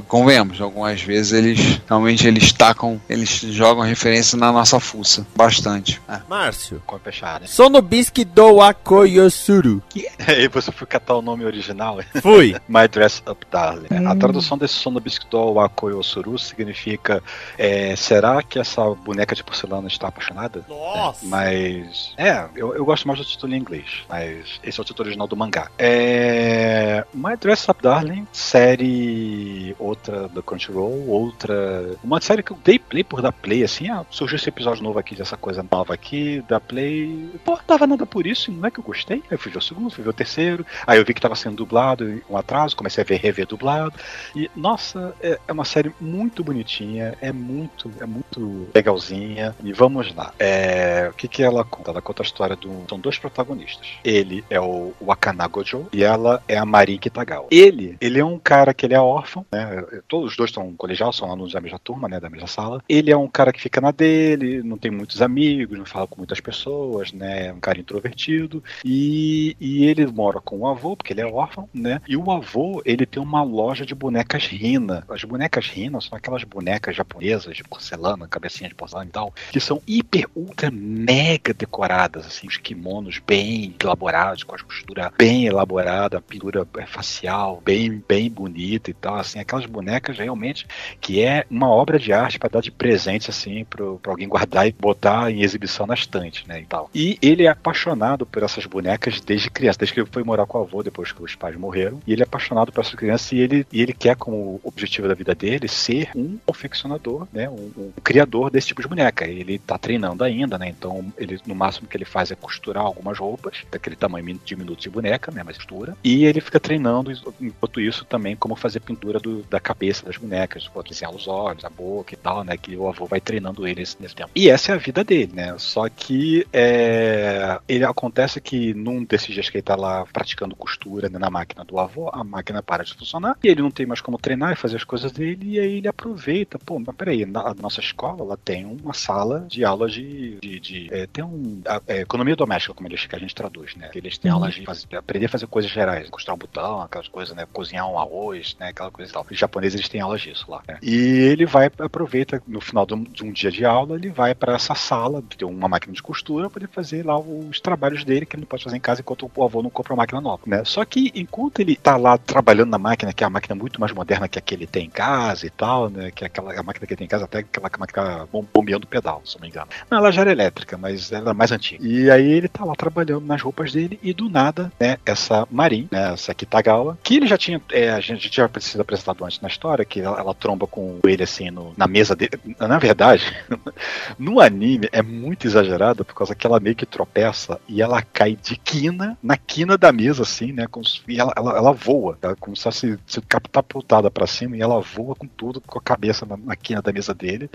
convenhamos, 0.08 0.60
algumas 0.60 1.00
vezes 1.02 1.32
eles. 1.32 1.80
Realmente 1.88 2.26
eles 2.26 2.52
tacam. 2.52 3.00
Eles 3.08 3.30
jogam 3.30 3.82
referência 3.84 4.36
na 4.38 4.50
nossa 4.52 4.78
fuça. 4.80 5.26
Bastante. 5.34 6.00
É. 6.08 6.20
Márcio. 6.28 6.82
Com 6.86 6.96
a 6.96 6.98
fechar, 6.98 7.40
né? 7.40 7.46
Sonobiski 7.46 8.24
do 8.24 8.60
Akoyosuru. 8.60 9.82
Aí 10.26 10.48
você 10.48 10.70
foi 10.72 10.86
catar 10.86 11.14
o 11.16 11.22
nome 11.22 11.44
original, 11.44 11.98
Fui. 12.22 12.54
My 12.68 12.86
Dress 12.88 13.22
Up 13.28 13.46
Darling. 13.50 13.86
A 14.06 14.12
Hum. 14.12 14.18
tradução 14.18 14.56
desse 14.58 14.74
Sonobisque 14.74 15.26
do 15.30 15.58
Akoyosuru 15.58 16.38
significa 16.38 17.22
é, 17.58 17.94
será 17.96 18.42
que 18.42 18.58
essa 18.58 18.82
boneca 18.94 19.25
de 19.34 19.44
porcelana 19.44 19.88
está 19.88 20.08
apaixonada? 20.08 20.64
Nossa. 20.68 21.26
Mas. 21.26 22.14
É, 22.16 22.46
eu, 22.54 22.74
eu 22.74 22.84
gosto 22.84 23.06
mais 23.06 23.18
do 23.18 23.24
título 23.24 23.54
em 23.54 23.58
inglês. 23.58 24.04
Mas 24.08 24.60
esse 24.62 24.78
é 24.78 24.82
o 24.82 24.84
título 24.84 25.06
original 25.06 25.26
do 25.26 25.36
mangá. 25.36 25.70
É. 25.78 27.04
My 27.12 27.36
Dress 27.36 27.70
Up 27.70 27.82
Darling, 27.82 28.26
série. 28.32 29.74
Outra 29.78 30.28
da 30.28 30.42
Crunchyroll, 30.42 31.08
outra. 31.08 31.96
Uma 32.02 32.20
série 32.20 32.42
que 32.42 32.52
eu 32.52 32.58
dei 32.64 32.78
play 32.78 33.04
por 33.04 33.20
dar 33.22 33.32
play, 33.32 33.62
assim. 33.62 33.88
Ah, 33.90 34.04
surgiu 34.10 34.36
esse 34.36 34.48
episódio 34.48 34.82
novo 34.82 34.98
aqui 34.98 35.14
dessa 35.14 35.36
coisa 35.36 35.64
nova 35.70 35.94
aqui, 35.94 36.42
da 36.48 36.60
Play. 36.60 37.30
Pô, 37.44 37.56
tava 37.58 37.86
nada 37.86 38.06
por 38.06 38.26
isso, 38.26 38.50
não 38.50 38.66
é 38.66 38.70
que 38.70 38.80
eu 38.80 38.84
gostei. 38.84 39.18
Aí 39.18 39.32
eu 39.32 39.38
fui 39.38 39.50
ver 39.50 39.58
o 39.58 39.62
segundo, 39.62 39.90
fui 39.90 40.02
ver 40.02 40.10
o 40.10 40.12
terceiro. 40.12 40.64
Aí 40.86 40.98
eu 40.98 41.04
vi 41.04 41.14
que 41.14 41.20
tava 41.20 41.34
sendo 41.34 41.56
dublado, 41.56 42.22
um 42.28 42.36
atraso, 42.36 42.76
comecei 42.76 43.02
a 43.02 43.06
ver 43.06 43.16
rever 43.16 43.46
dublado. 43.46 43.94
E, 44.34 44.50
nossa, 44.56 45.14
é, 45.20 45.38
é 45.46 45.52
uma 45.52 45.64
série 45.64 45.92
muito 46.00 46.42
bonitinha, 46.42 47.16
é 47.20 47.32
muito, 47.32 47.90
é 48.00 48.06
muito 48.06 48.68
legalzinha. 48.74 49.15
E 49.62 49.72
vamos 49.72 50.14
lá. 50.14 50.32
É, 50.38 51.08
o 51.10 51.14
que 51.14 51.28
que 51.28 51.42
ela 51.42 51.64
conta? 51.64 51.90
Ela 51.90 52.02
conta 52.02 52.22
a 52.22 52.26
história 52.26 52.56
do. 52.56 52.84
São 52.88 52.98
dois 52.98 53.18
protagonistas. 53.18 53.86
Ele 54.04 54.44
é 54.50 54.60
o 54.60 54.92
Wakana 55.00 55.46
Gojo 55.46 55.86
e 55.92 56.02
ela 56.02 56.42
é 56.48 56.56
a 56.56 56.64
Mari 56.64 56.98
Kitagawa. 56.98 57.48
Ele, 57.50 57.96
ele 58.00 58.18
é 58.18 58.24
um 58.24 58.38
cara 58.38 58.74
que 58.74 58.86
ele 58.86 58.94
é 58.94 59.00
órfão, 59.00 59.44
né? 59.50 59.84
Todos 60.08 60.30
os 60.30 60.36
dois 60.36 60.50
estão 60.50 60.66
no 60.66 60.76
colegial, 60.76 61.12
são 61.12 61.30
alunos 61.30 61.52
da 61.52 61.60
mesma 61.60 61.78
turma, 61.78 62.08
né? 62.08 62.20
Da 62.20 62.30
mesma 62.30 62.46
sala. 62.46 62.82
Ele 62.88 63.10
é 63.10 63.16
um 63.16 63.28
cara 63.28 63.52
que 63.52 63.60
fica 63.60 63.80
na 63.80 63.90
dele, 63.90 64.62
não 64.62 64.76
tem 64.76 64.90
muitos 64.90 65.22
amigos, 65.22 65.78
não 65.78 65.86
fala 65.86 66.06
com 66.06 66.16
muitas 66.16 66.40
pessoas, 66.40 67.12
né? 67.12 67.46
É 67.46 67.52
um 67.52 67.60
cara 67.60 67.78
introvertido. 67.78 68.62
E, 68.84 69.56
e 69.60 69.86
ele 69.86 70.06
mora 70.06 70.40
com 70.40 70.58
o 70.58 70.66
avô, 70.66 70.96
porque 70.96 71.12
ele 71.12 71.20
é 71.20 71.26
órfão, 71.26 71.68
né? 71.72 72.00
E 72.08 72.16
o 72.16 72.30
avô, 72.30 72.82
ele 72.84 73.06
tem 73.06 73.22
uma 73.22 73.42
loja 73.42 73.84
de 73.86 73.94
bonecas 73.94 74.46
Rina. 74.46 75.04
As 75.08 75.24
bonecas 75.24 75.66
Rina 75.66 76.00
são 76.00 76.16
aquelas 76.16 76.44
bonecas 76.44 76.94
japonesas 76.96 77.56
de 77.56 77.64
porcelana, 77.64 78.28
cabecinha 78.28 78.68
de 78.68 78.74
porcelana 78.74 79.05
que 79.50 79.60
são 79.60 79.80
hiper, 79.86 80.26
ultra, 80.34 80.70
mega 80.70 81.52
decoradas, 81.52 82.26
assim, 82.26 82.46
os 82.46 82.56
kimonos 82.56 83.20
bem 83.24 83.74
elaborados, 83.82 84.42
com 84.42 84.54
a 84.54 84.58
costura 84.58 85.12
bem 85.16 85.46
elaborada, 85.46 86.18
a 86.18 86.20
pintura 86.20 86.66
facial 86.86 87.62
bem, 87.64 88.02
bem 88.06 88.30
bonita 88.30 88.90
e 88.90 88.94
tal, 88.94 89.16
assim, 89.16 89.38
aquelas 89.38 89.66
bonecas 89.66 90.18
realmente 90.18 90.66
que 91.00 91.22
é 91.22 91.44
uma 91.50 91.68
obra 91.68 91.98
de 91.98 92.12
arte 92.12 92.38
para 92.38 92.48
dar 92.48 92.60
de 92.60 92.70
presente, 92.70 93.30
assim, 93.30 93.64
para 93.64 94.10
alguém 94.10 94.28
guardar 94.28 94.66
e 94.66 94.72
botar 94.72 95.30
em 95.30 95.42
exibição 95.42 95.86
na 95.86 95.94
estante, 95.94 96.46
né, 96.48 96.60
e 96.60 96.64
tal. 96.64 96.90
E 96.94 97.18
ele 97.20 97.44
é 97.44 97.48
apaixonado 97.48 98.26
por 98.26 98.42
essas 98.42 98.66
bonecas 98.66 99.20
desde 99.20 99.50
criança, 99.50 99.78
desde 99.78 99.94
que 99.94 100.00
ele 100.00 100.08
foi 100.10 100.22
morar 100.22 100.46
com 100.46 100.58
o 100.58 100.62
avô 100.62 100.82
depois 100.82 101.12
que 101.12 101.22
os 101.22 101.34
pais 101.34 101.56
morreram, 101.56 102.00
e 102.06 102.12
ele 102.12 102.22
é 102.22 102.24
apaixonado 102.24 102.72
por 102.72 102.80
essas 102.80 102.94
crianças 102.94 103.32
e 103.32 103.38
ele, 103.38 103.66
e 103.72 103.82
ele 103.82 103.92
quer 103.92 104.16
como 104.16 104.60
objetivo 104.62 105.08
da 105.08 105.14
vida 105.14 105.34
dele 105.34 105.68
ser 105.68 106.10
um 106.14 106.38
confeccionador, 106.44 107.26
né, 107.32 107.48
um, 107.48 107.70
um 107.76 107.92
criador 108.02 108.50
desse 108.50 108.68
tipo 108.68 108.82
de 108.82 108.88
boneca. 108.96 109.26
Ele 109.26 109.58
tá 109.58 109.76
treinando 109.76 110.24
ainda, 110.24 110.56
né, 110.56 110.68
então 110.68 111.12
ele, 111.18 111.38
no 111.46 111.54
máximo 111.54 111.86
que 111.86 111.96
ele 111.96 112.04
faz 112.04 112.30
é 112.30 112.34
costurar 112.34 112.84
algumas 112.84 113.18
roupas, 113.18 113.58
daquele 113.70 113.94
tamanho 113.94 114.40
diminuto 114.44 114.80
de 114.80 114.90
boneca, 114.90 115.30
né, 115.30 115.42
mas 115.44 115.56
costura, 115.56 115.96
e 116.02 116.24
ele 116.24 116.40
fica 116.40 116.58
treinando, 116.58 117.12
enquanto 117.40 117.80
isso, 117.80 118.04
também 118.04 118.34
como 118.34 118.56
fazer 118.56 118.80
pintura 118.80 119.18
do, 119.18 119.42
da 119.44 119.60
cabeça 119.60 120.06
das 120.06 120.16
bonecas, 120.16 120.70
desenhar 120.88 121.14
os 121.14 121.26
olhos, 121.26 121.64
a 121.64 121.70
boca 121.70 122.14
e 122.14 122.16
tal, 122.16 122.44
né, 122.44 122.56
que 122.56 122.76
o 122.76 122.88
avô 122.88 123.06
vai 123.06 123.20
treinando 123.20 123.66
ele 123.66 123.80
nesse, 123.80 123.96
nesse 124.00 124.14
tempo. 124.14 124.30
E 124.34 124.48
essa 124.48 124.72
é 124.72 124.74
a 124.74 124.78
vida 124.78 125.04
dele, 125.04 125.32
né, 125.34 125.54
só 125.58 125.88
que 125.88 126.46
é, 126.52 127.58
ele 127.68 127.84
acontece 127.84 128.40
que 128.40 128.72
num 128.72 129.04
desses 129.04 129.34
dias 129.34 129.50
que 129.50 129.58
ele 129.58 129.62
tá 129.62 129.76
lá 129.76 130.06
praticando 130.12 130.56
costura 130.56 131.08
né, 131.08 131.18
na 131.18 131.28
máquina 131.28 131.64
do 131.64 131.78
avô, 131.78 132.08
a 132.12 132.24
máquina 132.24 132.62
para 132.62 132.84
de 132.84 132.94
funcionar, 132.94 133.36
e 133.42 133.48
ele 133.48 133.62
não 133.62 133.70
tem 133.70 133.86
mais 133.86 134.00
como 134.00 134.18
treinar 134.18 134.52
e 134.52 134.56
fazer 134.56 134.76
as 134.76 134.84
coisas 134.84 135.12
dele, 135.12 135.54
e 135.54 135.60
aí 135.60 135.78
ele 135.78 135.88
aproveita, 135.88 136.58
pô, 136.58 136.78
mas 136.78 136.94
peraí, 136.94 137.26
na, 137.26 137.40
a 137.40 137.54
nossa 137.54 137.80
escola, 137.80 138.22
ela 138.22 138.36
tem 138.36 138.64
uma 138.82 138.94
sala 138.94 139.46
de 139.48 139.64
aula 139.64 139.88
de, 139.88 140.38
de, 140.40 140.60
de 140.60 140.88
é, 140.92 141.06
tem 141.06 141.24
um, 141.24 141.60
a, 141.66 141.80
é, 141.86 142.00
economia 142.00 142.36
doméstica, 142.36 142.74
como 142.74 142.88
eles, 142.88 143.06
que 143.06 143.14
a 143.16 143.18
gente 143.18 143.34
traduz, 143.34 143.74
né, 143.76 143.88
que 143.88 143.98
eles 143.98 144.18
têm 144.18 144.30
Uhum. 144.30 144.38
aulas 144.38 144.54
de 144.54 144.64
fazer, 144.64 144.86
aprender 144.96 145.26
a 145.26 145.28
fazer 145.28 145.46
coisas 145.46 145.70
gerais, 145.70 146.08
costurar 146.10 146.34
um 146.34 146.38
botão, 146.38 146.80
aquelas 146.82 147.08
coisas, 147.08 147.34
né, 147.34 147.46
cozinhar 147.52 147.88
um 147.90 147.98
arroz, 147.98 148.56
né, 148.58 148.68
aquela 148.68 148.90
coisa 148.90 149.10
e 149.10 149.12
tal. 149.12 149.26
Os 149.30 149.38
japoneses, 149.38 149.74
eles 149.78 149.88
têm 149.88 150.00
aulas 150.00 150.20
disso 150.20 150.44
lá, 150.50 150.62
né. 150.68 150.78
E 150.82 150.94
ele 150.94 151.46
vai, 151.46 151.70
aproveita, 151.78 152.42
no 152.46 152.60
final 152.60 152.84
de 152.86 152.94
um, 152.94 153.02
de 153.02 153.24
um 153.24 153.32
dia 153.32 153.50
de 153.50 153.64
aula, 153.64 153.96
ele 153.96 154.10
vai 154.10 154.34
para 154.34 154.54
essa 154.54 154.74
sala, 154.74 155.22
que 155.22 155.36
tem 155.36 155.46
uma 155.48 155.68
máquina 155.68 155.92
de 155.94 156.02
costura, 156.02 156.50
para 156.50 156.62
ele 156.64 156.72
fazer 156.72 157.04
lá 157.04 157.18
os 157.18 157.60
trabalhos 157.60 158.04
dele, 158.04 158.26
que 158.26 158.36
ele 158.36 158.42
não 158.42 158.48
pode 158.48 158.64
fazer 158.64 158.76
em 158.76 158.80
casa 158.80 159.00
enquanto 159.00 159.30
o 159.34 159.44
avô 159.44 159.62
não 159.62 159.70
compra 159.70 159.92
uma 159.94 160.02
máquina 160.02 160.20
nova, 160.20 160.42
né. 160.46 160.64
Só 160.64 160.84
que 160.84 161.10
enquanto 161.14 161.60
ele 161.60 161.76
tá 161.76 161.96
lá 161.96 162.18
trabalhando 162.18 162.70
na 162.70 162.78
máquina, 162.78 163.12
que 163.12 163.22
é 163.24 163.26
a 163.26 163.30
máquina 163.30 163.54
muito 163.54 163.80
mais 163.80 163.92
moderna 163.92 164.28
que 164.28 164.38
a 164.38 164.42
que 164.42 164.54
ele 164.54 164.66
tem 164.66 164.86
em 164.86 164.90
casa 164.90 165.46
e 165.46 165.50
tal, 165.50 165.90
né, 165.90 166.10
que 166.10 166.24
é 166.24 166.26
aquela 166.26 166.52
a 166.58 166.62
máquina 166.62 166.86
que 166.86 166.92
ele 166.92 166.98
tem 166.98 167.04
em 167.06 167.08
casa, 167.08 167.24
até 167.24 167.38
aquela 167.38 167.68
máquina 167.78 168.26
bom- 168.32 168.46
bombeando 168.66 168.84
o 168.84 168.88
pedal, 168.88 169.22
se 169.24 169.36
não 169.36 169.42
me 169.42 169.48
engano. 169.48 169.68
Não, 169.88 169.98
ela 169.98 170.10
já 170.10 170.22
era 170.22 170.32
elétrica, 170.32 170.76
mas 170.76 171.12
ela 171.12 171.30
é 171.30 171.34
mais 171.34 171.52
antiga. 171.52 171.86
E 171.86 172.10
aí 172.10 172.26
ele 172.32 172.48
tá 172.48 172.64
lá 172.64 172.74
trabalhando 172.74 173.24
nas 173.24 173.40
roupas 173.40 173.72
dele 173.72 173.98
e 174.02 174.12
do 174.12 174.28
nada, 174.28 174.72
né, 174.80 174.98
essa 175.06 175.46
Marin, 175.50 175.88
né, 175.90 176.12
essa 176.12 176.34
Kitagawa, 176.34 176.98
que 177.02 177.16
ele 177.16 177.26
já 177.26 177.38
tinha, 177.38 177.60
é, 177.70 177.90
a 177.90 178.00
gente 178.00 178.24
já 178.24 178.48
tinha 178.48 178.60
sido 178.60 178.80
apresentado 178.80 179.24
antes 179.24 179.40
na 179.40 179.48
história, 179.48 179.84
que 179.84 180.00
ela, 180.00 180.18
ela 180.18 180.34
tromba 180.34 180.66
com 180.66 180.98
ele 181.04 181.22
assim 181.22 181.50
no- 181.50 181.72
na 181.76 181.86
mesa 181.86 182.16
dele. 182.16 182.32
Na 182.58 182.78
verdade, 182.78 183.24
no 184.18 184.40
anime 184.40 184.88
é 184.90 185.02
muito 185.02 185.46
exagerado 185.46 186.04
por 186.04 186.14
causa 186.14 186.34
que 186.34 186.46
ela 186.46 186.58
meio 186.58 186.74
que 186.74 186.84
tropeça 186.86 187.60
e 187.68 187.80
ela 187.80 188.02
cai 188.02 188.36
de 188.36 188.56
quina 188.56 189.16
na 189.22 189.36
quina 189.36 189.78
da 189.78 189.92
mesa, 189.92 190.22
assim, 190.22 190.52
né? 190.52 190.66
Se- 190.84 191.00
e 191.08 191.20
ela, 191.20 191.32
ela, 191.36 191.56
ela 191.56 191.72
voa, 191.72 192.18
ela, 192.20 192.34
como 192.36 192.56
se 192.56 192.62
fosse 192.64 192.98
se 193.06 193.20
catapultada 193.22 194.10
pra 194.10 194.26
cima 194.26 194.56
e 194.56 194.60
ela 194.60 194.80
voa 194.80 195.14
com 195.14 195.26
tudo, 195.26 195.60
com 195.60 195.78
a 195.78 195.82
cabeça 195.82 196.26
na, 196.26 196.36
na 196.36 196.56
quina 196.56 196.82
da 196.82 196.92
mesa 196.92 197.14
dele. 197.14 197.48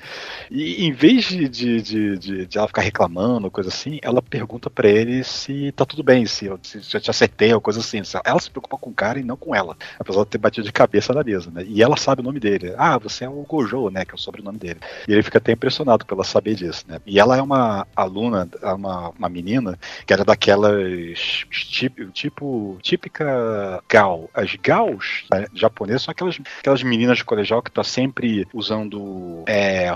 E 0.50 0.86
em 0.86 0.92
vez 1.02 1.26
de, 1.26 1.50
de, 1.50 1.82
de, 2.18 2.46
de- 2.48 2.58
ela 2.58 2.68
ficar 2.68 2.82
reclamando, 2.82 3.50
coisa 3.50 3.70
assim, 3.70 4.00
ela 4.04 4.22
pergunta 4.22 4.70
pra 4.70 4.88
ele 4.88 5.24
se 5.24 5.72
tá 5.72 5.86
tudo 5.86 6.04
bem, 6.04 6.26
se 6.28 6.46
eu, 6.46 6.60
se, 6.62 6.78
eu 6.94 7.02
te 7.02 7.10
acertei, 7.10 7.54
ou 7.54 7.60
coisa 7.60 7.80
assim. 7.80 8.02
Ela 8.24 8.40
se 8.40 8.50
preocupa 8.52 8.78
com 8.78 8.90
o 8.92 8.94
cara 8.94 9.20
e 9.20 9.24
não 9.24 9.36
com 9.36 9.56
ela, 9.56 9.76
apesar 10.00 10.22
de 10.24 10.28
ter 10.30 10.38
batido 10.38 10.66
de 10.66 10.72
cabeça 10.72 11.14
na 11.14 11.24
mesa, 11.24 11.50
né? 11.52 11.64
E 11.68 11.82
ela 11.82 11.98
sabe 11.98 12.22
o 12.22 12.24
nome 12.24 12.40
dele. 12.40 12.74
Ah, 12.78 12.98
você 13.00 13.26
é 13.26 13.30
o 13.30 13.42
Gojo, 13.44 13.90
né? 13.90 14.06
Que 14.06 14.12
é 14.12 14.16
o 14.16 14.18
sobrenome 14.18 14.58
dele. 14.60 14.80
E 15.08 15.12
ele 15.14 15.24
fica 15.24 15.40
até 15.40 15.52
impressionado 15.52 16.06
pela 16.06 16.24
saber 16.24 16.56
disso, 16.56 16.86
né? 16.88 17.00
E 17.06 17.20
ela 17.20 17.36
é 17.38 17.42
uma 17.42 17.88
aluna, 17.96 18.48
é 18.62 18.74
uma, 18.74 19.10
uma 19.10 19.30
menina 19.30 19.78
que 20.06 20.14
era 20.14 20.24
daquelas 20.24 21.46
tipo, 21.50 22.06
tipo 22.12 22.78
típica 22.82 23.82
gal. 23.90 24.30
As 24.34 24.56
gals 24.56 25.24
né, 25.32 25.48
japonesas 25.54 26.04
são 26.04 26.12
aquelas, 26.12 26.38
aquelas 26.60 26.84
meninas 26.84 27.18
de 27.18 27.26
colegial 27.26 27.62
que 27.62 27.72
tá 27.72 27.84
sempre 27.84 28.48
usando 28.54 29.44
é, 29.48 29.92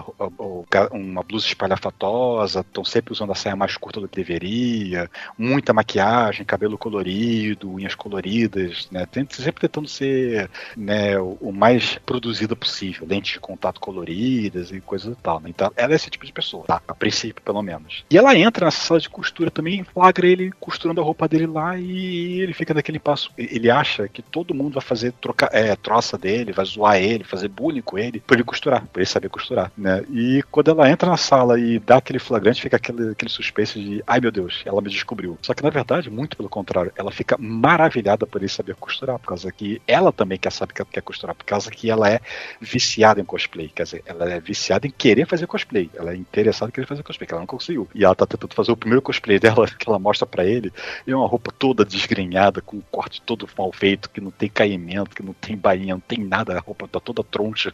uma 0.96 1.24
blusa 1.24 1.46
espalhafatosa, 1.46 2.62
estão 2.62 2.84
sempre 2.84 3.14
usando 3.14 3.32
a 3.32 3.36
saia 3.36 3.56
mais 3.56 3.78
curta 3.78 4.00
do 4.00 4.08
que 4.08 4.16
deveria, 4.16 5.10
muita 5.38 5.74
maquiagem, 5.74 6.46
cabelo 6.46 6.78
colorido, 6.78 7.72
unhas 7.72 7.96
coloridas, 7.96 8.88
né? 8.92 9.08
Sempre 9.30 9.62
tentando 9.62 9.88
ser 9.88 10.50
né, 10.76 11.18
o, 11.20 11.52
mais 11.52 11.98
produzida 12.06 12.56
possível, 12.56 13.08
lentes 13.08 13.34
de 13.34 13.40
contato 13.40 13.80
coloridas 13.80 14.72
e 14.72 14.82
coisas 14.82 15.14
e 15.14 15.22
tal. 15.22 15.40
Né? 15.40 15.50
Então, 15.50 15.72
ela 15.76 15.94
é 15.94 15.96
esse 15.96 16.10
tipo 16.10 16.26
de 16.26 16.34
pessoa, 16.34 16.66
tá? 16.66 16.82
A 16.88 16.94
princípio, 16.94 17.44
pelo 17.44 17.62
menos. 17.62 18.04
E 18.10 18.18
ela 18.18 18.36
entra 18.38 18.66
nessa 18.66 18.84
sala 18.84 19.00
de 19.00 19.10
costura 19.10 19.52
também, 19.52 19.84
flagra 19.84 20.28
ele 20.28 20.52
costurando 20.60 21.02
a 21.02 21.04
roupa 21.04 21.28
dele 21.28 21.48
lá 21.48 21.78
e 21.78 22.42
ele 22.42 22.54
fica 22.54 22.74
naquele 22.74 23.00
passo. 23.00 23.32
Ele 23.38 23.70
acha 23.70 24.08
que 24.08 24.22
todo 24.22 24.54
mundo 24.54 24.74
vai 24.74 24.84
fazer 24.84 25.12
troca, 25.14 25.50
é, 25.52 25.76
troça 25.76 26.18
dele, 26.18 26.52
vai 26.52 26.66
zoar 26.66 26.98
ele, 26.98 27.24
fazer 27.24 27.48
bullying 27.48 27.82
com 27.82 27.98
ele, 27.98 28.20
por 28.20 28.36
ele 28.36 28.44
costurar, 28.44 28.86
por 28.88 29.00
ele 29.00 29.06
saber 29.06 29.30
costurar, 29.30 29.72
né? 29.78 30.04
E 30.12 30.44
quando 30.52 30.72
ela 30.72 30.85
entra 30.90 31.10
na 31.10 31.18
sala 31.18 31.60
e 31.60 31.80
dá 31.80 31.98
aquele 31.98 32.20
flagrante, 32.20 32.62
fica 32.62 32.78
aquele, 32.78 33.12
aquele 33.12 33.32
suspense 33.32 33.80
de, 33.80 34.04
ai 34.06 34.20
meu 34.20 34.32
Deus, 34.32 34.62
ela 34.66 34.82
me 34.82 34.90
descobriu. 34.90 35.38
Só 35.42 35.54
que 35.54 35.64
na 35.64 35.70
verdade, 35.70 36.10
muito 36.10 36.38
pelo 36.38 36.50
contrário, 36.50 36.92
ela 36.96 37.12
fica 37.12 37.38
maravilhada 37.40 38.26
por 38.26 38.42
ele 38.42 38.50
saber 38.50 38.76
costurar, 38.76 39.20
por 39.20 39.28
causa 39.28 39.52
que 39.52 39.82
ela 39.88 40.12
também 40.12 40.38
quer 40.38 40.52
saber 40.52 40.74
que 40.74 40.86
quer 40.86 41.02
costurar, 41.02 41.36
por 41.36 41.46
causa 41.46 41.72
que 41.72 41.90
ela 41.90 42.10
é 42.10 42.20
viciada 42.60 43.22
em 43.22 43.26
cosplay, 43.26 43.70
quer 43.74 43.84
dizer, 43.84 44.04
ela 44.06 44.30
é 44.30 44.40
viciada 44.40 44.88
em 44.88 44.92
querer 44.92 45.26
fazer 45.28 45.48
cosplay, 45.48 45.90
ela 45.96 46.12
é 46.12 46.16
interessada 46.16 46.70
em 46.70 46.74
querer 46.74 46.88
fazer 46.88 47.04
cosplay, 47.04 47.28
que 47.28 47.34
ela 47.34 47.42
não 47.42 47.48
conseguiu. 47.48 47.88
E 47.94 48.04
ela 48.04 48.16
tá 48.16 48.26
tentando 48.26 48.54
fazer 48.54 48.72
o 48.72 48.78
primeiro 48.78 49.02
cosplay 49.02 49.40
dela, 49.40 49.68
que 49.78 49.88
ela 49.88 50.00
mostra 50.00 50.26
pra 50.26 50.46
ele, 50.46 50.72
e 51.06 51.12
é 51.12 51.16
uma 51.16 51.28
roupa 51.28 51.52
toda 51.52 51.86
desgrenhada, 51.86 52.62
com 52.62 52.78
um 52.78 52.84
corte 52.92 53.22
todo 53.22 53.48
mal 53.58 53.72
feito, 53.72 54.10
que 54.10 54.22
não 54.22 54.32
tem 54.32 54.50
caimento, 54.50 55.16
que 55.16 55.24
não 55.24 55.34
tem 55.34 55.56
bainha, 55.56 55.96
não 55.96 56.02
tem 56.02 56.20
nada, 56.20 56.58
a 56.58 56.60
roupa 56.60 56.88
tá 56.88 57.00
toda 57.00 57.24
troncha, 57.24 57.74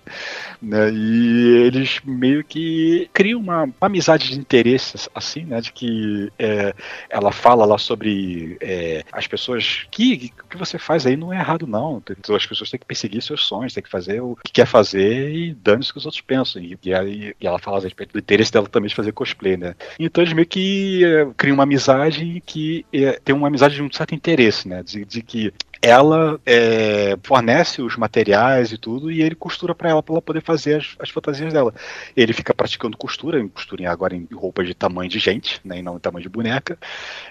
né? 0.61 0.91
E 0.91 1.63
eles 1.65 1.99
meio 2.03 2.43
que 2.43 3.00
criam 3.07 3.39
uma, 3.39 3.63
uma 3.63 3.73
amizade 3.81 4.29
de 4.29 4.39
interesses, 4.39 5.09
assim, 5.13 5.45
né? 5.45 5.61
De 5.61 5.71
que 5.71 6.31
é, 6.37 6.73
ela 7.09 7.31
fala 7.31 7.65
lá 7.65 7.77
sobre 7.77 8.57
é, 8.61 9.03
as 9.11 9.27
pessoas 9.27 9.87
que 9.91 10.31
o 10.43 10.47
que 10.47 10.57
você 10.57 10.77
faz 10.77 11.05
aí 11.05 11.15
não 11.15 11.33
é 11.33 11.37
errado, 11.37 11.67
não. 11.67 12.01
As 12.35 12.45
pessoas 12.45 12.69
têm 12.69 12.79
que 12.79 12.85
perseguir 12.85 13.21
seus 13.21 13.45
sonhos, 13.45 13.73
têm 13.73 13.83
que 13.83 13.89
fazer 13.89 14.21
o 14.21 14.37
que 14.43 14.51
quer 14.51 14.65
fazer 14.65 15.33
e 15.33 15.53
dane-se 15.53 15.91
o 15.91 15.93
que 15.93 15.99
os 15.99 16.05
outros 16.05 16.21
pensam. 16.21 16.61
E, 16.61 16.77
e, 16.83 16.93
aí, 16.93 17.35
e 17.39 17.47
ela 17.47 17.59
fala 17.59 17.77
a 17.77 17.81
respeito 17.81 18.13
do 18.13 18.19
interesse 18.19 18.51
dela 18.51 18.67
também 18.67 18.89
de 18.89 18.95
fazer 18.95 19.11
cosplay, 19.11 19.57
né? 19.57 19.75
Então 19.99 20.23
eles 20.23 20.33
meio 20.33 20.47
que 20.47 21.03
é, 21.05 21.27
criam 21.37 21.55
uma 21.55 21.63
amizade 21.63 22.41
que 22.45 22.85
é, 22.93 23.19
tem 23.23 23.35
uma 23.35 23.47
amizade 23.47 23.75
de 23.75 23.83
um 23.83 23.91
certo 23.91 24.15
interesse, 24.15 24.67
né? 24.67 24.83
De, 24.83 25.05
de 25.05 25.21
que 25.21 25.53
ela 25.81 26.39
é, 26.45 27.17
fornece 27.23 27.81
os 27.81 27.97
materiais 27.97 28.71
e 28.71 28.77
tudo, 28.77 29.11
e 29.11 29.21
ele 29.21 29.33
costura 29.33 29.73
para 29.73 29.89
ela, 29.89 30.03
para 30.03 30.13
ela 30.13 30.21
poder 30.21 30.41
fazer 30.41 30.75
as, 30.75 30.95
as, 30.99 31.09
fantasias 31.09 31.51
dela. 31.51 31.73
Ele 32.15 32.33
fica 32.33 32.53
praticando 32.53 32.95
costura, 32.95 33.45
costura 33.49 33.89
agora 33.91 34.15
em 34.15 34.27
roupas 34.31 34.67
de 34.67 34.75
tamanho 34.75 35.09
de 35.09 35.17
gente, 35.17 35.59
né, 35.65 35.79
e 35.79 35.81
não 35.81 35.95
em 35.95 35.99
tamanho 35.99 36.23
de 36.23 36.29
boneca, 36.29 36.77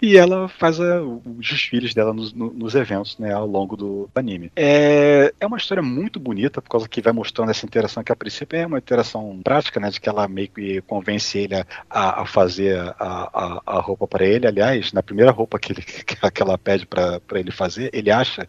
e 0.03 0.17
ela 0.17 0.49
faz 0.49 0.81
a, 0.81 1.01
os 1.01 1.49
desfiles 1.49 1.95
dela 1.95 2.13
nos, 2.13 2.33
nos 2.33 2.75
eventos 2.75 3.17
né, 3.19 3.33
ao 3.33 3.47
longo 3.47 3.77
do 3.77 4.11
anime. 4.15 4.51
É, 4.57 5.33
é 5.39 5.47
uma 5.47 5.57
história 5.57 5.83
muito 5.83 6.19
bonita, 6.19 6.61
por 6.61 6.71
causa 6.71 6.89
que 6.89 7.01
vai 7.01 7.13
mostrando 7.13 7.51
essa 7.51 7.65
interação 7.65 8.03
que 8.03 8.11
a 8.11 8.17
princípio 8.17 8.59
é 8.59 8.67
uma 8.67 8.79
interação 8.79 9.41
prática, 9.45 9.79
né, 9.79 9.91
de 9.91 10.01
que 10.01 10.09
ela 10.09 10.27
meio 10.27 10.49
que 10.49 10.81
convence 10.83 11.39
ele 11.39 11.55
a, 11.55 12.23
a 12.23 12.27
fazer 12.27 12.79
a, 12.79 12.95
a, 12.99 13.63
a 13.65 13.81
roupa 13.81 14.09
para 14.09 14.27
ele. 14.27 14.47
Aliás, 14.47 14.93
na 14.93 15.03
primeira 15.03 15.31
roupa 15.31 15.59
que, 15.59 15.73
ele, 15.73 15.83
que 16.33 16.43
ela 16.43 16.59
pede 16.59 16.85
para 16.87 17.21
ele 17.35 17.53
fazer, 17.53 17.91
ele 17.93 18.11
acha 18.11 18.40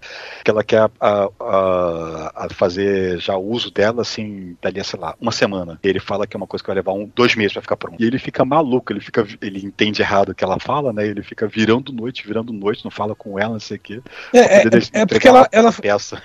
que 0.44 0.52
ela 0.52 0.64
quer 0.64 0.90
a, 1.00 1.30
a, 1.40 2.32
a, 2.36 2.48
fazer 2.54 3.20
já 3.20 3.38
uso 3.38 3.72
dela 3.72 4.02
assim, 4.02 4.56
dali, 4.62 4.84
sei 4.84 5.00
lá, 5.00 5.16
uma 5.20 5.32
semana. 5.32 5.80
Ele 5.84 6.00
fala 6.00 6.28
que 6.28 6.36
é 6.36 6.40
uma 6.40 6.48
coisa 6.48 6.64
que 6.64 6.68
vai 6.68 6.76
levar 6.76 6.94
um, 6.94 7.10
dois 7.16 7.36
meses 7.36 7.54
para 7.54 7.62
ficar 7.62 7.78
pronto. 7.78 8.02
E 8.02 8.06
ele 8.06 8.20
fica 8.20 8.44
maluco, 8.44 8.92
ele 8.92 9.00
fica, 9.00 9.26
ele 9.42 9.66
entende 9.66 10.02
errado 10.02 10.30
o 10.30 10.36
que 10.36 10.44
ela 10.44 10.60
fala, 10.60 10.92
né? 10.94 11.06
Ele 11.06 11.24
fica 11.24 11.48
virando 11.48 11.92
noite, 11.92 12.26
virando 12.26 12.54
noite, 12.54 12.84
não 12.84 12.92
fala 12.92 13.16
com 13.16 13.40
ela, 13.40 13.54
não 13.54 13.60
sei 13.60 13.78
o 13.78 13.80
quê. 13.80 14.02
É, 14.34 14.40
é, 14.40 14.64
é 14.94 15.06
porque 15.06 15.28
ela, 15.28 15.48
ela, 15.52 15.74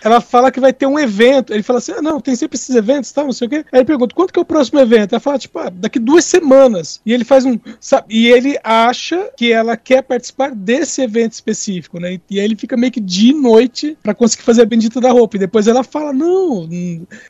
ela 0.02 0.20
fala 0.20 0.50
que 0.50 0.60
vai 0.60 0.72
ter 0.72 0.86
um 0.86 0.98
evento. 0.98 1.52
Ele 1.52 1.62
fala 1.62 1.78
assim: 1.78 1.92
ah, 1.92 2.02
não, 2.02 2.20
tem 2.20 2.34
sempre 2.36 2.56
esses 2.56 2.74
eventos, 2.74 3.12
tá? 3.12 3.24
Não 3.24 3.32
sei 3.32 3.46
o 3.46 3.50
quê. 3.50 3.64
Aí 3.72 3.80
ele 3.80 3.84
pergunta: 3.84 4.14
quanto 4.14 4.32
que 4.32 4.38
é 4.38 4.42
o 4.42 4.46
próximo 4.46 4.80
evento? 4.80 5.12
Ela 5.12 5.20
fala, 5.20 5.38
tipo, 5.38 5.58
ah, 5.58 5.70
daqui 5.70 5.98
duas 5.98 6.24
semanas. 6.24 7.00
E 7.04 7.12
ele 7.12 7.24
faz 7.24 7.44
um. 7.44 7.58
Sabe, 7.80 8.06
e 8.08 8.28
ele 8.28 8.58
acha 8.62 9.30
que 9.36 9.52
ela 9.52 9.76
quer 9.76 10.02
participar 10.02 10.54
desse 10.54 11.02
evento 11.02 11.32
específico, 11.32 11.98
né? 11.98 12.20
E 12.30 12.38
aí 12.38 12.44
ele 12.44 12.56
fica 12.56 12.76
meio 12.76 12.92
que 12.92 13.00
de 13.00 13.32
noite 13.32 13.55
para 14.02 14.14
conseguir 14.14 14.42
fazer 14.42 14.62
a 14.62 14.66
bendita 14.66 15.00
da 15.00 15.10
roupa. 15.10 15.36
E 15.36 15.40
depois 15.40 15.66
ela 15.66 15.82
fala: 15.82 16.12
não, 16.12 16.68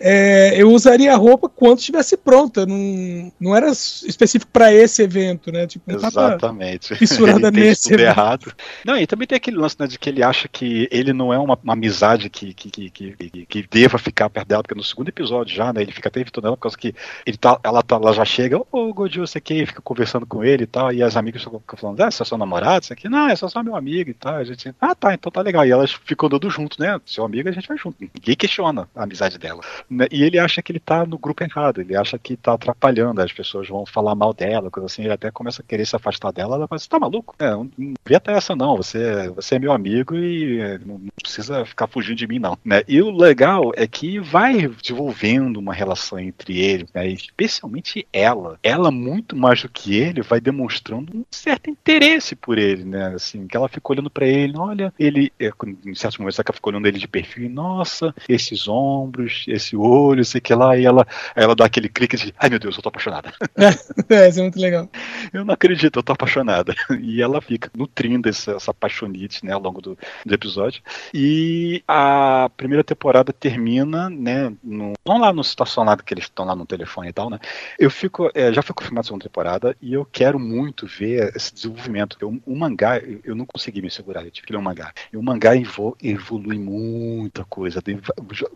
é, 0.01 0.55
eu 0.61 0.71
usaria 0.71 1.13
a 1.13 1.17
roupa 1.17 1.49
quando 1.49 1.79
estivesse 1.79 2.17
pronta. 2.17 2.67
Não, 2.67 3.33
não 3.41 3.57
era 3.57 3.69
específico 3.69 4.51
para 4.53 4.73
esse 4.73 5.03
evento, 5.03 5.53
né? 5.53 5.67
Tipo, 5.67 5.93
Exatamente. 5.93 6.95
Fissurada 6.95 7.51
nesse 7.53 7.95
errado. 7.95 8.53
Não, 8.85 8.97
e 8.97 9.07
também 9.07 9.27
tem 9.27 9.37
aquele 9.37 9.57
lance 9.57 9.77
né, 9.79 9.87
de 9.87 9.99
que 9.99 10.09
ele 10.09 10.23
acha 10.23 10.49
que 10.49 10.89
ele 10.91 11.13
não 11.13 11.33
é 11.33 11.39
uma, 11.39 11.59
uma 11.63 11.73
amizade 11.73 12.31
que, 12.31 12.53
que, 12.55 12.71
que, 12.71 12.91
que, 12.91 13.47
que 13.47 13.69
deva 13.71 13.99
ficar 13.99 14.31
perto 14.31 14.49
dela, 14.49 14.63
porque 14.63 14.75
no 14.75 14.85
segundo 14.85 15.09
episódio 15.09 15.55
já, 15.55 15.73
né? 15.73 15.83
Ele 15.83 15.93
fica 15.93 16.09
até 16.09 16.21
evitando 16.21 16.47
ela 16.47 16.57
por 16.57 16.63
causa 16.63 16.77
que 16.77 16.95
ele 17.25 17.37
tá, 17.37 17.59
ela, 17.63 17.83
tá, 17.83 17.97
ela 17.97 18.13
já 18.13 18.25
chega, 18.25 18.59
ô 18.59 18.67
oh, 18.71 18.95
Godio, 18.95 19.27
você 19.27 19.41
que 19.41 19.67
fica 19.67 19.83
conversando 19.83 20.27
com 20.27 20.43
ele 20.43 20.65
e 20.65 20.67
tal, 20.67 20.93
e 20.93 21.03
as 21.03 21.17
amigas 21.17 21.43
ficam 21.43 21.61
falando, 21.77 22.01
ah, 22.01 22.11
você 22.11 22.23
é 22.23 22.27
seu 22.27 22.39
namorado, 22.39 22.85
isso 22.85 22.93
aqui? 22.93 23.09
Não, 23.09 23.29
é 23.29 23.37
só, 23.37 23.49
só 23.49 23.63
meu 23.63 23.77
amigo 23.77 24.11
e 24.11 24.15
tal. 24.15 24.37
A 24.37 24.45
gente, 24.45 24.75
ah, 24.81 24.95
tá, 24.95 25.15
então 25.15 25.31
tá 25.31 25.43
legal. 25.43 25.67
E 25.67 25.71
elas 25.71 25.93
ficam 25.93 26.16
andando 26.25 26.49
junto, 26.49 26.81
né? 26.81 26.99
Seu 27.05 27.25
amigo, 27.25 27.49
a 27.49 27.53
gente 27.53 27.69
vai 27.69 27.77
junto. 27.77 27.97
Ninguém 28.01 28.37
questiona 28.37 28.89
a 28.95 29.03
amizade 29.03 29.39
dela. 29.39 29.61
Né? 29.91 30.07
E 30.11 30.23
ele 30.23 30.39
acha 30.39 30.63
que 30.63 30.73
ele 30.73 30.81
tá 30.81 31.05
no 31.05 31.19
grupo 31.19 31.43
errado, 31.43 31.81
ele 31.81 31.97
acha 31.97 32.19
que 32.19 32.37
tá 32.37 32.55
atrapalhando, 32.55 33.21
as 33.21 33.33
pessoas 33.33 33.69
vão 33.69 33.85
falar 33.85 34.15
mal 34.15 34.33
dela, 34.33 34.71
coisa 34.71 34.87
assim, 34.87 35.03
ele 35.03 35.13
até 35.13 35.31
começa 35.31 35.63
a 35.63 35.65
querer 35.65 35.87
se 35.87 35.97
afastar 35.97 36.33
dela, 36.33 36.57
ela 36.57 36.69
fala, 36.69 36.79
você 36.79 36.89
tá 36.89 36.99
maluco? 36.99 37.35
É, 37.39 37.51
não, 37.51 37.71
vê 38.05 38.15
até 38.15 38.33
essa 38.33 38.55
não, 38.55 38.77
você, 38.77 39.29
você 39.31 39.57
é 39.57 39.59
meu 39.59 39.73
amigo 39.73 40.17
e 40.17 40.61
é, 40.61 40.79
não, 40.79 41.01
precisa 41.21 41.65
ficar 41.65 41.87
fugindo 41.87 42.17
de 42.17 42.27
mim 42.27 42.39
não, 42.39 42.57
né? 42.65 42.83
E 42.87 43.03
o 43.03 43.11
legal 43.11 43.73
é 43.77 43.87
que 43.87 44.19
vai 44.19 44.69
desenvolvendo 44.69 45.57
uma 45.59 45.75
relação 45.75 46.19
entre 46.19 46.59
eles, 46.59 46.89
né? 46.95 47.07
especialmente 47.09 48.07
ela. 48.13 48.59
Ela, 48.63 48.91
muito 48.91 49.37
mais 49.37 49.63
do 49.63 49.69
que 49.69 49.97
ele, 49.97 50.23
vai 50.23 50.41
demonstrando 50.41 51.17
um 51.17 51.25
certo 51.31 51.71
interesse 51.71 52.37
por 52.37 52.59
ele, 52.59 52.85
né? 52.85 53.15
Assim, 53.15 53.47
que 53.47 53.57
ela 53.57 53.69
fica 53.69 53.93
olhando 53.93 54.11
para 54.11 54.27
ele, 54.27 54.57
olha, 54.57 54.93
ele, 54.99 55.33
é, 55.39 55.51
certos 55.99 56.19
momentos, 56.19 56.39
ela 56.39 56.55
fica 56.55 56.69
olhando 56.69 56.87
ele 56.87 56.99
de 56.99 57.09
perfil, 57.09 57.45
e, 57.45 57.49
nossa, 57.49 58.15
esses 58.29 58.69
ombros, 58.69 59.45
esse 59.49 59.77
olho, 59.77 60.25
sei 60.25 60.41
que 60.41 60.55
lá, 60.55 60.77
e 60.77 60.85
ela, 60.85 61.07
ela 61.35 61.55
dá 61.55 61.65
aquele 61.65 61.89
clique 61.89 62.17
de, 62.17 62.35
ai 62.39 62.49
meu 62.49 62.59
Deus, 62.59 62.77
eu 62.77 62.83
tô 62.83 62.89
apaixonada. 62.89 63.33
É, 64.09 64.29
isso 64.29 64.39
é 64.39 64.43
muito 64.43 64.61
legal. 64.61 64.89
Eu 65.33 65.45
não 65.45 65.53
acredito, 65.53 65.99
eu 65.99 66.03
tô 66.03 66.13
apaixonada. 66.13 66.75
E 67.01 67.21
ela 67.21 67.41
fica 67.41 67.71
nutrindo 67.77 68.29
essa, 68.29 68.53
essa 68.53 68.73
paixonite, 68.73 69.45
né, 69.45 69.53
ao 69.53 69.61
longo 69.61 69.81
do, 69.81 69.99
do 70.25 70.35
episódio. 70.35 70.83
E 71.13 71.83
a 71.89 72.51
primeira 72.57 72.85
temporada 72.85 73.33
termina, 73.33 74.09
né, 74.09 74.53
no, 74.63 74.93
não 75.05 75.19
lá 75.19 75.33
no 75.33 75.41
estacionado 75.41 76.03
que 76.03 76.15
eles 76.15 76.25
estão 76.25 76.45
lá 76.45 76.55
no 76.55 76.67
telefone 76.67 77.09
e 77.09 77.13
tal, 77.13 77.31
né? 77.31 77.39
Eu 77.79 77.91
fico, 77.91 78.31
é, 78.35 78.53
já 78.53 78.63
foi 78.63 78.75
confirmado 78.75 79.01
a 79.01 79.05
segunda 79.05 79.25
temporada 79.25 79.77
e 79.81 79.93
eu 79.93 80.05
quero 80.05 80.39
muito 80.39 80.87
ver 80.87 81.33
esse 81.37 81.53
desenvolvimento. 81.53 82.17
Eu, 82.21 82.41
o 82.45 82.57
mangá, 82.57 82.99
eu, 82.99 83.21
eu, 83.25 83.35
não 83.35 83.47
consegui 83.47 83.83
me 83.83 83.91
segurar, 83.91 84.25
eu 84.25 84.31
tive 84.31 84.47
que 84.47 84.53
ler 84.53 84.59
um 84.59 84.63
mangá. 84.63 84.93
E 85.13 85.17
o 85.17 85.23
mangá 85.23 85.57
evol, 85.57 85.86
evolui 86.03 86.59
muita 86.59 87.45
coisa, 87.45 87.83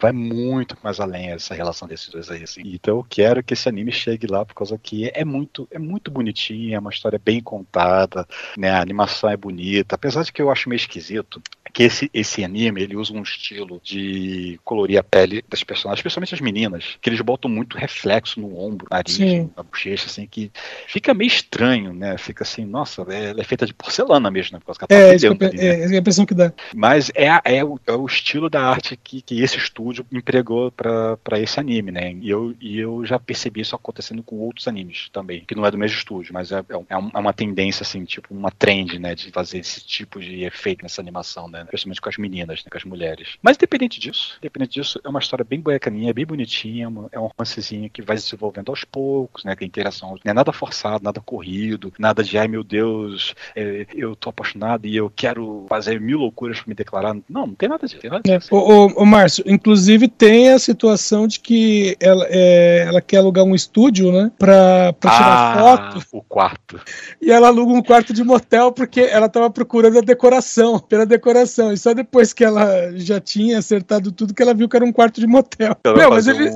vai 0.01 0.13
muito 0.13 0.77
mais 0.83 0.99
além 0.99 1.31
essa 1.31 1.55
relação 1.55 1.87
desses 1.87 2.09
dois 2.09 2.31
aí, 2.31 2.43
assim. 2.43 2.63
Então 2.65 2.97
eu 2.97 3.07
quero 3.09 3.43
que 3.43 3.53
esse 3.53 3.69
anime 3.69 3.93
chegue 3.93 4.27
lá 4.27 4.45
por 4.45 4.55
causa 4.55 4.79
que 4.79 5.11
é 5.13 5.25
muito, 5.25 5.69
é 5.71 5.79
muito 5.79 6.11
bonitinho, 6.11 6.75
é 6.75 6.79
uma 6.79 6.91
história 6.91 7.21
bem 7.23 7.41
contada, 7.41 8.27
né? 8.57 8.71
A 8.71 8.81
animação 8.81 9.29
é 9.29 9.37
bonita, 9.37 9.95
apesar 9.95 10.23
de 10.23 10.33
que 10.33 10.41
eu 10.41 10.51
acho 10.51 10.69
meio 10.69 10.79
esquisito 10.79 11.43
que 11.73 11.85
esse, 11.85 12.11
esse 12.13 12.45
anime 12.45 12.83
ele 12.83 12.97
usa 12.97 13.13
um 13.13 13.23
estilo 13.23 13.81
de 13.83 14.59
colorir 14.65 14.99
a 14.99 15.03
pele 15.03 15.45
das 15.49 15.63
personagens, 15.63 16.01
especialmente 16.01 16.35
as 16.35 16.41
meninas, 16.41 16.99
que 17.01 17.09
eles 17.09 17.21
botam 17.21 17.51
muito 17.51 17.79
reflexo 17.79 18.41
no 18.41 18.59
ombro, 18.59 18.87
nariz, 18.91 19.15
Sim. 19.15 19.51
na 19.57 19.63
bochecha, 19.63 20.07
assim, 20.07 20.27
que 20.27 20.51
fica 20.87 21.15
meio 21.15 21.29
estranho, 21.29 21.93
né? 21.93 22.19
Fica 22.19 22.45
assim, 22.45 22.65
nossa, 22.65 23.03
ela 23.03 23.41
é 23.41 23.45
feita 23.45 23.67
de 23.67 23.75
porcelana 23.75 24.31
mesmo, 24.31 24.55
né? 24.55 24.61
Por 24.61 24.67
causa 24.67 24.79
que 24.79 24.93
ela 24.93 25.03
tá 25.03 25.13
é, 25.13 25.17
isso 25.17 25.27
ali, 25.27 25.57
né? 25.57 25.65
é, 25.65 25.81
é 25.83 25.97
a 25.97 25.99
impressão 25.99 26.27
que 26.27 26.35
dá. 26.35 26.53
Mas 26.75 27.11
é, 27.21 27.59
é, 27.59 27.65
o, 27.65 27.79
é 27.87 27.93
o 27.93 28.07
estilo 28.07 28.49
da 28.49 28.63
arte 28.63 28.97
que, 28.97 29.21
que 29.21 29.43
esse 29.43 29.59
estúdio 29.59 30.07
empregou 30.11 30.73
para 30.73 31.39
esse 31.39 31.61
anime, 31.61 31.93
né? 31.93 32.13
E 32.15 32.31
eu, 32.31 32.55
e 32.59 32.79
eu 32.79 33.05
já 33.05 33.19
percebi 33.19 33.61
isso 33.61 33.77
acontecendo 33.77 34.23
com 34.23 34.37
outros 34.37 34.67
animes 34.67 35.11
também, 35.11 35.45
que 35.45 35.55
não 35.55 35.67
é 35.67 35.71
do 35.71 35.77
mesmo 35.77 35.99
estúdio, 35.99 36.33
mas 36.33 36.51
é, 36.51 36.61
é, 36.61 36.61
é, 36.61 36.95
é 36.95 37.19
uma 37.19 37.33
tendência, 37.35 37.83
assim, 37.83 38.05
tipo, 38.07 38.33
uma 38.33 38.51
trend, 38.51 38.99
né? 38.99 39.15
De 39.15 39.31
fazer 39.31 39.59
esse 39.59 39.85
tipo 39.85 40.19
de 40.19 40.45
efeito 40.45 40.83
nessa 40.83 41.03
animação, 41.03 41.47
né? 41.47 41.65
Principalmente 41.65 42.01
com 42.01 42.09
as 42.09 42.17
meninas, 42.17 42.65
né? 42.65 42.71
com 42.71 42.79
as 42.79 42.85
mulheres. 42.85 43.37
Mas 43.43 43.57
independente 43.57 44.01
disso, 44.01 44.39
independente 44.39 44.81
disso, 44.81 44.99
é 45.05 45.09
uma 45.09 45.21
história 45.21 45.45
bem 45.45 45.61
boiacaninha, 45.61 46.15
bem 46.15 46.25
bonitinha, 46.25 46.91
é 47.13 47.19
um 47.21 47.27
romancezinho 47.27 47.91
que 47.91 48.01
vai 48.01 48.17
se 48.17 48.25
desenvolvendo 48.25 48.71
aos 48.71 48.85
poucos, 48.85 49.45
né? 49.45 49.55
Que 49.55 49.65
interação 49.67 50.17
não 50.25 50.31
é 50.31 50.33
nada 50.33 50.53
forçado, 50.53 51.05
nada 51.05 51.21
corrido, 51.21 51.93
nada 51.99 52.25
de 52.25 52.39
ai 52.39 52.49
meu 52.49 52.65
Deus, 52.65 53.35
é, 53.55 53.87
eu 53.95 54.17
tô 54.17 54.31
apaixonado 54.31 54.87
e 54.87 54.97
eu 54.97 55.11
quero 55.11 55.67
fazer 55.69 56.01
mil 56.01 56.19
loucuras 56.19 56.61
para 56.61 56.69
me 56.69 56.75
declarar. 56.75 57.10
Não, 57.15 57.47
não 57.47 57.55
tem 57.55 57.69
nada 57.69 57.87
disso. 57.87 58.01
Tem 58.01 58.11
nada 58.11 58.23
disso. 58.23 58.49
É. 58.53 58.57
O, 58.57 58.59
o, 58.59 58.87
o 59.03 59.07
Márcio, 59.07 59.45
inclusive 59.47 60.09
tem 60.09 60.51
a 60.51 60.59
situação 60.59 61.27
de 61.27 61.41
que 61.41 61.97
ela, 62.01 62.27
é, 62.29 62.85
ela 62.87 63.01
quer 63.01 63.19
alugar 63.19 63.45
um 63.45 63.55
estúdio, 63.55 64.13
né? 64.13 64.31
Pra, 64.39 64.93
pra 64.95 65.11
tirar 65.11 65.27
ah, 65.27 65.61
foto. 65.61 66.07
O 66.13 66.23
quarto. 66.23 66.81
E 67.21 67.31
ela 67.31 67.49
aluga 67.49 67.73
um 67.73 67.83
quarto 67.83 68.13
de 68.13 68.25
motel 68.25 68.73
porque 68.73 69.01
ela 69.01 69.29
tava 69.29 69.51
procurando 69.51 69.99
a 69.99 70.03
decoração, 70.03 70.79
pela 70.79 71.07
decoração. 71.07 71.73
E 71.73 71.77
só 71.77 71.93
depois 71.95 72.33
que 72.33 72.45
ela 72.45 72.93
já 72.97 73.21
tinha 73.21 73.59
acertado 73.59 74.13
tudo 74.13 74.35
que 74.35 74.43
ela 74.43 74.55
viu 74.55 74.69
que 74.69 74.77
era 74.77 74.85
um 74.85 74.93
quarto 74.93 75.21
de 75.21 75.27
motel. 75.27 75.77
Ela 75.85 75.97
Não, 75.97 76.11
mas 76.11 76.27
ele. 76.27 76.51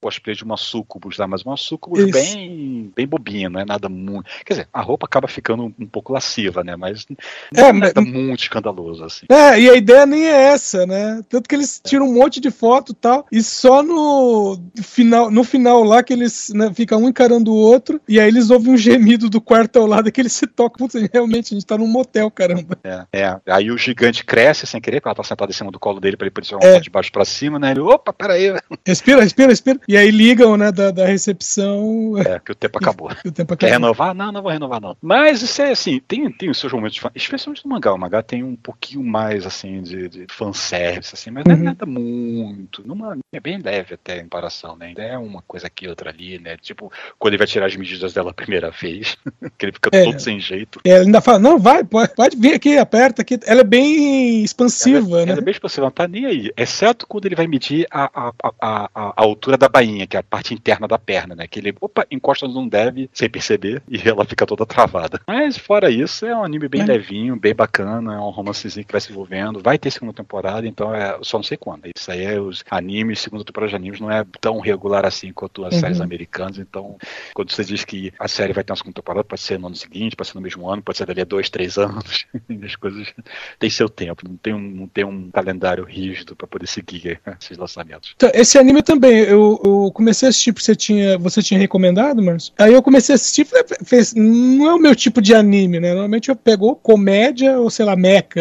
Cosplay 0.00 0.34
de 0.34 0.44
uma 0.44 0.56
sucubus 0.56 1.18
lá, 1.18 1.26
mas 1.26 1.42
uma 1.42 1.56
sucubus 1.56 2.10
bem, 2.10 2.92
bem 2.94 3.06
bobinha, 3.06 3.48
não 3.50 3.60
é 3.60 3.64
nada 3.64 3.88
muito. 3.88 4.28
Quer 4.44 4.54
dizer, 4.54 4.68
a 4.72 4.80
roupa 4.80 5.06
acaba 5.06 5.26
ficando 5.26 5.64
um, 5.64 5.86
pouco 5.86 6.12
lasciva, 6.12 6.62
né? 6.62 6.76
Mas 6.76 7.06
não 7.52 7.64
é, 7.64 7.68
é 7.68 7.72
nada 7.72 8.00
mas... 8.00 8.12
muito 8.12 8.40
escandaloso, 8.40 9.04
assim. 9.04 9.26
É, 9.28 9.60
e 9.60 9.68
a 9.68 9.74
ideia 9.74 10.06
nem 10.06 10.26
é 10.26 10.52
essa, 10.52 10.86
né? 10.86 11.20
Tanto 11.28 11.48
que 11.48 11.54
eles 11.54 11.80
tiram 11.84 12.08
um 12.08 12.14
monte 12.14 12.40
de 12.40 12.50
foto 12.50 12.92
e 12.92 12.94
tal, 12.94 13.26
e 13.30 13.42
só 13.42 13.82
no 13.82 14.58
final, 14.82 15.30
no 15.30 15.42
final 15.42 15.82
lá 15.82 16.02
que 16.02 16.12
eles 16.12 16.50
né, 16.54 16.72
ficam 16.72 17.02
um 17.02 17.08
encarando 17.08 17.52
o 17.52 17.56
outro, 17.56 18.00
e 18.08 18.20
aí 18.20 18.28
eles 18.28 18.50
ouvem 18.50 18.72
um 18.72 18.76
gemido 18.76 19.28
do 19.28 19.40
quarto 19.40 19.78
ao 19.78 19.86
lado 19.86 20.12
que 20.12 20.20
eles 20.20 20.32
se 20.32 20.46
tocam. 20.46 20.86
Putz, 20.86 20.94
realmente, 21.12 21.52
a 21.52 21.56
gente 21.56 21.66
tá 21.66 21.76
num 21.76 21.88
motel, 21.88 22.30
caramba. 22.30 22.78
É, 22.84 23.06
é. 23.12 23.40
Aí 23.46 23.70
o 23.70 23.78
gigante 23.78 24.24
cresce 24.24 24.66
sem 24.66 24.80
querer, 24.80 25.00
porque 25.00 25.08
ela 25.08 25.14
tá 25.16 25.24
sentada 25.24 25.50
em 25.50 25.54
cima 25.54 25.72
do 25.72 25.78
colo 25.78 26.00
dele 26.00 26.16
pra 26.16 26.26
ele 26.26 26.34
poder 26.34 26.46
jogar 26.46 26.66
é. 26.66 26.80
de 26.80 26.90
baixo 26.90 27.10
pra 27.10 27.24
cima, 27.24 27.58
né? 27.58 27.72
Ele, 27.72 27.80
opa, 27.80 28.12
peraí. 28.12 28.54
Respira, 28.86 29.22
respira, 29.22 29.48
respira. 29.48 29.80
E 29.88 29.96
aí 29.96 30.10
ligam, 30.10 30.54
né, 30.58 30.70
da, 30.70 30.90
da 30.90 31.06
recepção. 31.06 32.12
É, 32.18 32.38
que 32.38 32.52
o 32.52 32.54
tempo 32.54 32.76
acabou. 32.78 33.10
o 33.10 33.32
tempo 33.32 33.54
acabou. 33.54 33.56
Quer 33.56 33.70
renovar? 33.70 34.14
Não, 34.14 34.30
não 34.30 34.42
vou 34.42 34.52
renovar, 34.52 34.82
não. 34.82 34.94
Mas 35.00 35.40
isso 35.40 35.62
é 35.62 35.70
assim, 35.70 35.98
tem, 36.06 36.30
tem 36.30 36.50
os 36.50 36.58
seus 36.58 36.70
momentos, 36.70 37.00
especialmente 37.14 37.64
no 37.64 37.70
mangá. 37.70 37.94
O 37.94 37.98
mangá 37.98 38.22
tem 38.22 38.44
um 38.44 38.54
pouquinho 38.54 39.02
mais, 39.02 39.46
assim, 39.46 39.80
de, 39.82 40.10
de 40.10 40.26
fanservice, 40.30 41.14
assim, 41.14 41.30
mas 41.30 41.46
uhum. 41.46 41.52
não 41.52 41.56
é 41.56 41.58
uhum. 41.58 41.64
nada 41.64 41.86
muito. 41.86 42.86
Numa, 42.86 43.16
é 43.32 43.40
bem 43.40 43.58
leve 43.58 43.94
até 43.94 44.18
em 44.18 44.24
comparação, 44.24 44.76
né? 44.76 44.92
É 44.98 45.16
uma 45.16 45.40
coisa 45.40 45.68
aqui, 45.68 45.88
outra 45.88 46.10
ali, 46.10 46.38
né? 46.38 46.58
Tipo, 46.58 46.92
quando 47.18 47.32
ele 47.32 47.38
vai 47.38 47.46
tirar 47.46 47.64
as 47.64 47.74
medidas 47.74 48.12
dela 48.12 48.30
a 48.30 48.34
primeira 48.34 48.70
vez, 48.70 49.16
que 49.56 49.64
ele 49.64 49.72
fica 49.72 49.88
é, 49.90 50.04
todo 50.04 50.20
sem 50.20 50.38
jeito. 50.38 50.80
É, 50.84 50.90
ele 50.90 51.06
ainda 51.06 51.22
fala, 51.22 51.38
não, 51.38 51.58
vai, 51.58 51.82
pode, 51.82 52.14
pode 52.14 52.36
vir 52.36 52.52
aqui, 52.52 52.76
aperta 52.76 53.22
aqui. 53.22 53.40
Ela 53.46 53.62
é 53.62 53.64
bem 53.64 54.44
expansiva, 54.44 54.98
ela, 54.98 55.24
né? 55.24 55.32
Ela 55.32 55.40
é 55.40 55.44
bem 55.44 55.52
expansiva, 55.52 55.86
não 55.86 55.90
tá 55.90 56.06
nem 56.06 56.26
aí. 56.26 56.52
Exceto 56.58 57.06
quando 57.06 57.24
ele 57.24 57.34
vai 57.34 57.46
medir 57.46 57.86
a, 57.90 58.04
a, 58.04 58.32
a, 58.42 58.52
a, 58.60 58.90
a 58.94 59.22
altura 59.22 59.56
da 59.56 59.77
que 60.06 60.16
é 60.16 60.20
a 60.20 60.22
parte 60.22 60.54
interna 60.54 60.86
da 60.88 60.98
perna, 60.98 61.34
né? 61.34 61.46
Que 61.46 61.58
ele, 61.60 61.74
opa, 61.80 62.06
encosta 62.10 62.46
num 62.48 62.68
deve 62.68 63.08
sem 63.12 63.28
perceber 63.28 63.82
e 63.88 64.08
ela 64.08 64.24
fica 64.24 64.46
toda 64.46 64.64
travada. 64.66 65.20
Mas 65.26 65.56
fora 65.56 65.90
isso, 65.90 66.26
é 66.26 66.34
um 66.36 66.44
anime 66.44 66.68
bem 66.68 66.82
É. 66.82 66.84
levinho, 66.84 67.36
bem 67.36 67.54
bacana, 67.54 68.14
é 68.14 68.18
um 68.18 68.30
romancezinho 68.30 68.84
que 68.86 68.92
vai 68.92 69.00
se 69.00 69.10
envolvendo. 69.12 69.60
Vai 69.62 69.78
ter 69.78 69.90
segunda 69.90 70.12
temporada, 70.12 70.66
então 70.66 70.94
é 70.94 71.18
só 71.22 71.38
não 71.38 71.42
sei 71.44 71.56
quando. 71.56 71.88
Isso 71.96 72.10
aí 72.10 72.24
é 72.24 72.40
os 72.40 72.64
animes, 72.70 73.20
segunda 73.20 73.44
temporada 73.44 73.70
de 73.70 73.76
animes 73.76 74.00
não 74.00 74.10
é 74.10 74.24
tão 74.40 74.58
regular 74.60 75.04
assim 75.06 75.32
quanto 75.32 75.64
as 75.64 75.74
Uhum. 75.74 75.80
séries 75.80 76.00
americanas. 76.00 76.58
Então, 76.58 76.96
quando 77.34 77.52
você 77.52 77.64
diz 77.64 77.84
que 77.84 78.12
a 78.18 78.26
série 78.28 78.52
vai 78.52 78.64
ter 78.64 78.72
uma 78.72 78.76
segunda 78.76 78.94
temporada, 78.94 79.24
pode 79.24 79.40
ser 79.40 79.58
no 79.58 79.66
ano 79.68 79.76
seguinte, 79.76 80.16
pode 80.16 80.28
ser 80.28 80.34
no 80.34 80.40
mesmo 80.40 80.68
ano, 80.68 80.82
pode 80.82 80.98
ser 80.98 81.06
dali 81.06 81.20
a 81.20 81.24
dois, 81.24 81.48
três 81.50 81.76
anos. 81.78 82.26
As 82.64 82.76
coisas 82.76 83.12
têm 83.58 83.70
seu 83.70 83.88
tempo, 83.88 84.26
não 84.28 84.36
tem 84.36 84.54
um, 84.54 84.58
não 84.60 84.86
tem 84.88 85.04
um 85.04 85.30
calendário 85.30 85.84
rígido 85.84 86.34
para 86.36 86.46
poder 86.46 86.66
seguir 86.66 87.20
esses 87.40 87.56
lançamentos. 87.56 88.12
Então, 88.16 88.30
esse 88.34 88.58
anime 88.58 88.82
também, 88.82 89.18
eu, 89.20 89.60
eu 89.68 89.92
comecei 89.92 90.28
a 90.28 90.30
assistir 90.30 90.52
porque 90.52 90.64
você 90.64 90.76
tinha, 90.76 91.18
você 91.18 91.42
tinha 91.42 91.58
recomendado, 91.58 92.22
Márcio. 92.22 92.52
Aí 92.58 92.72
eu 92.72 92.82
comecei 92.82 93.14
a 93.14 93.16
assistir, 93.16 93.44
falei, 93.44 93.64
fez, 93.84 94.14
não 94.14 94.68
é 94.68 94.74
o 94.74 94.78
meu 94.78 94.94
tipo 94.94 95.20
de 95.20 95.34
anime, 95.34 95.80
né? 95.80 95.90
Normalmente 95.90 96.28
eu 96.28 96.36
pego 96.36 96.76
comédia 96.76 97.58
ou 97.58 97.70
sei 97.70 97.84
lá, 97.84 97.96
meca 97.96 98.40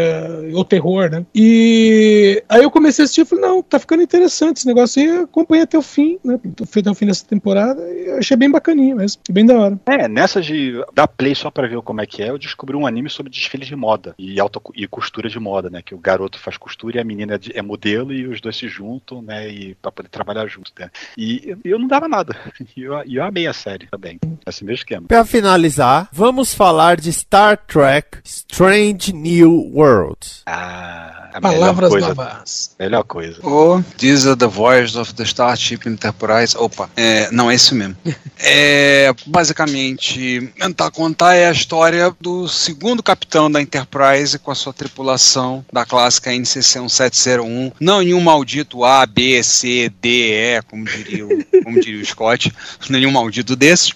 ou 0.53 0.63
terror, 0.63 1.09
né? 1.09 1.25
E 1.33 2.43
aí 2.49 2.63
eu 2.63 2.71
comecei 2.71 3.03
a 3.03 3.05
assistir 3.05 3.21
e 3.21 3.25
falei, 3.25 3.45
não, 3.45 3.61
tá 3.61 3.79
ficando 3.79 4.03
interessante 4.03 4.57
esse 4.57 4.67
negócio 4.67 5.01
eu 5.01 5.23
acompanhei 5.23 5.63
até 5.63 5.77
o 5.77 5.81
fim, 5.81 6.17
né? 6.23 6.39
Até 6.77 6.91
o 6.91 6.95
fim 6.95 7.05
dessa 7.05 7.25
temporada 7.25 7.81
e 7.89 8.11
achei 8.11 8.35
bem 8.37 8.49
bacaninha 8.49 8.95
mesmo, 8.95 9.21
bem 9.29 9.45
da 9.45 9.57
hora. 9.57 9.79
É, 9.85 10.07
nessa 10.07 10.41
de 10.41 10.73
dar 10.93 11.07
play 11.07 11.35
só 11.35 11.49
pra 11.49 11.67
ver 11.67 11.81
como 11.81 12.01
é 12.01 12.05
que 12.05 12.21
é, 12.21 12.29
eu 12.29 12.37
descobri 12.37 12.75
um 12.75 12.87
anime 12.87 13.09
sobre 13.09 13.31
desfile 13.31 13.65
de 13.65 13.75
moda 13.75 14.15
e, 14.17 14.39
auto, 14.39 14.61
e 14.75 14.87
costura 14.87 15.29
de 15.29 15.39
moda, 15.39 15.69
né? 15.69 15.81
Que 15.81 15.95
o 15.95 15.99
garoto 15.99 16.39
faz 16.39 16.57
costura 16.57 16.97
e 16.97 16.99
a 16.99 17.03
menina 17.03 17.35
é, 17.35 17.59
é 17.59 17.61
modelo 17.61 18.13
e 18.13 18.27
os 18.27 18.41
dois 18.41 18.55
se 18.55 18.67
juntam, 18.67 19.21
né? 19.21 19.49
E 19.49 19.75
pra 19.75 19.91
poder 19.91 20.09
trabalhar 20.09 20.47
junto, 20.47 20.71
né? 20.79 20.89
E 21.17 21.57
eu 21.63 21.79
não 21.79 21.87
dava 21.87 22.07
nada. 22.07 22.35
E 22.77 22.83
eu, 22.83 22.93
eu 23.05 23.23
amei 23.23 23.47
a 23.47 23.53
série 23.53 23.87
também. 23.87 24.19
Esse 24.45 24.63
mesmo 24.63 24.75
esquema. 24.75 25.07
Pra 25.07 25.25
finalizar, 25.25 26.07
vamos 26.11 26.53
falar 26.53 26.97
de 26.97 27.11
Star 27.11 27.57
Trek 27.57 28.19
Strange 28.23 29.11
New 29.13 29.71
Worlds. 29.73 30.43
Ah, 30.45 31.26
a 31.37 31.41
Palavras 31.41 31.93
melhor 31.93 32.15
coisa. 32.15 32.23
novas. 32.23 32.75
Melhor 32.79 33.03
coisa. 33.03 33.39
Oh, 33.43 33.81
these 33.97 34.27
are 34.27 34.35
the 34.35 34.47
voyages 34.47 34.95
of 34.95 35.13
the 35.13 35.23
Starship 35.23 35.79
Enterprise. 35.85 36.55
Opa, 36.57 36.89
é, 36.95 37.29
não 37.31 37.49
é 37.49 37.55
isso 37.55 37.75
mesmo. 37.75 37.95
É, 38.39 39.11
basicamente, 39.25 40.53
tentar 40.59 40.91
contar 40.91 41.33
é 41.33 41.47
a 41.47 41.51
história 41.51 42.15
do 42.21 42.47
segundo 42.47 43.01
capitão 43.01 43.49
da 43.49 43.59
Enterprise 43.59 44.37
com 44.37 44.51
a 44.51 44.55
sua 44.55 44.71
tripulação 44.71 45.65
da 45.73 45.83
clássica 45.83 46.31
NCC 46.31 46.77
1701. 46.77 47.71
Não 47.79 47.99
em 47.99 48.13
um 48.13 48.21
maldito 48.21 48.85
A, 48.85 49.07
B, 49.07 49.41
C, 49.41 49.91
D, 49.99 50.33
E, 50.33 50.61
como 50.61 50.85
diria 50.85 51.25
o, 51.25 51.63
como 51.63 51.79
diria 51.79 51.99
o 51.99 52.05
Scott, 52.05 52.53
nenhum 52.89 53.09
maldito 53.09 53.55
desses. 53.55 53.91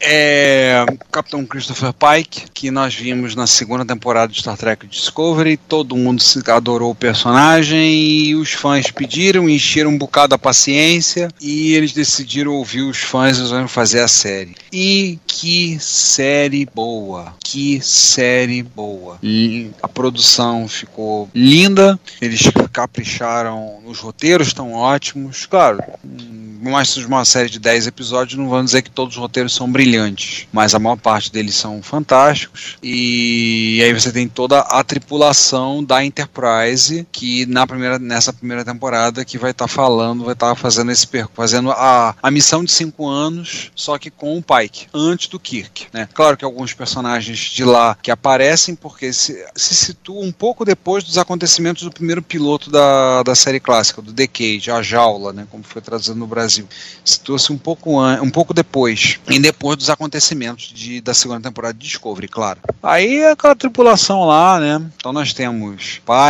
É, 0.00 0.86
o 0.90 0.96
Capitão 1.10 1.44
Christopher 1.44 1.92
Pike, 1.92 2.46
que 2.54 2.70
nós 2.70 2.94
vimos 2.94 3.34
na 3.34 3.46
segunda 3.46 3.84
temporada 3.84 4.32
de 4.32 4.40
Star 4.40 4.56
Trek 4.56 4.86
Discovery, 4.86 5.56
todo 5.56 5.96
mundo 5.96 6.22
se 6.22 6.38
adorou 6.58 6.90
o 6.90 6.94
personagem 6.94 7.94
e 7.94 8.34
os 8.34 8.52
fãs 8.52 8.90
pediram, 8.90 9.48
encheram 9.48 9.90
um 9.90 9.98
bocado 9.98 10.34
a 10.34 10.38
paciência 10.38 11.28
e 11.40 11.72
eles 11.74 11.92
decidiram 11.92 12.52
ouvir 12.52 12.82
os 12.82 12.98
fãs 12.98 13.36
e 13.36 13.40
resolveram 13.40 13.68
fazer 13.68 14.00
a 14.00 14.08
série. 14.08 14.54
E 14.72 15.18
que 15.26 15.78
série 15.80 16.66
boa! 16.66 17.34
Que 17.42 17.80
série 17.80 18.62
boa! 18.62 19.18
E 19.22 19.70
a 19.82 19.88
produção 19.88 20.68
ficou 20.68 21.28
linda, 21.34 21.98
eles 22.20 22.42
capricharam, 22.72 23.78
os 23.86 23.98
roteiros 24.00 24.48
estão 24.48 24.72
ótimos, 24.72 25.46
claro. 25.46 25.82
hum, 26.04 26.58
mais 26.60 26.96
uma 26.96 27.24
série 27.24 27.48
de 27.48 27.58
10 27.58 27.86
episódios, 27.86 28.38
não 28.38 28.48
vamos 28.48 28.66
dizer 28.66 28.82
que 28.82 28.90
todos 28.90 29.14
os 29.14 29.20
roteiros 29.20 29.54
são 29.54 29.70
brilhantes, 29.70 30.46
mas 30.52 30.74
a 30.74 30.78
maior 30.78 30.96
parte 30.96 31.32
deles 31.32 31.54
são 31.54 31.80
fantásticos. 31.82 32.76
E 32.82 33.80
aí 33.82 33.92
você 33.92 34.10
tem 34.12 34.28
toda 34.28 34.60
a 34.60 34.82
tripulação 34.82 35.82
da 35.82 36.04
Enterprise 36.38 37.06
que 37.10 37.46
na 37.46 37.66
primeira, 37.66 37.98
nessa 37.98 38.32
primeira 38.32 38.64
temporada 38.64 39.24
que 39.24 39.36
vai 39.36 39.50
estar 39.50 39.68
falando, 39.68 40.24
vai 40.24 40.34
estar 40.34 40.54
fazendo 40.54 40.92
esse 40.92 41.08
fazendo 41.34 41.70
a, 41.72 42.14
a 42.22 42.30
missão 42.30 42.62
de 42.62 42.70
5 42.70 43.06
anos, 43.08 43.70
só 43.74 43.98
que 43.98 44.10
com 44.10 44.38
o 44.38 44.42
Pike, 44.42 44.86
antes 44.94 45.26
do 45.28 45.40
Kirk. 45.40 45.86
Né? 45.92 46.08
Claro 46.12 46.36
que 46.36 46.44
alguns 46.44 46.72
personagens 46.74 47.38
de 47.38 47.64
lá 47.64 47.96
que 48.00 48.10
aparecem 48.10 48.74
porque 48.74 49.12
se, 49.12 49.44
se 49.56 49.74
situam 49.74 50.22
um 50.22 50.32
pouco 50.32 50.64
depois 50.64 51.02
dos 51.02 51.18
acontecimentos 51.18 51.82
do 51.82 51.90
primeiro 51.90 52.22
piloto 52.22 52.70
da, 52.70 53.22
da 53.22 53.34
série 53.34 53.58
clássica, 53.58 54.02
do 54.02 54.12
Decade, 54.12 54.70
a 54.70 54.82
jaula, 54.82 55.32
né, 55.32 55.46
como 55.50 55.64
foi 55.64 55.82
traduzido 55.82 56.18
no 56.18 56.26
Brasil. 56.26 56.68
Situa-se 57.04 57.52
um 57.52 57.58
pouco 57.58 57.98
um 57.98 58.30
pouco 58.30 58.52
depois, 58.52 59.18
e 59.28 59.38
depois 59.38 59.76
dos 59.76 59.90
acontecimentos 59.90 60.72
de, 60.74 61.00
da 61.00 61.14
segunda 61.14 61.40
temporada 61.40 61.74
de 61.74 61.86
Discovery, 61.86 62.28
claro. 62.28 62.60
Aí 62.82 63.18
é 63.18 63.32
aquela 63.32 63.56
tripulação 63.56 64.24
lá, 64.24 64.60
né? 64.60 64.82
Então 64.96 65.12
nós 65.12 65.32
temos 65.32 66.00
Pike, 66.04 66.27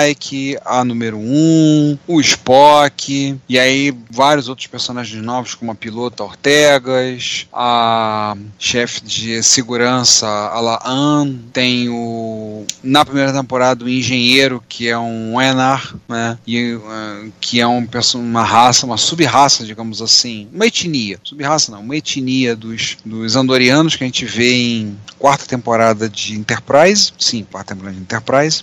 a 0.64 0.84
número 0.84 1.18
1, 1.18 1.22
um, 1.22 1.99
o 2.07 2.20
Spock, 2.20 3.38
e 3.49 3.59
aí 3.59 3.94
vários 4.11 4.49
outros 4.49 4.66
personagens 4.66 5.22
novos, 5.22 5.55
como 5.55 5.72
a 5.72 5.74
pilota 5.74 6.24
Ortegas, 6.24 7.46
a 7.53 8.36
chefe 8.59 9.03
de 9.03 9.42
segurança, 9.42 10.26
a 10.26 10.61
Laan, 10.61 11.34
tem 11.53 11.88
o. 11.88 12.64
Na 12.82 13.05
primeira 13.05 13.32
temporada, 13.32 13.84
o 13.84 13.88
engenheiro, 13.88 14.62
que 14.68 14.88
é 14.88 14.99
um 14.99 15.40
Enar, 15.40 15.94
né? 16.09 16.38
E, 16.46 16.74
uh, 16.74 17.32
que 17.40 17.61
é 17.61 17.66
um, 17.66 17.86
uma 18.14 18.42
raça, 18.42 18.86
uma 18.86 18.96
sub-raça, 18.96 19.64
digamos 19.64 20.03
assim. 20.03 20.49
Uma 20.53 20.66
etnia. 20.66 21.18
Sub-raça 21.22 21.72
não, 21.72 21.80
uma 21.80 21.96
etnia 21.96 22.55
dos, 22.55 22.96
dos 23.05 23.36
Andorianos 23.36 23.96
que 23.96 24.05
a 24.05 24.07
gente 24.07 24.24
vê 24.24 24.53
em 24.55 24.99
quarta 25.18 25.46
temporada 25.46 26.09
de 26.09 26.34
Enterprise. 26.34 27.12
Sim, 27.18 27.46
quarta 27.51 27.74
temporada 27.74 27.96
de 27.96 28.03
Enterprise. 28.03 28.62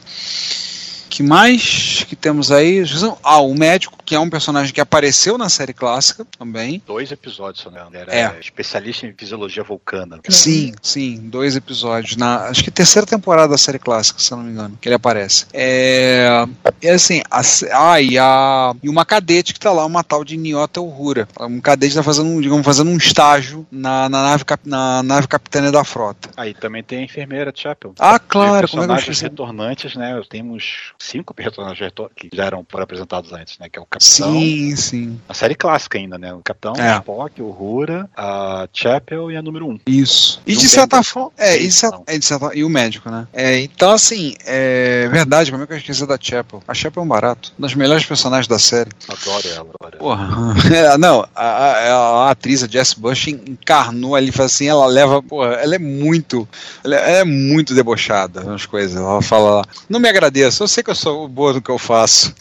Que 1.15 1.23
mais 1.23 2.05
que 2.09 2.13
temos 2.13 2.51
aí? 2.51 2.83
Ah, 3.23 3.39
o 3.39 3.55
médico, 3.55 3.97
que 4.03 4.13
é 4.13 4.19
um 4.19 4.29
personagem 4.29 4.73
que 4.73 4.81
apareceu 4.81 5.37
na 5.37 5.47
série 5.47 5.71
clássica 5.71 6.27
também. 6.37 6.83
Dois 6.85 7.09
episódios, 7.09 7.61
se 7.61 7.67
eu 7.67 7.71
não 7.71 7.83
me 7.83 7.87
engano. 7.87 8.03
Ele 8.03 8.17
É. 8.17 8.19
Era 8.23 8.37
especialista 8.37 9.07
em 9.07 9.13
fisiologia 9.13 9.63
vulcana. 9.63 10.19
Sim, 10.27 10.73
sim, 10.81 11.21
dois 11.23 11.55
episódios. 11.55 12.17
Na, 12.17 12.49
acho 12.49 12.61
que 12.61 12.69
terceira 12.69 13.07
temporada 13.07 13.47
da 13.47 13.57
série 13.57 13.79
clássica, 13.79 14.19
se 14.19 14.29
eu 14.29 14.37
não 14.37 14.43
me 14.43 14.51
engano, 14.51 14.77
que 14.81 14.89
ele 14.89 14.95
aparece. 14.95 15.45
É. 15.53 16.45
E 16.81 16.89
assim, 16.89 17.21
a, 17.31 17.41
ah, 17.71 18.01
e, 18.01 18.19
a, 18.19 18.75
e 18.83 18.89
uma 18.89 19.05
cadete 19.05 19.53
que 19.53 19.59
tá 19.61 19.71
lá, 19.71 19.85
uma 19.85 20.03
tal 20.03 20.21
de 20.21 20.35
Niota 20.35 20.81
Uhura. 20.81 21.29
Um 21.39 21.61
cadete 21.61 21.95
tá 21.95 22.03
fazendo, 22.03 22.27
um, 22.27 22.41
digamos, 22.41 22.65
fazendo 22.65 22.91
um 22.91 22.97
estágio 22.97 23.65
na, 23.71 24.09
na, 24.09 24.21
nave, 24.21 24.43
cap, 24.43 24.67
na 24.67 25.01
nave 25.01 25.29
capitânia 25.29 25.71
da 25.71 25.85
frota. 25.85 26.29
Aí 26.35 26.53
também 26.53 26.83
tem 26.83 26.99
a 26.99 27.03
enfermeira 27.03 27.53
Chapel. 27.55 27.95
Ah, 27.97 28.19
Tem 28.19 28.27
claro, 28.27 28.67
como 28.67 28.83
é 28.83 29.01
que 29.01 29.09
eu 29.09 29.15
retornantes, 29.15 29.95
né? 29.95 30.21
Temos 30.29 30.93
cinco 31.05 31.33
personagens 31.33 31.91
que 32.15 32.29
já 32.33 32.45
eram 32.45 32.65
foram 32.69 32.83
apresentados 32.83 33.31
antes, 33.33 33.57
né? 33.59 33.67
Que 33.69 33.77
é 33.79 33.81
o 33.81 33.85
Capitão. 33.85 34.31
Sim, 34.33 34.75
sim. 34.75 35.19
A 35.29 35.33
série 35.33 35.55
clássica 35.55 35.97
ainda, 35.97 36.17
né? 36.17 36.33
O 36.33 36.41
Capitão, 36.43 36.73
É. 36.77 36.95
o 36.95 36.99
Spock, 36.99 37.41
o 37.41 37.49
Rura, 37.49 38.09
a 38.15 38.67
Chapel 38.73 39.31
e 39.31 39.37
a 39.37 39.41
número 39.41 39.67
1. 39.67 39.71
Um. 39.71 39.79
Isso. 39.87 40.41
E 40.45 40.51
Não 40.53 40.57
de 40.59 40.65
tem 40.65 40.69
certa 40.75 41.03
forma. 41.03 41.31
É, 41.37 41.57
e, 41.57 41.67
de 41.67 41.71
certa- 41.73 42.01
é, 42.07 42.17
de 42.17 42.25
certa- 42.25 42.51
e 42.55 42.63
o 42.63 42.69
médico, 42.69 43.09
né? 43.09 43.27
É, 43.33 43.59
então, 43.59 43.91
assim, 43.91 44.35
é 44.45 45.07
verdade, 45.09 45.51
como 45.51 45.63
é 45.63 45.67
que 45.67 45.73
eu 45.73 45.77
esqueci 45.77 46.05
da 46.05 46.17
Chapel? 46.19 46.61
A 46.67 46.73
Chapel 46.73 47.01
é 47.01 47.05
um 47.05 47.09
barato. 47.09 47.53
Um 47.57 47.61
dos 47.61 47.73
melhores 47.75 48.05
personagens 48.05 48.47
da 48.47 48.59
série. 48.59 48.91
Adoro 49.07 49.47
ela, 49.47 49.59
adoro 49.61 49.75
ela. 49.93 49.97
Porra. 49.97 50.55
É, 50.75 50.97
não, 50.97 51.25
a, 51.35 51.45
a- 51.45 52.27
a 52.27 52.31
atriz, 52.31 52.63
a 52.63 52.67
Jess 52.67 52.93
Bush, 52.93 53.27
encarnou 53.27 54.15
ali, 54.15 54.31
fala 54.31 54.47
assim, 54.47 54.67
ela 54.67 54.85
leva, 54.87 55.21
porra, 55.21 55.53
ela 55.55 55.75
é 55.75 55.79
muito, 55.79 56.47
ela 56.83 56.95
é 56.95 57.23
muito 57.23 57.73
debochada 57.73 58.43
nas 58.43 58.65
coisas. 58.65 58.95
Ela 58.97 59.21
fala 59.21 59.57
lá, 59.57 59.63
não 59.89 59.99
me 59.99 60.09
agradeço, 60.09 60.63
eu 60.63 60.67
sei 60.67 60.83
que 60.83 60.89
eu 60.89 60.94
sou 60.95 61.27
boa 61.27 61.53
no 61.53 61.61
que 61.61 61.69
eu 61.69 61.77
faço. 61.77 62.33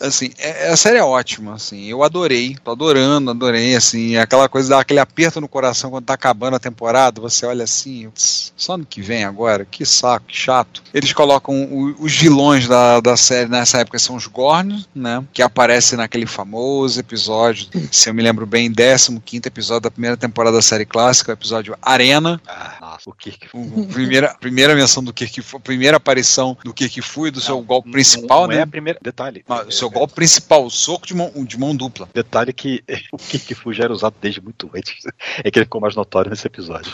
Assim, 0.00 0.30
é- 0.38 0.68
a 0.70 0.76
série 0.76 0.96
é 0.98 1.04
ótima, 1.04 1.54
assim, 1.54 1.84
eu 1.86 2.02
adorei, 2.02 2.56
tô 2.64 2.70
adorando, 2.70 3.30
adorei, 3.30 3.76
assim, 3.76 4.16
é 4.16 4.20
aquela 4.20 4.48
coisa, 4.48 4.70
dá 4.70 4.80
aquele 4.80 4.98
aperto 5.00 5.40
no 5.40 5.48
coração 5.48 5.90
quando 5.90 6.04
tá 6.06 6.14
acabando 6.14 6.56
a 6.56 6.60
temporada, 6.60 7.20
você 7.20 7.44
olha 7.44 7.64
assim, 7.64 8.08
"Tss, 8.14 8.52
só 8.56 8.78
no 8.78 8.86
que 8.86 9.02
vem 9.02 9.24
agora, 9.24 9.66
que 9.70 9.84
saco, 9.84 10.26
que 10.26 10.36
chato. 10.36 10.82
Eles 10.94 11.12
colocam 11.12 11.64
o- 11.64 11.94
os 12.00 12.16
vilões 12.16 12.66
da, 12.66 13.00
da 13.00 13.14
série 13.16 13.48
nessa 13.50 13.78
época 13.78 13.98
são 13.98 14.16
os 14.16 14.26
Gorn, 14.26 14.86
né, 14.94 15.22
que 15.34 15.42
aparecem 15.42 15.98
naquele 15.98 16.24
famoso 16.26 16.98
episódio, 16.98 17.68
se 17.92 18.08
eu 18.08 18.14
me 18.14 18.22
lembro 18.22 18.46
bem, 18.46 18.72
15 18.72 19.42
episódio 19.46 19.82
da 19.82 19.90
primeira 19.90 20.16
temporada 20.16 20.56
da 20.56 20.62
série 20.62 20.86
clássica, 20.86 21.32
o 21.32 21.34
episódio 21.34 21.76
Arena, 21.82 22.40
Ah, 22.46 22.78
nossa, 22.80 23.10
o 23.10 23.12
Kirk. 23.12 23.48
o- 23.52 23.80
o 23.82 23.86
primeira, 23.86 24.34
primeira 24.40 24.74
menção 24.74 25.04
do 25.04 25.12
Kirk, 25.12 25.42
a 25.54 25.60
primeira 25.60 25.96
aparição 25.98 26.56
do 26.64 26.72
Kirk 26.72 27.02
Fui, 27.02 27.30
do 27.30 27.40
seu 27.40 27.56
Não, 27.56 27.62
golpe 27.64 27.90
principal, 27.90 28.42
não 28.42 28.48
né, 28.48 28.56
É 28.58 28.62
a 28.62 28.66
primeira. 28.66 28.98
Detalhe. 29.02 29.44
mas 29.46 29.66
o 29.68 29.70
seu 29.72 29.89
é- 29.90 29.94
golpe 29.94 30.14
principal, 30.14 30.64
o 30.64 30.70
soco 30.70 31.06
de 31.06 31.14
mão, 31.14 31.32
de 31.44 31.58
mão 31.58 31.74
dupla. 31.74 32.08
Detalhe 32.14 32.52
que 32.52 32.82
o 33.12 33.18
Kirk 33.18 33.54
Fu 33.54 33.72
já 33.72 33.84
era 33.84 33.92
usado 33.92 34.14
desde 34.20 34.40
muito 34.40 34.70
antes. 34.74 35.04
É 35.42 35.50
que 35.50 35.58
ele 35.58 35.64
ficou 35.64 35.80
mais 35.80 35.94
notório 35.94 36.30
nesse 36.30 36.46
episódio. 36.46 36.92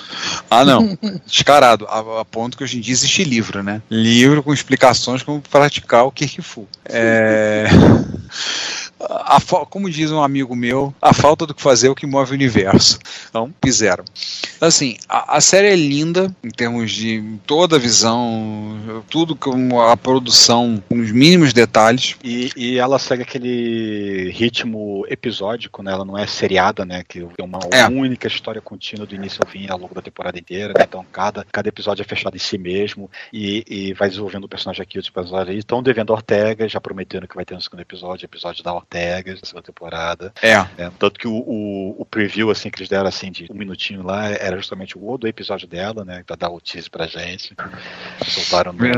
Ah, 0.51 0.65
não. 0.65 0.97
Descarado. 1.27 1.87
A, 1.87 2.21
a 2.21 2.25
ponto 2.25 2.57
que 2.57 2.63
hoje 2.63 2.79
em 2.79 2.81
dia 2.81 2.93
existe 2.93 3.25
livro, 3.25 3.63
né? 3.63 3.83
Livro 3.91 4.43
com 4.43 4.53
explicações 4.53 5.23
como 5.23 5.41
praticar 5.41 6.05
o 6.05 6.13
Kirk 6.13 6.43
Fu. 6.43 6.69
É... 6.85 7.67
a, 9.01 9.41
como 9.69 9.91
diz 9.91 10.11
um 10.11 10.23
amigo 10.23 10.55
meu, 10.57 10.95
a 11.01 11.13
falta 11.13 11.47
do 11.47 11.55
que 11.55 11.63
fazer 11.63 11.89
é 11.89 11.91
o 11.91 11.95
que 11.95 12.07
move 12.07 12.31
o 12.31 12.35
universo. 12.35 12.99
Então, 13.29 13.53
fizeram. 13.63 14.05
Assim, 14.61 14.97
a, 15.09 15.37
a 15.37 15.41
série 15.41 15.69
é 15.69 15.77
linda 15.77 16.35
em 16.43 16.51
termos 16.51 16.91
de 16.93 17.23
toda 17.47 17.77
a 17.77 17.79
visão, 17.79 19.03
tudo 19.11 19.37
como 19.37 19.81
a 19.81 19.97
produção, 19.97 20.83
nos 20.91 21.11
mínimos 21.11 21.53
detalhes. 21.53 22.17
E, 22.25 22.51
e 22.57 22.79
ela 22.79 22.99
segue 22.99 23.23
aquele 23.23 24.31
ritmo 24.31 25.05
episódico, 25.09 25.83
né? 25.83 25.93
Ela 25.93 26.05
não 26.05 26.17
é 26.17 26.27
seriada, 26.27 26.85
né? 26.85 27.03
Que 27.07 27.27
é 27.39 27.43
uma 27.43 27.61
é. 27.71 27.87
única 27.87 28.27
história 28.27 28.61
contínua 28.61 29.07
do 29.07 29.15
início 29.15 29.41
ao 29.45 29.51
fim 29.51 29.69
ao 29.69 29.79
longo 29.79 29.95
da 29.95 30.03
temporada 30.03 30.39
inteira, 30.39 30.73
né? 30.77 30.85
Então 30.89 31.05
cada, 31.13 31.45
cada 31.53 31.69
episódio 31.69 32.03
é 32.03 32.05
fechado 32.05 32.37
em 32.37 32.41
si 32.41 32.57
mesmo 32.57 33.11
e, 33.33 33.65
e 33.69 33.93
vai 33.93 34.09
desenvolvendo 34.09 34.45
o 34.45 34.49
personagem 34.49 34.83
aqui, 34.83 34.99
os 34.99 35.11
personagens 35.11 35.51
ali. 35.51 35.59
Estão 35.59 35.83
devendo 35.83 36.13
a 36.13 36.17
Ortega, 36.17 36.69
já 36.69 36.81
prometendo 36.81 37.29
que 37.29 37.35
vai 37.35 37.45
ter 37.45 37.55
um 37.55 37.61
segundo 37.61 37.81
episódio, 37.81 38.25
episódio 38.25 38.65
da 38.65 38.73
Ortega, 38.87 39.35
da 39.35 39.41
segunda 39.45 39.63
temporada. 39.63 40.33
É. 40.41 40.55
é 40.79 40.91
tanto 40.99 41.19
que 41.19 41.27
o, 41.27 41.35
o, 41.35 41.97
o, 41.99 42.05
preview, 42.05 42.51
assim, 42.51 42.71
que 42.71 42.79
eles 42.79 42.89
deram 42.89 43.09
assim 43.09 43.31
de 43.31 43.47
um 43.51 43.55
minutinho 43.55 44.03
lá, 44.03 44.29
era 44.29 44.57
justamente 44.57 44.97
o 44.97 45.19
do 45.19 45.27
episódio 45.27 45.67
dela, 45.67 46.05
né? 46.05 46.23
Pra 46.25 46.37
dar 46.37 46.51
o 46.51 46.61
teaser 46.61 46.91
pra 46.91 47.07
gente. 47.07 47.55
Soltaram 48.25 48.73
no, 48.73 48.87
é. 48.87 48.93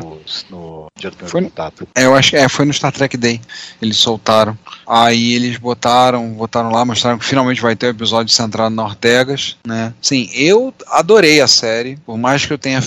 no 0.50 0.86
dia 0.94 1.10
do 1.10 1.16
primeiro 1.16 1.30
foi, 1.30 1.42
contato. 1.44 1.88
É, 1.94 2.04
eu 2.04 2.14
acho 2.14 2.30
que 2.30 2.36
é, 2.36 2.48
foi 2.48 2.66
no 2.66 2.72
Star 2.72 2.92
Trek 2.92 3.16
Day. 3.16 3.40
Eles 3.80 3.96
soltaram. 3.96 4.56
Aí 4.86 5.34
eles 5.34 5.56
botaram, 5.56 6.28
botaram 6.34 6.70
lá, 6.70 6.84
mostraram 6.84 7.18
que 7.18 7.24
finalmente 7.24 7.60
vai 7.60 7.74
ter 7.74 7.86
o 7.86 7.88
um 7.88 7.92
episódio 7.92 8.32
centrado 8.32 8.74
na 8.74 8.84
Ortegas, 8.84 9.56
né? 9.66 9.94
Sim, 10.00 10.28
eu 10.34 10.72
adorei 10.88 11.40
a 11.40 11.48
série. 11.48 11.96
Por 12.04 12.18
mais 12.18 12.44
que 12.44 12.52
eu 12.52 12.58
tenha 12.58 12.80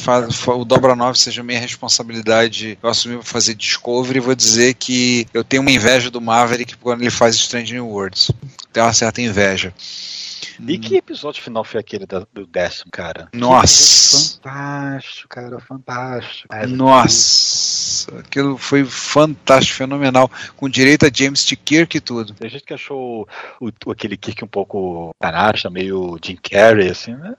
o 0.48 0.66
Dobra 0.66 0.96
9 0.96 1.18
seja 1.18 1.44
minha 1.44 1.60
responsabilidade, 1.60 2.78
eu 2.82 2.90
assumi 2.90 3.16
pra 3.16 3.26
fazer 3.26 3.56
Discovery, 3.56 4.20
vou 4.20 4.36
dizer 4.36 4.76
que 4.76 5.26
eu 5.34 5.44
tenho 5.44 5.62
uma 5.62 5.72
inveja 5.72 6.12
do 6.12 6.22
Maverick 6.22 6.78
quando 6.92 7.04
ele 7.04 7.10
faz 7.10 7.36
Strange 7.36 7.74
New 7.74 7.88
Worlds. 7.88 8.32
Tenho 8.74 8.86
uma 8.86 8.92
certa 8.92 9.22
inveja. 9.22 9.74
E 10.68 10.78
que 10.78 10.96
episódio 10.96 11.42
final 11.42 11.64
foi 11.64 11.80
aquele 11.80 12.06
da, 12.06 12.26
do 12.34 12.46
décimo, 12.46 12.92
cara? 12.92 13.30
Nossa! 13.34 14.36
Fantástico, 14.36 15.30
cara, 15.30 15.60
fantástico. 15.60 16.54
É, 16.54 16.68
Nossa! 16.68 18.20
Aquilo 18.20 18.58
foi 18.58 18.84
fantástico, 18.86 19.78
fenomenal. 19.78 20.30
Com 20.56 20.70
direito 20.70 21.06
a 21.06 21.12
James 21.14 21.46
T. 21.46 21.56
Kirk 21.56 21.98
e 21.98 22.02
tudo. 22.02 22.34
Tem 22.34 22.50
gente 22.50 22.64
que 22.64 22.74
achou 22.74 23.28
o, 23.60 23.70
o, 23.86 23.92
aquele 23.92 24.18
Kirk 24.18 24.44
um 24.44 24.48
pouco 24.48 25.16
canasta, 25.20 25.70
meio 25.70 26.18
Jim 26.24 26.38
Carrey, 26.42 26.90
assim, 26.90 27.16
né? 27.16 27.36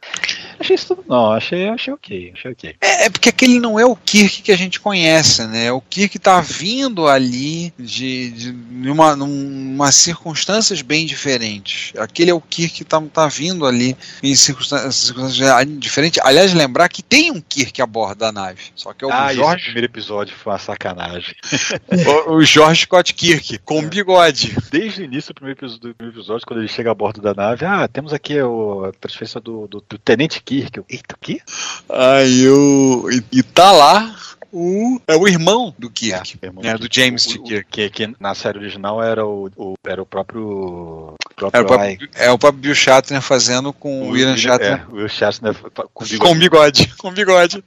Achei 0.58 0.74
isso 0.74 0.94
tudo. 0.94 1.04
Não, 1.08 1.32
achei, 1.32 1.68
achei 1.68 1.92
ok, 1.92 2.32
achei 2.34 2.50
ok. 2.52 2.76
É, 2.80 3.06
é, 3.06 3.10
porque 3.10 3.28
aquele 3.28 3.58
não 3.58 3.78
é 3.78 3.84
o 3.84 3.96
Kirk 3.96 4.42
que 4.42 4.52
a 4.52 4.56
gente 4.56 4.80
conhece, 4.80 5.46
né? 5.46 5.72
O 5.72 5.80
Kirk 5.80 6.18
tá 6.18 6.40
vindo 6.40 7.06
ali 7.08 7.72
de, 7.78 8.30
de 8.30 8.90
uma, 8.90 9.16
numa 9.16 9.90
circunstâncias 9.92 10.82
bem 10.82 11.06
diferentes. 11.06 11.92
Aquele 11.98 12.30
é 12.30 12.34
o 12.34 12.40
Kirk 12.40 12.74
que 12.74 12.84
tá 12.84 13.00
tá 13.12 13.28
vindo 13.28 13.66
ali 13.66 13.96
em 14.22 14.34
circunstâncias, 14.34 14.96
circunstâncias 14.96 15.78
diferentes. 15.78 16.20
Aliás, 16.24 16.52
lembrar 16.52 16.88
que 16.88 17.02
tem 17.02 17.30
um 17.30 17.40
Kirk 17.40 17.80
a 17.80 17.86
bordo 17.86 18.18
da 18.18 18.32
nave. 18.32 18.62
Só 18.74 18.92
que 18.92 19.04
é 19.04 19.08
o 19.08 19.12
ah, 19.12 19.32
Jorge. 19.32 19.56
Esse 19.56 19.64
primeiro 19.64 19.86
episódio 19.86 20.34
foi 20.36 20.52
uma 20.52 20.58
sacanagem. 20.58 21.34
o, 22.26 22.32
o 22.32 22.44
George 22.44 22.82
Scott 22.82 23.14
Kirk, 23.14 23.58
com 23.58 23.80
é. 23.80 23.86
bigode. 23.86 24.56
Desde 24.70 25.02
o 25.02 25.04
início 25.04 25.32
do 25.32 25.36
primeiro, 25.36 25.58
episódio, 25.58 25.90
do 25.90 25.94
primeiro 25.94 26.18
episódio, 26.18 26.46
quando 26.46 26.60
ele 26.60 26.68
chega 26.68 26.90
a 26.90 26.94
bordo 26.94 27.20
da 27.20 27.34
nave, 27.34 27.64
ah, 27.64 27.86
temos 27.88 28.12
aqui 28.12 28.40
o, 28.40 28.86
a 28.86 28.92
transferência 28.92 29.40
do, 29.40 29.66
do, 29.66 29.84
do 29.88 29.98
Tenente 29.98 30.42
Kirk. 30.42 30.82
Eita, 30.88 31.14
o 31.14 31.18
quê? 31.20 31.40
Aí 31.88 32.42
eu. 32.42 33.08
E, 33.10 33.38
e 33.38 33.42
tá 33.42 33.70
lá 33.72 34.14
o, 34.52 35.00
é 35.06 35.16
o 35.16 35.26
irmão 35.26 35.74
do 35.78 35.88
Kirk, 35.88 36.38
é, 36.40 36.46
irmão 36.46 36.62
é, 36.64 36.74
do, 36.74 36.86
do 36.86 36.94
James 36.94 37.26
o, 37.26 37.42
Kirk. 37.42 37.70
Que, 37.70 37.90
que, 37.90 38.14
na 38.20 38.34
série 38.34 38.58
original 38.58 39.02
era 39.02 39.24
o, 39.24 39.50
o 39.56 39.74
era 39.86 40.02
o 40.02 40.06
próprio, 40.06 41.14
próprio 41.34 41.58
é, 41.58 41.62
o 41.62 41.66
próprio, 41.66 42.08
é 42.14 42.30
o 42.30 42.38
próprio 42.38 42.60
Bill 42.60 42.74
Shatner 42.74 43.22
fazendo 43.22 43.72
com 43.72 44.02
o 44.02 44.10
William 44.10 44.36
Shatner. 44.36 44.84
É, 44.86 44.92
o 44.92 44.96
Will 44.96 45.08
Shatner 45.08 45.54
com 45.94 46.04
bigode. 46.04 46.18
Com 46.18 46.38
bigode, 46.38 46.94
com 46.98 47.10
bigode. 47.10 47.64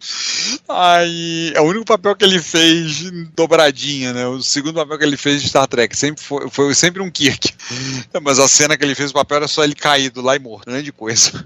Aí, 0.69 1.51
é 1.55 1.61
o 1.61 1.65
único 1.65 1.85
papel 1.85 2.15
que 2.15 2.23
ele 2.23 2.39
fez 2.39 3.09
dobradinha, 3.35 4.13
né? 4.13 4.27
O 4.27 4.41
segundo 4.43 4.75
papel 4.75 4.97
que 4.99 5.03
ele 5.03 5.17
fez 5.17 5.41
de 5.41 5.49
Star 5.49 5.67
Trek 5.67 5.97
sempre 5.97 6.23
foi, 6.23 6.49
foi 6.49 6.75
sempre 6.75 7.01
um 7.01 7.09
Kirk. 7.09 7.51
Mas 8.21 8.37
a 8.37 8.47
cena 8.47 8.77
que 8.77 8.83
ele 8.83 8.95
fez 8.95 9.09
o 9.09 9.13
papel 9.13 9.37
era 9.37 9.47
só 9.47 9.63
ele 9.63 9.75
caído 9.75 10.21
lá 10.21 10.35
e 10.35 10.39
morto. 10.39 10.65
Grande 10.65 10.91
coisa. 10.91 11.45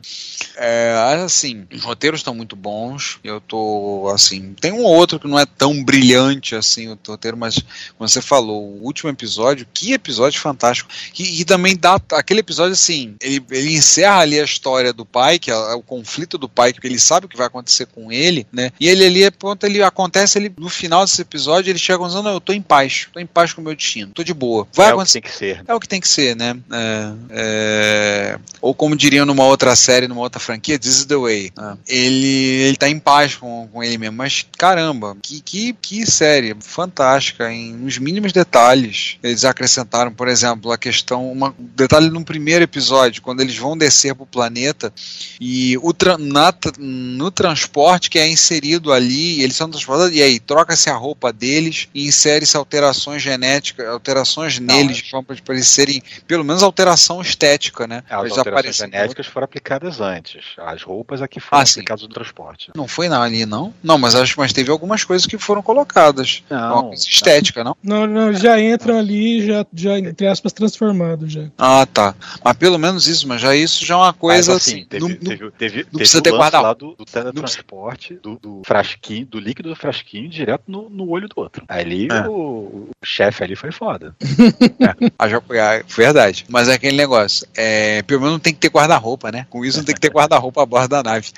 É, 0.57 1.21
assim, 1.23 1.65
os 1.73 1.83
roteiros 1.83 2.19
estão 2.19 2.35
muito 2.35 2.55
bons. 2.55 3.19
Eu 3.23 3.39
tô, 3.39 4.11
assim, 4.13 4.53
tem 4.59 4.71
um 4.73 4.83
ou 4.83 4.95
outro 4.95 5.19
que 5.19 5.28
não 5.30 5.39
é 5.39 5.45
tão 5.45 5.84
brilhante 5.84 6.55
assim 6.55 6.89
o 6.89 6.97
roteiro, 7.07 7.38
mas 7.38 7.59
como 7.97 8.09
você 8.09 8.21
falou, 8.21 8.63
o 8.63 8.84
último 8.84 9.09
episódio, 9.09 9.67
que 9.73 9.93
episódio 9.93 10.39
fantástico. 10.39 10.89
E, 11.17 11.41
e 11.41 11.45
também 11.45 11.75
dá 11.75 11.99
aquele 12.13 12.41
episódio 12.41 12.73
assim, 12.73 13.15
ele, 13.21 13.43
ele 13.51 13.75
encerra 13.75 14.19
ali 14.19 14.39
a 14.39 14.43
história 14.43 14.91
do 14.91 15.05
pai, 15.05 15.39
que 15.39 15.51
é, 15.51 15.53
é 15.53 15.73
o 15.75 15.82
conflito 15.82 16.38
do 16.38 16.49
pai, 16.49 16.73
porque 16.73 16.88
ele 16.88 16.99
sabe 16.99 17.25
o 17.25 17.30
que 17.30 17.38
vai 17.38 17.47
acontecer 17.47 17.86
com 17.88 18.11
ele, 18.11 18.45
né? 18.51 18.71
E 18.80 18.88
ele 18.88 19.05
ali, 19.05 19.32
pronto, 19.32 19.63
ele 19.65 19.82
acontece, 19.82 20.38
ele 20.38 20.51
no 20.57 20.69
final 20.69 21.05
desse 21.05 21.21
episódio, 21.21 21.71
ele 21.71 21.80
chega 21.80 22.03
dizendo, 22.05 22.23
não, 22.23 22.34
eu 22.34 22.41
tô 22.41 22.53
em 22.53 22.61
paz, 22.61 23.07
tô 23.13 23.19
em 23.19 23.25
paz 23.25 23.53
com 23.53 23.61
o 23.61 23.63
meu 23.63 23.75
destino, 23.75 24.11
tô 24.13 24.23
de 24.23 24.34
boa. 24.34 24.67
Vai 24.73 24.88
é 24.88 24.89
acontecer. 24.91 25.19
o 25.19 25.21
que 25.21 25.27
tem 25.27 25.32
que 25.32 25.38
ser. 25.38 25.63
É 25.67 25.73
o 25.73 25.80
que 25.80 25.88
tem 25.88 26.01
que 26.01 26.07
ser, 26.07 26.36
né? 26.36 26.57
É, 26.71 27.13
é... 27.32 28.39
Ou 28.61 28.73
como 28.73 28.95
diriam 28.95 29.25
numa 29.25 29.45
outra 29.45 29.75
série, 29.75 30.07
numa 30.07 30.21
outra 30.21 30.39
franquia, 30.39 30.80
This 30.80 30.99
is 30.99 31.05
the 31.05 31.15
way. 31.15 31.51
Né? 31.55 31.77
Ele, 31.88 32.27
ele 32.27 32.77
tá 32.77 32.89
em 32.89 32.99
paz 32.99 33.36
com, 33.36 33.67
com 33.71 33.84
ele 33.84 33.97
mesmo, 33.97 34.17
mas 34.17 34.45
caramba, 34.57 35.17
que, 35.22 35.41
que, 35.41 35.74
que 35.74 36.05
série 36.09 36.55
fantástica, 36.59 37.51
em 37.51 37.74
nos 37.74 37.97
mínimos 37.97 38.32
detalhes. 38.32 39.17
Eles 39.22 39.45
acrescentaram, 39.45 40.11
por 40.11 40.28
exemplo, 40.28 40.72
a 40.72 40.78
questão, 40.78 41.32
um 41.32 41.53
detalhe 41.76 42.09
no 42.09 42.24
primeiro 42.24 42.63
episódio, 42.63 43.22
quando 43.22 43.41
eles 43.41 43.57
vão 43.57 43.78
descer 43.78 44.15
para 44.15 44.24
o 44.24 44.28
planeta 44.28 44.91
e 45.39 45.78
o 45.78 45.93
tra 45.93 46.17
na, 46.17 46.53
no 46.78 47.30
transporte 47.32 48.09
que 48.09 48.20
é 48.20 48.28
inserido 48.28 48.91
ali, 48.91 49.41
eles 49.41 49.55
são 49.55 49.70
transportados, 49.70 50.15
e 50.15 50.22
aí 50.22 50.39
troca-se 50.39 50.89
a 50.89 50.95
roupa 50.95 51.32
deles 51.32 51.88
e 51.93 52.07
insere-se 52.07 52.57
alterações 52.57 53.22
genéticas, 53.22 53.88
alterações 53.88 54.59
Não, 54.59 54.76
neles, 54.76 55.03
para 55.43 55.55
eles 55.55 55.67
serem, 55.67 56.01
pelo 56.28 56.43
menos 56.43 56.63
alteração 56.63 57.22
estética, 57.22 57.88
né? 57.88 58.03
As 58.09 58.26
eles 58.26 58.38
alterações 58.38 58.76
genéticas 58.78 59.28
foram 59.28 59.45
aplicadas 59.45 59.99
antes. 59.99 60.45
As 60.57 60.82
roupas 60.82 61.22
aqui 61.22 61.39
foram 61.39 61.61
ah, 61.61 61.63
aplicadas 61.63 62.03
no 62.03 62.09
transporte. 62.09 62.72
Não 62.76 62.88
foi 62.88 63.07
ali, 63.07 63.45
não? 63.45 63.74
Não, 63.84 63.97
mas 63.97 64.15
acho 64.15 64.39
mas 64.39 64.53
teve 64.53 64.72
algumas 64.72 65.03
coisas 65.10 65.26
que 65.26 65.39
foram 65.39 65.64
colocadas. 65.64 66.43
Não, 66.47 66.93
estética, 66.93 67.64
não? 67.64 67.76
Não, 67.82 68.05
não, 68.05 68.32
já 68.32 68.62
entram 68.62 68.99
ali, 68.99 69.43
já, 69.43 69.66
já 69.74 69.97
entre 69.97 70.28
aspas, 70.28 70.53
transformados 70.53 71.32
já. 71.32 71.45
Ah, 71.57 71.84
tá. 71.91 72.14
Mas 72.45 72.55
pelo 72.57 72.78
menos 72.78 73.07
isso, 73.07 73.28
mas 73.28 73.41
já 73.41 73.55
isso 73.55 73.84
já 73.84 73.95
é 73.95 73.97
uma 73.97 74.14
coisa 74.14 74.53
mas, 74.53 74.62
assim. 74.62 74.86
Teve, 74.86 75.07
não, 75.07 75.16
teve, 75.16 75.51
teve, 75.51 75.88
não 75.91 75.97
precisa 75.97 76.22
ter 76.22 76.30
guarda 76.30 76.62
lá 76.62 76.76
do, 76.76 76.93
do 76.93 77.05
teletransporte, 77.05 78.20
do, 78.22 78.38
do, 78.38 78.62
frasquinho, 78.64 79.26
do 79.26 79.39
líquido 79.39 79.70
do 79.70 79.76
frasquinho 79.76 80.30
direto 80.30 80.66
no, 80.68 80.88
no 80.91 81.10
olho 81.10 81.28
do 81.28 81.34
outro. 81.38 81.66
Ali 81.68 82.07
é. 82.12 82.28
o, 82.28 82.32
o 82.32 82.89
chefe 83.03 83.43
ali 83.43 83.55
foi 83.55 83.72
foda. 83.72 84.16
é. 84.80 85.12
Ah, 85.18 85.28
já, 85.28 85.41
é, 85.49 85.84
verdade. 85.88 86.45
Mas 86.47 86.68
é 86.68 86.76
aquele 86.76 86.95
negócio. 86.97 87.47
É, 87.55 88.03
pelo 88.03 88.22
menos 88.22 88.34
não 88.34 88.39
tem 88.39 88.53
que 88.53 88.60
ter 88.60 88.70
guarda-roupa, 88.70 89.32
né? 89.32 89.47
Com 89.49 89.66
isso 89.66 89.80
não 89.80 89.86
tem 89.86 89.95
que 89.95 90.01
ter 90.01 90.12
guarda-roupa 90.12 90.62
a 90.62 90.68
bordo 90.68 90.89
da 90.89 91.01
nave. 91.01 91.32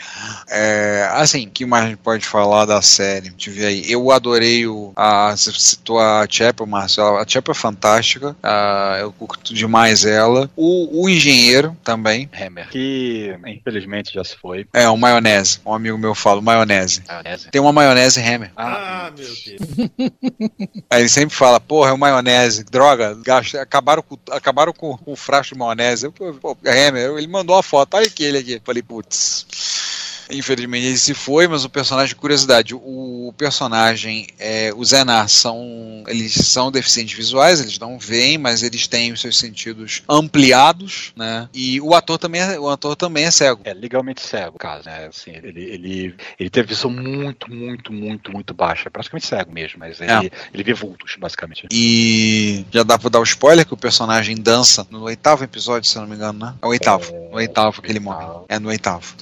É, 0.50 1.08
assim, 1.14 1.48
o 1.48 1.50
que 1.50 1.66
mais 1.66 1.86
a 1.86 1.88
gente 1.88 2.00
pode 2.00 2.26
falar 2.26 2.66
da 2.66 2.82
série? 2.82 3.30
Deixa 3.30 3.51
eu 3.52 3.56
ver 3.56 3.66
aí. 3.66 3.92
Eu 3.92 4.12
adorei 4.12 4.66
o. 4.68 4.92
A, 4.96 5.36
você 5.36 5.52
citou 5.52 6.00
a 6.00 6.26
Chapel, 6.30 6.66
Márcio. 6.66 7.04
A 7.18 7.26
Chapel 7.28 7.52
é 7.52 7.56
fantástica. 7.56 8.36
A, 8.42 8.98
eu 9.02 9.12
curto 9.12 9.54
demais 9.54 10.06
ela. 10.06 10.50
O, 10.56 11.04
o 11.04 11.10
engenheiro 11.10 11.76
também. 11.84 12.30
Hammer. 12.34 12.70
Que 12.70 13.36
infelizmente 13.48 14.14
já 14.14 14.24
se 14.24 14.36
foi. 14.36 14.66
É, 14.74 14.88
o 14.90 14.98
maionese. 14.98 15.60
Um 15.66 15.74
amigo 15.74 15.98
meu 15.98 16.16
fala, 16.16 16.42
maionese. 16.42 17.04
Maionese. 17.08 17.50
Tem 17.50 17.62
uma 17.62 17.74
maionese 17.74 18.20
Hammer. 18.20 18.52
Ah, 18.56 19.08
ah 19.08 19.12
meu 19.12 19.26
Deus. 19.26 20.12
Aí 20.90 21.02
ele 21.02 21.10
sempre 21.10 21.36
fala, 21.36 21.60
porra, 21.60 21.92
é 21.92 21.94
o 21.94 21.98
maionese. 21.98 22.64
Droga, 22.64 23.18
gasta, 23.24 23.62
acabaram, 23.62 24.02
com, 24.02 24.18
acabaram 24.32 24.74
com, 24.74 24.98
com 24.98 25.12
o 25.12 25.16
frasco 25.16 25.54
de 25.54 25.60
maionese. 25.60 26.06
Eu, 26.06 26.12
pô, 26.12 26.58
Hammer, 26.66 27.18
ele 27.18 27.28
mandou 27.28 27.56
a 27.56 27.64
foto. 27.64 27.96
Olha 27.96 28.08
aquele 28.08 28.38
aqui. 28.38 28.62
Falei, 28.64 28.82
putz. 28.82 29.46
Infelizmente 30.32 30.86
ele 30.86 30.98
se 30.98 31.14
foi, 31.14 31.48
mas 31.48 31.66
o 31.66 31.70
personagem, 31.70 32.16
curiosidade, 32.16 32.74
o 32.74 33.34
personagem, 33.38 34.28
é, 34.40 34.72
os 34.76 34.90
Zenar 34.90 35.28
são, 35.30 36.04
eles 36.08 36.34
são 36.34 36.72
deficientes 36.72 37.16
visuais, 37.16 37.60
eles 37.60 37.80
não 37.80 37.98
veem, 37.98 38.38
mas 38.38 38.64
eles 38.64 38.88
têm 38.88 39.12
os 39.12 39.22
seus 39.22 39.38
sentidos 39.38 40.04
ampliados, 40.08 41.14
né? 41.16 41.50
E 41.54 41.80
o 41.82 41.94
ator 41.94 42.18
também 42.18 42.42
é, 42.42 42.60
o 42.60 42.70
ator 42.70 42.96
também 42.96 43.26
é 43.26 43.32
cego. 43.32 43.62
É 43.64 43.74
legalmente 43.74 44.22
cego, 44.22 44.58
caso, 44.58 44.86
né? 44.86 45.08
Assim, 45.08 45.32
ele, 45.32 45.64
ele, 45.64 46.16
ele 46.40 46.50
tem 46.50 46.64
visão 46.64 46.92
muito, 46.92 47.50
muito, 47.50 47.94
muito, 47.94 48.32
muito 48.32 48.54
baixa, 48.54 48.88
é 48.88 48.90
praticamente 48.90 49.28
cego 49.28 49.52
mesmo, 49.52 49.80
mas 49.80 50.00
ele, 50.00 50.12
é. 50.12 50.32
ele 50.54 50.64
vê 50.64 50.74
vultos, 50.74 51.16
basicamente. 51.18 51.68
E 51.72 52.66
já 52.72 52.84
dá 52.84 52.98
pra 52.98 53.10
dar 53.10 53.20
o 53.20 53.24
spoiler 53.24 53.66
que 53.66 53.74
o 53.74 53.78
personagem 53.78 54.36
dança 54.36 54.86
no 54.90 55.04
oitavo 55.04 55.44
episódio, 55.44 55.90
se 55.90 55.98
eu 55.98 56.02
não 56.02 56.10
me 56.10 56.16
engano, 56.16 56.40
né? 56.40 56.54
É 56.62 56.66
o 56.66 56.70
oitavo. 56.70 57.14
É, 57.14 57.30
no 57.30 57.36
oitavo 57.36 57.82
que 57.82 57.92
ele 57.92 58.00
morre. 58.00 58.26
É 58.50 58.60
no 58.60 58.70
oitavo. 58.70 59.16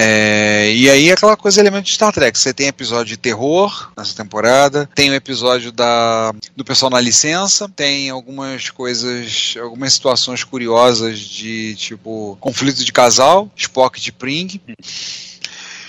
É, 0.00 0.70
e 0.72 0.88
aí 0.88 1.10
aquela 1.10 1.36
coisa 1.36 1.60
elemento 1.60 1.86
de 1.86 1.94
Star 1.94 2.12
Trek. 2.12 2.38
Você 2.38 2.54
tem 2.54 2.68
episódio 2.68 3.06
de 3.06 3.16
terror 3.16 3.90
nessa 3.98 4.14
temporada, 4.14 4.88
tem 4.94 5.10
o 5.10 5.14
episódio 5.14 5.72
da, 5.72 6.32
do 6.54 6.64
pessoal 6.64 6.88
na 6.88 7.00
licença, 7.00 7.68
tem 7.68 8.08
algumas 8.08 8.70
coisas, 8.70 9.56
algumas 9.60 9.92
situações 9.92 10.44
curiosas 10.44 11.18
de 11.18 11.74
tipo 11.74 12.38
conflito 12.38 12.84
de 12.84 12.92
casal, 12.92 13.50
Spock 13.56 14.00
de 14.00 14.12
Pring 14.12 14.60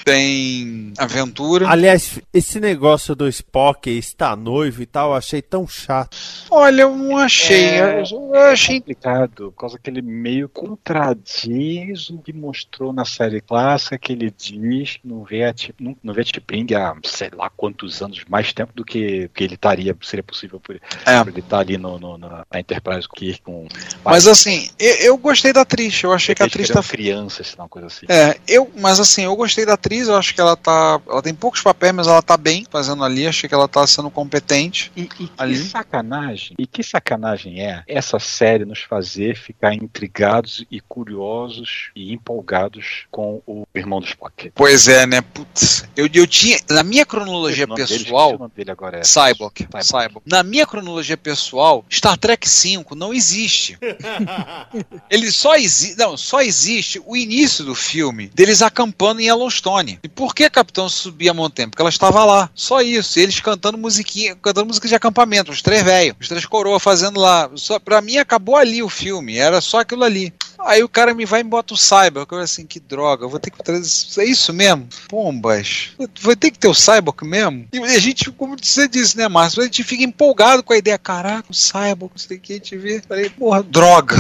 tem 0.10 0.94
aventura. 0.98 1.68
Aliás, 1.70 2.20
esse 2.34 2.60
negócio 2.60 3.16
do 3.16 3.28
Spock 3.28 3.90
estar 3.90 4.36
noivo 4.36 4.82
e 4.82 4.86
tal, 4.86 5.12
eu 5.12 5.16
achei 5.16 5.42
tão 5.42 5.68
chato. 5.68 6.18
Olha, 6.50 6.84
eu 6.84 6.96
não 6.96 7.18
achei. 7.18 7.66
É, 7.80 8.02
eu, 8.12 8.32
eu 8.34 8.42
achei 8.52 8.80
complicado, 8.80 9.52
por 9.52 9.62
causa 9.62 9.80
que 9.80 9.90
ele 9.90 10.02
meio 10.02 10.50
contradiz 10.50 12.10
o 12.10 12.18
que 12.20 12.34
mostrou 12.34 12.92
na 12.92 13.06
série 13.06 13.42
clássica, 13.42 13.98
que 13.98 14.12
ele 14.14 14.32
diz 14.36 14.98
que 14.98 15.08
não 15.08 15.24
vê 15.24 15.44
a, 15.46 15.54
não, 15.80 15.96
não 16.04 16.14
vê 16.14 16.22
a 16.22 16.90
há 16.90 16.96
sei 17.04 17.30
lá 17.36 17.50
quantos 17.50 18.02
anos, 18.02 18.24
mais 18.30 18.52
tempo 18.54 18.72
do 18.74 18.84
que, 18.84 19.30
que 19.34 19.44
ele 19.44 19.56
estaria, 19.56 19.96
seria 20.02 20.24
possível 20.24 20.60
por, 20.60 20.80
É. 21.06 21.20
por 21.24 21.30
ele 21.30 21.40
estar 21.40 21.60
ali 21.60 21.78
no, 21.78 22.00
no- 22.00 22.18
na, 22.18 22.46
na 22.52 22.60
Enterprise 22.60 23.08
com 23.08 23.16
Kirk, 23.16 23.42
com 23.42 23.68
Mas 24.04 24.28
assim, 24.28 24.70
eu, 24.80 24.96
eu 24.96 25.18
gostei 25.18 25.54
da 25.54 25.62
atriz. 25.62 26.02
Eu 26.04 26.14
achei 26.14 26.34
que 26.36 26.44
a 26.44 26.46
atriz 26.46 26.70
tá. 26.70 26.82
criança, 26.84 27.44
sei 27.44 27.56
lá, 27.58 27.64
uma 27.64 27.70
coisa 27.70 27.88
assim. 27.88 28.06
É, 28.10 28.38
eu, 28.48 28.72
mas 28.78 29.00
assim, 29.00 29.24
eu 29.24 29.36
gostei 29.36 29.66
da 29.66 29.74
atriz, 29.74 29.99
eu 30.08 30.16
acho 30.16 30.34
que 30.34 30.42
ela 30.42 30.56
tá. 30.56 31.00
Ela 31.08 31.22
tem 31.22 31.34
poucos 31.34 31.62
papéis, 31.62 31.94
mas 31.94 32.08
ela 32.08 32.22
tá 32.22 32.38
bem 32.38 32.66
fazendo 32.70 33.04
ali, 33.04 33.28
achei 33.28 33.48
que 33.48 33.56
ela 33.56 33.68
tá 33.68 33.86
sendo 33.86 34.10
competente. 34.10 34.92
E, 34.96 35.02
e 35.02 35.08
que 35.08 35.32
Ali. 35.38 35.58
sacanagem, 35.58 36.56
e 36.58 36.68
que 36.68 36.84
sacanagem 36.84 37.62
é 37.62 37.84
essa 37.88 38.20
série 38.20 38.66
nos 38.66 38.82
fazer 38.82 39.36
ficar 39.36 39.74
intrigados 39.74 40.66
e 40.70 40.80
curiosos 40.80 41.90
e 41.96 42.14
empolgados 42.14 43.06
com 43.12 43.42
o 43.46 43.66
irmão 43.74 44.00
do 44.00 44.08
Spock. 44.08 44.52
Pois 44.56 44.88
é, 44.88 45.06
né? 45.06 45.22
Putz, 45.22 45.86
eu, 45.96 46.10
eu 46.14 46.28
tinha. 46.28 46.58
Na 46.70 46.84
minha 46.84 47.06
cronologia 47.06 47.66
O 47.66 47.70
nome 47.70 47.86
dele, 47.86 48.04
pessoal. 48.04 48.22
esqueci 48.28 48.36
o 48.36 48.40
nome 48.40 48.52
dele 48.56 48.72
agora 48.72 48.98
é. 49.00 49.04
Cyborg, 49.04 49.68
Cyborg. 49.82 50.22
Na 50.26 50.44
minha 50.44 50.66
cronologia 50.66 51.18
pessoal, 51.18 51.86
Star 51.90 52.18
Trek 52.18 52.48
V 52.48 52.86
não 52.96 53.14
existe. 53.14 53.78
Ele 55.10 55.32
só 55.32 55.56
existe, 55.56 55.98
não, 55.98 56.16
só 56.18 56.42
existe 56.42 57.02
o 57.06 57.16
início 57.16 57.64
do 57.64 57.76
filme 57.76 58.28
deles 58.28 58.62
acampando 58.62 59.22
em 59.22 59.26
Yellowstone. 59.26 59.79
E 60.04 60.08
por 60.08 60.36
que 60.36 60.50
Capitão 60.50 60.90
subia 60.90 61.32
a 61.32 61.34
montanha? 61.34 61.68
Porque 61.68 61.82
ela 61.82 61.90
estava 61.90 62.24
lá. 62.26 62.50
Só 62.54 62.82
isso. 62.82 63.20
Eles 63.20 63.40
cantando 63.40 63.78
musiquinha, 63.78 64.36
cantando 64.36 64.68
música 64.68 64.88
de 64.88 64.96
acampamento, 64.96 65.52
os 65.52 65.62
três 65.62 65.84
velhos, 65.84 66.16
os 66.20 66.28
três 66.28 66.46
coroas 66.46 66.82
fazendo 66.82 67.20
lá. 67.20 67.50
Só 67.56 67.80
para 67.80 68.02
mim 68.02 68.18
acabou 68.18 68.56
ali 68.56 68.84
o 68.84 68.90
filme, 68.90 69.38
era 69.38 69.62
só 69.62 69.80
aquilo 69.80 70.04
ali. 70.04 70.34
Aí 70.66 70.84
o 70.84 70.90
cara 70.90 71.14
me 71.14 71.26
vai 71.26 71.42
e 71.42 71.44
me 71.44 71.50
bota 71.50 71.74
o 71.74 71.78
Cyborg. 71.78 72.28
Eu 72.32 72.40
assim, 72.40 72.66
que 72.66 72.80
droga, 72.80 73.26
eu 73.26 73.30
vou 73.30 73.40
ter 73.40 73.50
que 73.50 73.64
trazer. 73.64 74.22
É 74.22 74.26
isso 74.26 74.54
mesmo? 74.54 74.88
Pombas. 75.08 75.92
Vai 76.22 76.36
ter 76.36 76.52
que 76.52 76.60
ter 76.60 76.68
o 76.68 76.74
Cyborg 76.74 77.24
mesmo? 77.24 77.68
E 77.72 77.80
a 77.80 78.00
gente, 78.00 78.32
como 78.32 78.56
você 78.62 78.88
disse, 78.88 79.18
né, 79.18 79.28
Márcio? 79.28 79.62
A 79.62 79.66
gente 79.66 79.84
fica 79.84 80.04
empolgado 80.04 80.62
com 80.64 80.74
a 80.74 80.78
ideia. 80.78 80.98
Caraca, 80.98 81.50
o 81.50 81.54
Cyborg, 81.54 82.12
não 82.12 82.18
sei 82.18 82.38
o 82.38 82.40
que, 82.40 82.54
a 82.54 82.56
gente 82.58 82.78
vê. 82.78 83.02
Falei, 83.08 83.30
porra, 83.30 83.64
droga. 83.64 84.18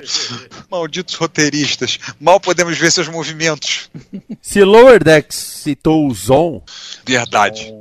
Malditos 0.70 1.14
roteiristas. 1.14 1.98
Mal 2.20 2.38
podemos 2.40 2.78
ver 2.78 2.90
seus 2.92 3.08
movimentos. 3.08 3.90
Se 4.40 4.62
Lower 4.62 5.02
Decks 5.02 5.36
citou 5.36 6.06
o 6.06 6.14
Zon 6.14 6.62
Verdade. 7.06 7.74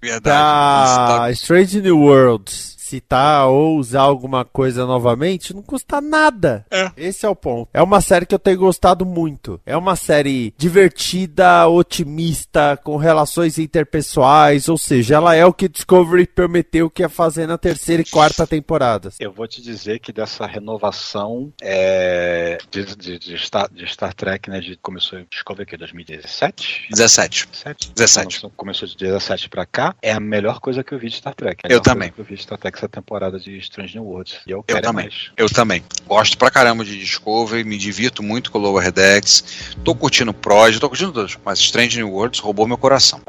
Verdade. 0.00 1.22
da 1.22 1.30
Strange 1.32 1.80
New 1.80 1.98
Worlds, 1.98 2.76
citar 2.90 3.46
ou 3.48 3.76
usar 3.78 4.00
alguma 4.02 4.44
coisa 4.44 4.84
novamente, 4.84 5.54
não 5.54 5.62
custa 5.62 6.00
nada. 6.00 6.64
É. 6.70 6.90
Esse 6.96 7.24
é 7.24 7.28
o 7.28 7.36
ponto. 7.36 7.68
É 7.72 7.82
uma 7.82 8.00
série 8.00 8.26
que 8.26 8.34
eu 8.34 8.38
tenho 8.38 8.58
gostado 8.58 9.06
muito. 9.06 9.60
É 9.64 9.76
uma 9.76 9.96
série 9.96 10.52
divertida, 10.58 11.68
otimista, 11.68 12.78
com 12.82 12.96
relações 12.96 13.58
interpessoais, 13.58 14.68
ou 14.68 14.76
seja, 14.78 15.14
ela 15.16 15.34
é 15.34 15.44
o 15.44 15.52
que 15.52 15.68
Discovery 15.68 16.26
prometeu 16.26 16.90
que 16.90 17.02
ia 17.02 17.08
fazer 17.08 17.46
na 17.46 17.56
terceira 17.58 18.02
e 18.02 18.04
quarta 18.04 18.46
temporadas. 18.46 19.16
Eu 19.20 19.32
vou 19.32 19.46
te 19.46 19.62
dizer 19.62 19.98
que 20.00 20.12
dessa 20.12 20.46
renovação 20.46 21.52
é, 21.62 22.58
de, 22.70 22.84
de- 22.96 23.18
de 23.18 23.38
Star, 23.38 23.68
de 23.72 23.86
Star 23.86 24.12
Trek, 24.14 24.50
né, 24.50 24.60
de, 24.60 24.76
começou 24.76 25.18
em 25.18 25.26
Discovery 25.30 25.62
aqui, 25.62 25.76
2017? 25.76 26.86
17. 26.90 27.48
17? 27.48 27.92
17. 27.94 28.24
Começou, 28.26 28.50
começou 28.56 28.88
de 28.88 28.96
17 28.96 29.48
pra 29.48 29.64
cá, 29.66 29.94
é 30.02 30.12
a 30.12 30.20
melhor 30.20 30.60
coisa 30.60 30.82
que 30.82 30.92
eu 30.92 30.98
vi 30.98 31.08
de 31.08 31.16
Star 31.16 31.34
Trek. 31.34 31.60
A 31.64 31.68
Eu 31.72 31.80
também. 31.80 32.10
que 32.10 32.18
eu 32.18 32.24
vi 32.24 32.34
de 32.36 32.42
Star 32.42 32.58
Trek 32.58 32.78
essa 32.80 32.88
temporada 32.88 33.38
de 33.38 33.56
Strange 33.58 33.94
New 33.98 34.06
Worlds. 34.08 34.40
E 34.46 34.50
eu 34.50 34.58
Eu 34.58 34.62
quero 34.62 34.78
é 34.78 34.82
também. 34.82 35.04
mais. 35.06 35.30
Eu 35.36 35.48
também. 35.48 35.84
Gosto 36.06 36.38
pra 36.38 36.50
caramba 36.50 36.84
de 36.84 36.98
Discovery, 36.98 37.62
me 37.64 37.76
divirto 37.76 38.22
muito 38.22 38.50
com 38.50 38.58
Lower 38.58 38.90
Decks. 38.90 39.74
Tô 39.84 39.94
curtindo 39.94 40.32
Prod, 40.32 40.78
tô 40.78 40.88
curtindo 40.88 41.12
todos, 41.12 41.36
mas 41.44 41.58
Strange 41.58 41.98
New 41.98 42.10
Worlds 42.12 42.40
roubou 42.40 42.66
meu 42.66 42.78
coração. 42.78 43.20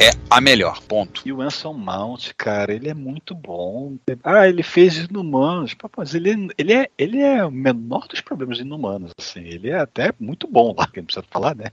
É 0.00 0.10
a 0.30 0.40
melhor, 0.40 0.80
ponto. 0.82 1.22
E 1.26 1.32
o 1.32 1.42
Anson 1.42 1.72
Mount, 1.72 2.28
cara, 2.36 2.72
ele 2.72 2.88
é 2.88 2.94
muito 2.94 3.34
bom. 3.34 3.96
Ah, 4.22 4.46
ele 4.48 4.62
fez 4.62 4.96
Inumanos. 4.96 5.74
Pô, 5.74 5.90
Mas 5.96 6.14
ele, 6.14 6.48
ele, 6.56 6.72
é, 6.72 6.88
ele 6.96 7.20
é 7.20 7.44
o 7.44 7.50
menor 7.50 8.06
dos 8.06 8.20
problemas 8.20 8.60
Inumanos, 8.60 9.10
assim. 9.18 9.40
Ele 9.40 9.70
é 9.70 9.80
até 9.80 10.12
muito 10.20 10.46
bom 10.46 10.72
lá, 10.78 10.86
que 10.86 10.98
não 11.00 11.06
precisa 11.06 11.26
falar, 11.28 11.56
né? 11.56 11.72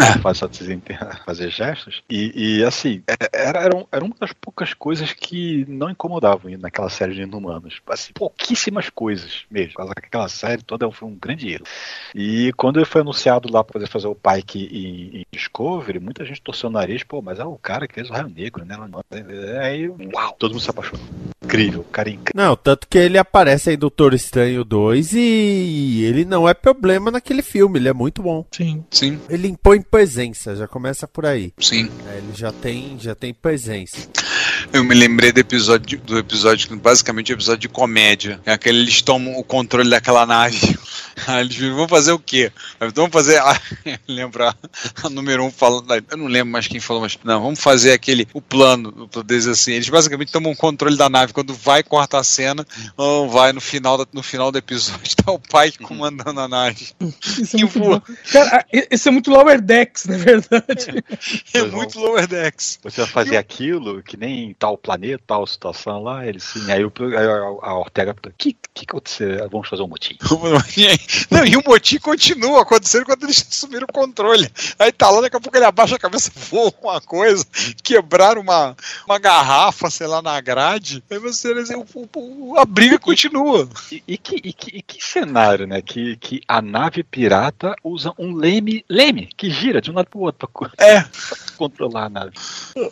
É. 0.00 0.18
Faz 0.20 0.38
só 0.38 0.48
fazer 1.26 1.50
gestos. 1.50 2.02
E, 2.08 2.32
e, 2.60 2.64
assim, 2.64 3.02
é- 3.06 3.28
era, 3.30 3.58
era, 3.60 3.86
era 3.92 4.04
uma 4.04 4.14
das 4.18 4.32
poucas 4.32 4.72
coisas 4.72 5.12
que 5.12 5.66
não 5.68 5.90
incomodavam 6.36 6.58
naquela 6.58 6.88
série 6.88 7.14
de 7.14 7.22
Inumanos. 7.22 7.80
Assim, 7.88 8.12
pouquíssimas 8.12 8.90
coisas 8.90 9.44
mesmo. 9.50 9.74
Aquela 9.96 10.28
série 10.28 10.62
toda 10.62 10.90
foi 10.90 11.08
um 11.08 11.14
grande 11.14 11.50
erro. 11.50 11.64
E 12.14 12.52
quando 12.56 12.76
ele 12.78 12.86
foi 12.86 13.00
anunciado 13.00 13.50
lá 13.50 13.64
para 13.64 13.74
poder 13.74 13.88
fazer 13.88 14.06
o 14.06 14.14
Pike 14.14 14.68
em, 14.72 15.20
em 15.20 15.26
Discovery, 15.32 15.98
muita 15.98 16.24
gente 16.24 16.42
torceu 16.42 16.68
o 16.68 16.72
nariz, 16.72 17.02
pô, 17.02 17.20
mas 17.22 17.38
é 17.38 17.44
o 17.44 17.56
cara 17.56 17.86
que 17.88 17.94
fez 17.94 18.10
o 18.10 18.12
Raio 18.12 18.28
Negro, 18.28 18.64
né? 18.64 18.76
Aí, 19.62 19.88
uau, 19.88 20.34
todo 20.38 20.52
mundo 20.52 20.62
se 20.62 20.70
apaixonou. 20.70 21.04
Incrível, 21.42 21.84
cara 21.92 22.08
é 22.10 22.12
incrível. 22.12 22.32
Não, 22.44 22.56
tanto 22.56 22.86
que 22.88 22.98
ele 22.98 23.18
aparece 23.18 23.72
em 23.72 23.78
Doutor 23.78 24.14
Estranho 24.14 24.64
2 24.64 25.12
e 25.14 26.02
ele 26.04 26.24
não 26.24 26.48
é 26.48 26.54
problema 26.54 27.10
naquele 27.10 27.42
filme, 27.42 27.78
ele 27.78 27.88
é 27.88 27.92
muito 27.92 28.22
bom. 28.22 28.44
Sim. 28.50 28.84
Sim, 28.90 29.20
Ele 29.28 29.48
impõe 29.48 29.80
presença, 29.80 30.56
já 30.56 30.66
começa 30.66 31.06
por 31.06 31.24
aí. 31.26 31.52
sim. 31.58 31.84
né? 32.04 32.18
Ele 32.18 32.34
já 32.34 32.52
tem, 32.52 32.98
já 32.98 33.14
tem 33.14 33.32
presença. 33.32 34.08
Eu 34.72 34.84
me 34.84 34.94
lembrei 34.94 35.32
do 35.32 35.40
episódio, 35.40 35.98
do 36.00 36.18
episódio, 36.18 36.76
basicamente 36.76 37.32
o 37.32 37.34
episódio 37.34 37.60
de 37.60 37.68
comédia. 37.68 38.40
É 38.44 38.52
aquele 38.52 38.80
eles 38.80 39.00
tomam 39.02 39.38
o 39.38 39.44
controle 39.44 39.88
daquela 39.88 40.26
nave. 40.26 40.78
Aí 41.26 41.40
eles 41.44 41.54
viram, 41.56 41.74
vamos 41.76 41.90
fazer 41.90 42.12
o 42.12 42.18
quê? 42.18 42.50
Aí, 42.80 42.90
Vamos 42.94 43.12
fazer. 43.12 43.38
Ah, 43.40 43.58
lembra 44.08 44.54
a 45.02 45.08
número 45.10 45.44
um 45.44 45.50
falando. 45.50 45.90
Eu 46.10 46.16
não 46.16 46.26
lembro 46.26 46.52
mais 46.52 46.66
quem 46.66 46.80
falou, 46.80 47.02
mas. 47.02 47.18
Não, 47.24 47.40
vamos 47.42 47.60
fazer 47.60 47.92
aquele. 47.92 48.26
O 48.34 48.40
plano, 48.40 49.08
deles 49.24 49.46
assim. 49.46 49.72
Eles 49.72 49.88
basicamente 49.88 50.32
tomam 50.32 50.52
o 50.52 50.56
controle 50.56 50.96
da 50.96 51.08
nave. 51.08 51.32
Quando 51.32 51.54
vai 51.54 51.82
cortar 51.82 52.18
a 52.20 52.24
cena, 52.24 52.66
ou 52.96 53.28
vai 53.28 53.52
no 53.52 53.60
final, 53.60 53.98
da- 53.98 54.06
no 54.12 54.22
final 54.22 54.50
do 54.52 54.58
episódio, 54.58 55.16
tá 55.16 55.30
o 55.32 55.38
pai 55.38 55.72
comandando 55.72 56.40
a 56.40 56.48
nave. 56.48 56.88
Isso 57.40 57.56
é 57.56 57.60
E 57.60 57.62
muito 57.64 57.78
voa. 57.78 58.02
bom. 58.06 58.14
Cara, 58.32 58.66
esse 58.72 59.08
é 59.08 59.10
muito 59.12 59.30
Lower 59.30 59.60
Decks, 59.60 60.06
na 60.06 60.16
verdade. 60.18 61.04
É 61.54 61.60
Pois 61.60 61.72
muito 61.72 61.98
lower 62.00 62.26
decks. 62.26 62.78
Você 62.82 63.00
vai 63.02 63.10
fazer 63.10 63.36
aquilo, 63.36 64.02
que 64.02 64.16
nem 64.16 64.54
tal 64.58 64.76
planeta, 64.76 65.22
tal 65.26 65.46
situação 65.46 66.02
lá, 66.02 66.26
ele 66.26 66.40
sim. 66.40 66.70
Aí, 66.70 66.84
o, 66.84 66.92
aí 67.18 67.26
a, 67.26 67.68
a 67.70 67.78
Ortega 67.78 68.14
pergunta: 68.14 68.28
o 68.30 68.38
que, 68.38 68.56
que 68.74 68.84
aconteceu? 68.88 69.48
Vamos 69.50 69.68
fazer 69.68 69.82
um 69.82 69.88
motim. 69.88 70.16
Não, 71.30 71.44
e 71.44 71.56
o 71.56 71.62
motim 71.66 71.98
continua 71.98 72.62
acontecendo 72.62 73.04
quando 73.04 73.24
eles 73.24 73.44
assumiram 73.50 73.86
o 73.88 73.92
controle. 73.92 74.50
Aí 74.78 74.92
tá 74.92 75.08
lá, 75.10 75.20
daqui 75.20 75.36
a 75.36 75.40
pouco 75.40 75.56
ele 75.56 75.64
abaixa 75.64 75.96
a 75.96 75.98
cabeça, 75.98 76.30
voa 76.50 76.72
uma 76.82 77.00
coisa, 77.00 77.44
quebraram 77.82 78.40
uma, 78.40 78.76
uma 79.06 79.18
garrafa, 79.18 79.90
sei 79.90 80.06
lá, 80.06 80.20
na 80.22 80.40
grade. 80.40 81.02
Aí 81.10 81.18
você 81.18 81.52
o, 81.74 81.86
o- 81.94 82.08
o- 82.52 82.58
a 82.58 82.64
briga 82.64 82.98
continua. 82.98 83.68
E, 83.90 84.02
e 84.06 84.18
que, 84.18 84.36
e, 84.36 84.52
que, 84.52 84.76
e 84.78 84.82
que 84.82 85.04
cenário, 85.04 85.66
né? 85.66 85.80
Que, 85.82 86.16
que 86.16 86.40
a 86.46 86.60
nave 86.62 87.02
pirata 87.02 87.74
usa 87.82 88.12
um 88.18 88.34
leme, 88.34 88.84
leme 88.88 89.28
que 89.36 89.50
gira 89.50 89.80
de 89.80 89.90
um 89.90 89.94
lado 89.94 90.08
pro 90.08 90.20
outro 90.20 90.48
pra, 90.48 90.70
É, 90.78 91.00
pra 91.02 91.10
controlar 91.56 92.04
a 92.04 92.08
nave. 92.10 92.32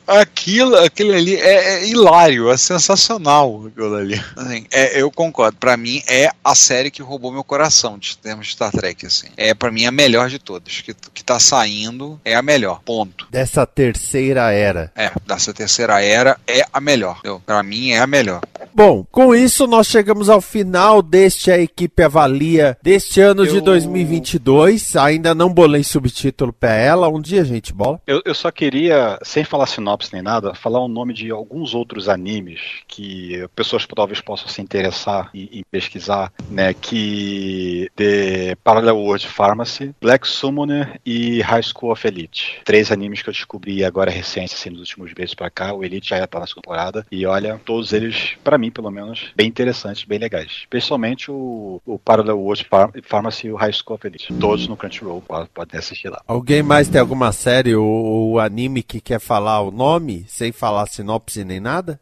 aquilo, 0.06 0.76
aquele 0.76 1.14
ali 1.14 1.36
é, 1.36 1.74
é 1.84 1.88
hilário, 1.88 2.50
é 2.50 2.56
sensacional 2.56 3.66
aquilo 3.66 3.94
ali. 3.96 4.20
Assim, 4.36 4.66
é, 4.72 5.00
eu 5.00 5.10
concordo, 5.10 5.56
pra 5.58 5.76
mim 5.76 6.02
é 6.08 6.30
a 6.42 6.54
série 6.54 6.90
que 6.90 7.02
roubou 7.02 7.32
meu 7.32 7.44
coração 7.44 7.98
de 8.04 8.18
termos 8.18 8.46
de 8.46 8.52
Star 8.52 8.70
Trek, 8.70 9.06
assim. 9.06 9.28
É 9.36 9.54
pra 9.54 9.70
mim 9.70 9.86
a 9.86 9.90
melhor 9.90 10.28
de 10.28 10.38
todas, 10.38 10.80
que, 10.80 10.94
que 10.94 11.24
tá 11.24 11.38
saindo 11.38 12.20
é 12.24 12.34
a 12.34 12.42
melhor, 12.42 12.80
ponto. 12.84 13.26
Dessa 13.30 13.66
terceira 13.66 14.52
era. 14.52 14.92
É, 14.94 15.10
dessa 15.26 15.52
terceira 15.52 16.02
era 16.02 16.38
é 16.46 16.64
a 16.72 16.80
melhor. 16.80 17.20
Pra 17.44 17.62
mim 17.62 17.90
é 17.90 17.98
a 17.98 18.06
melhor. 18.06 18.40
Bom, 18.76 19.06
com 19.08 19.32
isso 19.32 19.68
nós 19.68 19.86
chegamos 19.86 20.28
ao 20.28 20.40
final 20.40 21.00
deste 21.00 21.48
A 21.48 21.56
Equipe 21.60 22.02
Avalia 22.02 22.76
deste 22.82 23.20
ano 23.20 23.46
de 23.46 23.54
Eu- 23.56 23.62
2022. 23.62 24.96
Ainda 24.96 25.32
não 25.32 25.48
bolei 25.48 25.84
subtítulo 25.84 26.52
pra 26.52 26.72
ela. 26.74 27.08
Um 27.08 27.20
dia 27.20 27.44
gente 27.44 27.72
bola. 27.72 28.00
Eu, 28.04 28.20
eu 28.24 28.34
só 28.34 28.50
queria, 28.50 29.16
sem 29.22 29.44
falar 29.44 29.66
sinopse 29.66 30.12
nem 30.12 30.22
nada, 30.22 30.54
falar 30.54 30.80
o 30.80 30.88
nome 30.88 31.14
de 31.14 31.30
alguns 31.30 31.72
outros 31.72 32.08
animes 32.08 32.60
que 32.88 33.46
pessoas 33.54 33.86
talvez 33.94 34.20
possam 34.20 34.48
se 34.48 34.60
interessar 34.60 35.30
em, 35.32 35.48
em 35.52 35.62
pesquisar, 35.70 36.32
né? 36.50 36.74
Que 36.74 37.88
The 37.94 38.56
Parallel 38.64 38.96
World 38.98 39.28
Pharmacy, 39.28 39.94
Black 40.00 40.26
Summoner 40.26 40.98
e 41.06 41.40
High 41.42 41.62
School 41.62 41.92
of 41.92 42.04
Elite. 42.06 42.60
Três 42.64 42.90
animes 42.90 43.22
que 43.22 43.28
eu 43.28 43.32
descobri 43.32 43.84
agora 43.84 44.10
recente, 44.10 44.52
assim, 44.54 44.70
nos 44.70 44.80
últimos 44.80 45.14
meses 45.14 45.32
pra 45.34 45.48
cá. 45.48 45.72
O 45.72 45.84
Elite 45.84 46.08
já 46.08 46.26
tá 46.26 46.40
na 46.40 46.46
segunda 46.48 46.62
temporada. 46.62 47.06
E 47.12 47.24
olha, 47.24 47.60
todos 47.64 47.92
eles, 47.92 48.32
pra 48.42 48.58
mim 48.58 48.63
pelo 48.70 48.90
menos, 48.90 49.30
bem 49.36 49.48
interessantes, 49.48 50.04
bem 50.04 50.18
legais. 50.18 50.64
Principalmente 50.70 51.30
o, 51.30 51.80
o 51.86 51.98
Parallel 51.98 52.38
World 52.38 52.64
Phar- 52.68 52.92
Pharmacy 53.02 53.46
e 53.46 53.52
o 53.52 53.56
High 53.56 53.72
School 53.72 53.96
of 53.96 54.06
Elite. 54.06 54.32
Todos 54.34 54.66
no 54.68 54.76
Crunchyroll, 54.76 55.20
pode- 55.22 55.48
podem 55.50 55.78
assistir 55.78 56.08
lá. 56.08 56.22
Alguém 56.26 56.62
mais 56.62 56.88
tem 56.88 57.00
alguma 57.00 57.32
série 57.32 57.74
ou, 57.74 57.86
ou 57.86 58.40
anime 58.40 58.82
que 58.82 59.00
quer 59.00 59.20
falar 59.20 59.60
o 59.62 59.70
nome 59.70 60.24
sem 60.28 60.52
falar 60.52 60.86
sinopse 60.86 61.44
nem 61.44 61.60
nada? 61.60 61.98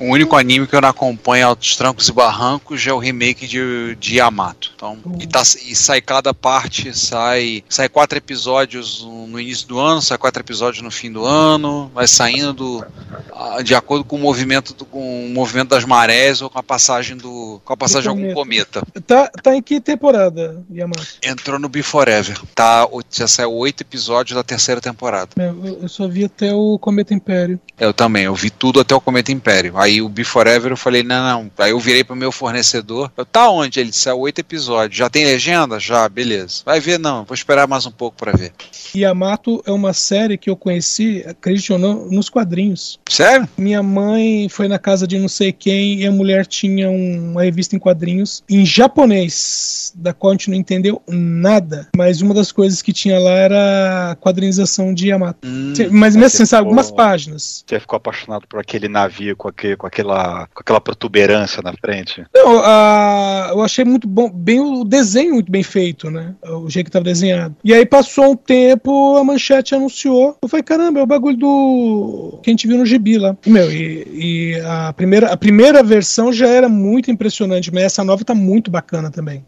O 0.00 0.04
único 0.06 0.36
anime 0.36 0.66
que 0.66 0.74
eu 0.74 0.80
não 0.80 0.88
acompanho 0.88 1.46
altos 1.46 1.76
trancos 1.76 2.08
e 2.08 2.12
barrancos 2.12 2.86
é 2.86 2.92
o 2.92 2.98
remake 2.98 3.46
de, 3.46 3.96
de 3.96 4.16
Yamato. 4.16 4.72
Então, 4.74 4.98
e, 5.20 5.26
tá- 5.26 5.42
e 5.66 5.74
sai 5.74 6.00
cada 6.00 6.32
parte, 6.34 6.96
sai, 6.96 7.62
sai 7.68 7.88
quatro 7.88 8.18
episódios 8.18 9.04
no 9.04 9.38
início 9.40 9.66
do 9.68 9.78
ano, 9.78 10.00
sai 10.02 10.18
quatro 10.18 10.42
episódios 10.42 10.82
no 10.82 10.90
fim 10.90 11.10
do 11.10 11.24
ano, 11.24 11.90
vai 11.94 12.06
saindo 12.06 12.52
do- 12.52 12.86
ah, 13.32 13.62
de 13.62 13.74
acordo 13.74 14.04
com 14.04 14.16
o 14.16 14.18
movimento 14.18 14.74
do, 14.74 14.84
com 14.84 15.26
o 15.26 15.28
movimento 15.30 15.68
das 15.70 15.84
marés 15.84 16.40
ou 16.42 16.50
com 16.50 16.58
a 16.58 16.62
passagem 16.62 17.16
do 17.16 17.60
com 17.64 17.72
a 17.72 17.76
passagem 17.76 18.02
de 18.02 18.08
algum 18.08 18.34
cometa. 18.34 18.82
Tá, 19.06 19.28
tá 19.28 19.56
em 19.56 19.62
que 19.62 19.80
temporada, 19.80 20.62
Yamato? 20.72 21.06
Entrou 21.22 21.58
no 21.58 21.68
Be 21.68 21.82
Forever. 21.82 22.38
Tá, 22.54 22.86
o- 22.86 23.02
já 23.10 23.26
saiu 23.26 23.52
oito 23.54 23.80
episódios 23.82 24.34
da 24.36 24.42
terceira 24.42 24.80
temporada. 24.80 25.30
Eu, 25.36 25.78
eu 25.82 25.88
só 25.88 26.06
vi 26.08 26.24
até 26.24 26.52
o 26.52 26.78
Cometa 26.78 27.14
Império. 27.14 27.58
Eu 27.78 27.92
também, 27.92 28.24
eu 28.24 28.34
vi 28.34 28.50
tudo 28.50 28.80
até 28.80 28.94
o 28.94 29.00
Cometa 29.00 29.32
Império. 29.32 29.76
Aí 29.84 30.00
o 30.00 30.08
Be 30.08 30.24
Forever 30.24 30.72
eu 30.72 30.76
falei, 30.76 31.02
não, 31.02 31.22
não. 31.42 31.50
Aí 31.58 31.70
eu 31.72 31.78
virei 31.78 32.02
pro 32.02 32.16
meu 32.16 32.32
fornecedor. 32.32 33.10
Eu, 33.16 33.26
tá 33.26 33.50
onde? 33.50 33.78
Ele 33.80 33.90
disse, 33.90 34.08
é 34.08 34.14
oito 34.14 34.38
episódios. 34.40 34.96
Já 34.96 35.10
tem 35.10 35.24
legenda? 35.26 35.78
Já, 35.78 36.08
beleza. 36.08 36.62
Vai 36.64 36.80
ver, 36.80 36.98
não. 36.98 37.24
Vou 37.24 37.34
esperar 37.34 37.68
mais 37.68 37.84
um 37.84 37.90
pouco 37.90 38.16
pra 38.16 38.32
ver. 38.32 38.52
Yamato 38.96 39.62
é 39.66 39.70
uma 39.72 39.92
série 39.92 40.38
que 40.38 40.48
eu 40.48 40.56
conheci, 40.56 41.22
acredite 41.26 41.72
ou 41.72 41.78
não, 41.78 42.06
nos 42.06 42.28
quadrinhos. 42.30 42.98
Sério? 43.08 43.48
Minha 43.58 43.82
mãe 43.82 44.48
foi 44.48 44.68
na 44.68 44.78
casa 44.78 45.06
de 45.06 45.18
não 45.18 45.28
sei 45.28 45.52
quem 45.52 46.00
e 46.00 46.06
a 46.06 46.10
mulher 46.12 46.46
tinha 46.46 46.88
um- 46.88 47.32
uma 47.32 47.42
revista 47.42 47.76
em 47.76 47.78
quadrinhos 47.78 48.42
em 48.48 48.64
japonês, 48.64 49.92
da 49.94 50.12
qual 50.12 50.30
a 50.30 50.34
gente 50.34 50.48
não 50.50 50.56
entendeu 50.56 51.02
nada. 51.08 51.88
Mas 51.96 52.20
uma 52.20 52.32
das 52.34 52.52
coisas 52.52 52.80
que 52.82 52.92
tinha 52.92 53.18
lá 53.18 53.32
era 53.32 54.10
a 54.12 54.16
quadrinização 54.16 54.94
de 54.94 55.08
Yamato. 55.08 55.38
Hum, 55.46 55.72
Mas 55.90 56.14
mesmo 56.14 56.26
assim, 56.26 56.36
ficou- 56.38 56.46
sabe, 56.46 56.60
algumas 56.64 56.90
páginas. 56.90 57.64
Você 57.66 57.80
ficou 57.80 57.96
apaixonado 57.96 58.46
por 58.48 58.60
aquele 58.60 58.88
navio 58.88 59.36
com, 59.36 59.48
aquele, 59.48 59.73
com, 59.76 59.86
aquela, 59.86 60.46
com 60.54 60.60
aquela 60.60 60.80
protuberância 60.80 61.62
na 61.62 61.72
frente? 61.72 62.24
Não, 62.34 62.58
a- 62.64 63.48
eu 63.50 63.62
achei 63.62 63.84
muito 63.84 64.06
bom, 64.08 64.30
bem 64.30 64.60
o 64.60 64.84
desenho 64.84 65.34
muito 65.34 65.50
bem 65.50 65.62
feito, 65.62 66.10
né? 66.10 66.34
O 66.42 66.68
jeito 66.70 66.86
que 66.86 66.90
estava 66.90 67.04
desenhado. 67.04 67.54
E 67.64 67.72
aí 67.72 67.84
passou 67.86 68.32
um 68.32 68.36
tempo, 68.36 69.16
a 69.16 69.24
manchete 69.24 69.74
anunciou. 69.74 70.36
Eu 70.42 70.48
falei, 70.48 70.62
caramba, 70.62 71.00
é 71.00 71.02
o 71.02 71.06
bagulho 71.06 71.36
do 71.36 72.38
que 72.42 72.50
a 72.50 72.52
gente 72.52 72.66
viu 72.66 72.78
no 72.78 72.86
gibi 72.86 73.18
lá. 73.18 73.36
Meu, 73.46 73.70
e, 73.72 74.54
e 74.56 74.60
a, 74.64 74.92
primeira, 74.92 75.32
a 75.32 75.36
primeira 75.36 75.82
versão 75.82 76.32
já 76.32 76.46
era 76.48 76.68
muito 76.68 77.10
impressionante, 77.10 77.72
mas 77.72 77.84
essa 77.84 78.04
nova 78.04 78.24
tá 78.24 78.34
muito 78.34 78.70
bacana 78.70 79.10
também. 79.10 79.44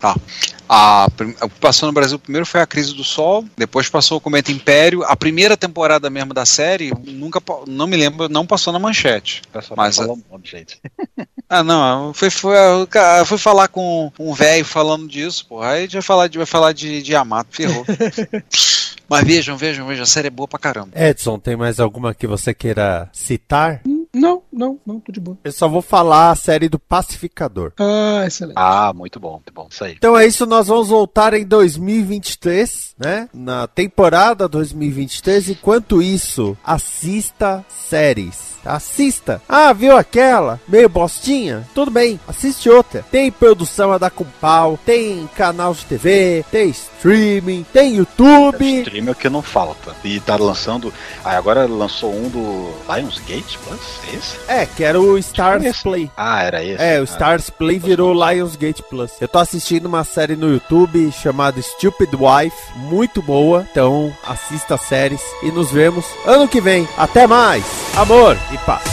A, 0.68 1.08
prim- 1.16 1.34
o 1.40 1.48
que 1.48 1.60
passou 1.60 1.86
no 1.86 1.92
Brasil 1.92 2.18
primeiro 2.18 2.44
foi 2.46 2.60
a 2.60 2.66
Crise 2.66 2.94
do 2.94 3.04
Sol, 3.04 3.44
depois 3.56 3.88
passou 3.88 4.18
o 4.18 4.20
Cometa 4.20 4.50
Império. 4.50 5.04
A 5.04 5.14
primeira 5.16 5.56
temporada 5.56 6.10
mesmo 6.10 6.34
da 6.34 6.44
série, 6.44 6.92
nunca, 7.06 7.40
não 7.66 7.86
me 7.86 7.96
lembro, 7.96 8.28
não 8.28 8.46
passou 8.46 8.72
na 8.72 8.78
manchete. 8.78 9.42
Mas, 9.76 9.96
pra 9.96 10.06
gente. 10.44 10.80
Ah, 11.48 11.62
não, 11.62 12.12
foi, 12.12 12.28
foi, 12.28 12.56
cara 12.90 13.24
foi 13.24 13.38
falar 13.38 13.68
com 13.68 14.10
um 14.18 14.32
velho 14.34 14.64
falando 14.64 15.06
disso, 15.06 15.46
porra. 15.46 15.68
Aí 15.68 15.78
a 15.78 15.82
gente 15.82 15.92
vai 15.92 16.02
falar 16.02 16.26
de, 16.26 16.38
vai 16.38 16.46
falar 16.46 16.72
de, 16.72 17.00
de 17.00 17.12
Yamato, 17.12 17.54
ferrou. 17.54 17.84
Mas 19.08 19.24
vejam, 19.24 19.56
vejam, 19.56 19.86
vejam, 19.86 20.02
a 20.02 20.06
série 20.06 20.26
é 20.26 20.30
boa 20.30 20.48
pra 20.48 20.58
caramba. 20.58 20.90
Edson, 20.92 21.38
tem 21.38 21.54
mais 21.54 21.78
alguma 21.78 22.12
que 22.12 22.26
você 22.26 22.52
queira 22.52 23.08
citar? 23.12 23.80
Não, 24.16 24.42
não, 24.50 24.80
não, 24.86 24.98
tô 24.98 25.12
de 25.12 25.20
boa. 25.20 25.36
Eu 25.44 25.52
só 25.52 25.68
vou 25.68 25.82
falar 25.82 26.30
a 26.30 26.34
série 26.34 26.70
do 26.70 26.78
Pacificador. 26.78 27.72
Ah, 27.78 28.24
excelente. 28.26 28.56
Ah, 28.56 28.90
muito 28.94 29.20
bom, 29.20 29.32
muito 29.32 29.52
bom. 29.52 29.68
Isso 29.70 29.84
aí. 29.84 29.92
Então 29.92 30.16
é 30.16 30.26
isso, 30.26 30.46
nós 30.46 30.68
vamos 30.68 30.88
voltar 30.88 31.34
em 31.34 31.44
2023, 31.44 32.94
né? 32.98 33.28
Na 33.34 33.66
temporada 33.66 34.48
2023. 34.48 35.50
Enquanto 35.50 36.00
isso, 36.00 36.56
assista 36.64 37.62
séries. 37.68 38.56
Assista. 38.66 39.40
Ah, 39.48 39.72
viu 39.72 39.96
aquela? 39.96 40.60
Meio 40.66 40.88
bostinha? 40.88 41.66
Tudo 41.72 41.90
bem, 41.90 42.18
assiste 42.26 42.68
outra. 42.68 43.04
Tem 43.10 43.30
produção 43.30 43.92
a 43.92 43.98
dar 43.98 44.10
com 44.10 44.24
pau, 44.40 44.78
tem 44.84 45.28
canal 45.36 45.72
de 45.72 45.84
TV, 45.84 46.44
tem 46.50 46.70
streaming, 46.70 47.64
tem 47.72 47.96
YouTube. 47.96 48.80
Stream 48.80 49.08
é 49.08 49.10
o 49.12 49.14
que 49.14 49.28
não 49.28 49.42
falta. 49.42 49.94
E 50.02 50.18
tá 50.20 50.36
lançando. 50.36 50.92
Ah, 51.24 51.36
agora 51.36 51.66
lançou 51.66 52.12
um 52.12 52.28
do 52.28 52.72
Lionsgate 52.92 53.58
Plus? 53.58 53.80
É 54.08 54.16
esse? 54.16 54.36
É, 54.48 54.66
que 54.66 54.84
era 54.84 55.00
o 55.00 55.18
Stars. 55.18 55.82
Play. 55.82 56.10
Ah, 56.16 56.42
era 56.42 56.62
esse. 56.64 56.82
É, 56.82 56.98
o 56.98 57.02
Ah, 57.02 57.04
Stars 57.04 57.50
Play 57.50 57.78
virou 57.78 58.12
Lionsgate 58.14 58.82
Plus. 58.82 59.12
Eu 59.20 59.28
tô 59.28 59.38
assistindo 59.38 59.86
uma 59.86 60.04
série 60.04 60.36
no 60.36 60.52
YouTube 60.52 61.10
chamada 61.12 61.60
Stupid 61.60 62.10
Wife, 62.14 62.56
muito 62.76 63.20
boa. 63.22 63.66
Então 63.70 64.12
assista 64.26 64.74
as 64.74 64.82
séries 64.82 65.20
e 65.42 65.50
nos 65.50 65.70
vemos 65.70 66.04
ano 66.24 66.46
que 66.48 66.60
vem. 66.60 66.88
Até 66.96 67.26
mais! 67.26 67.64
Amor 67.96 68.36
e 68.52 68.58
paz. 68.58 68.84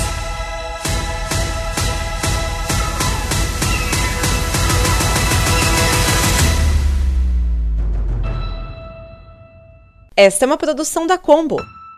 Esta 10.16 10.45
é 10.45 10.47
uma 10.47 10.57
produção 10.57 11.07
da 11.07 11.18
Combo. 11.18 11.57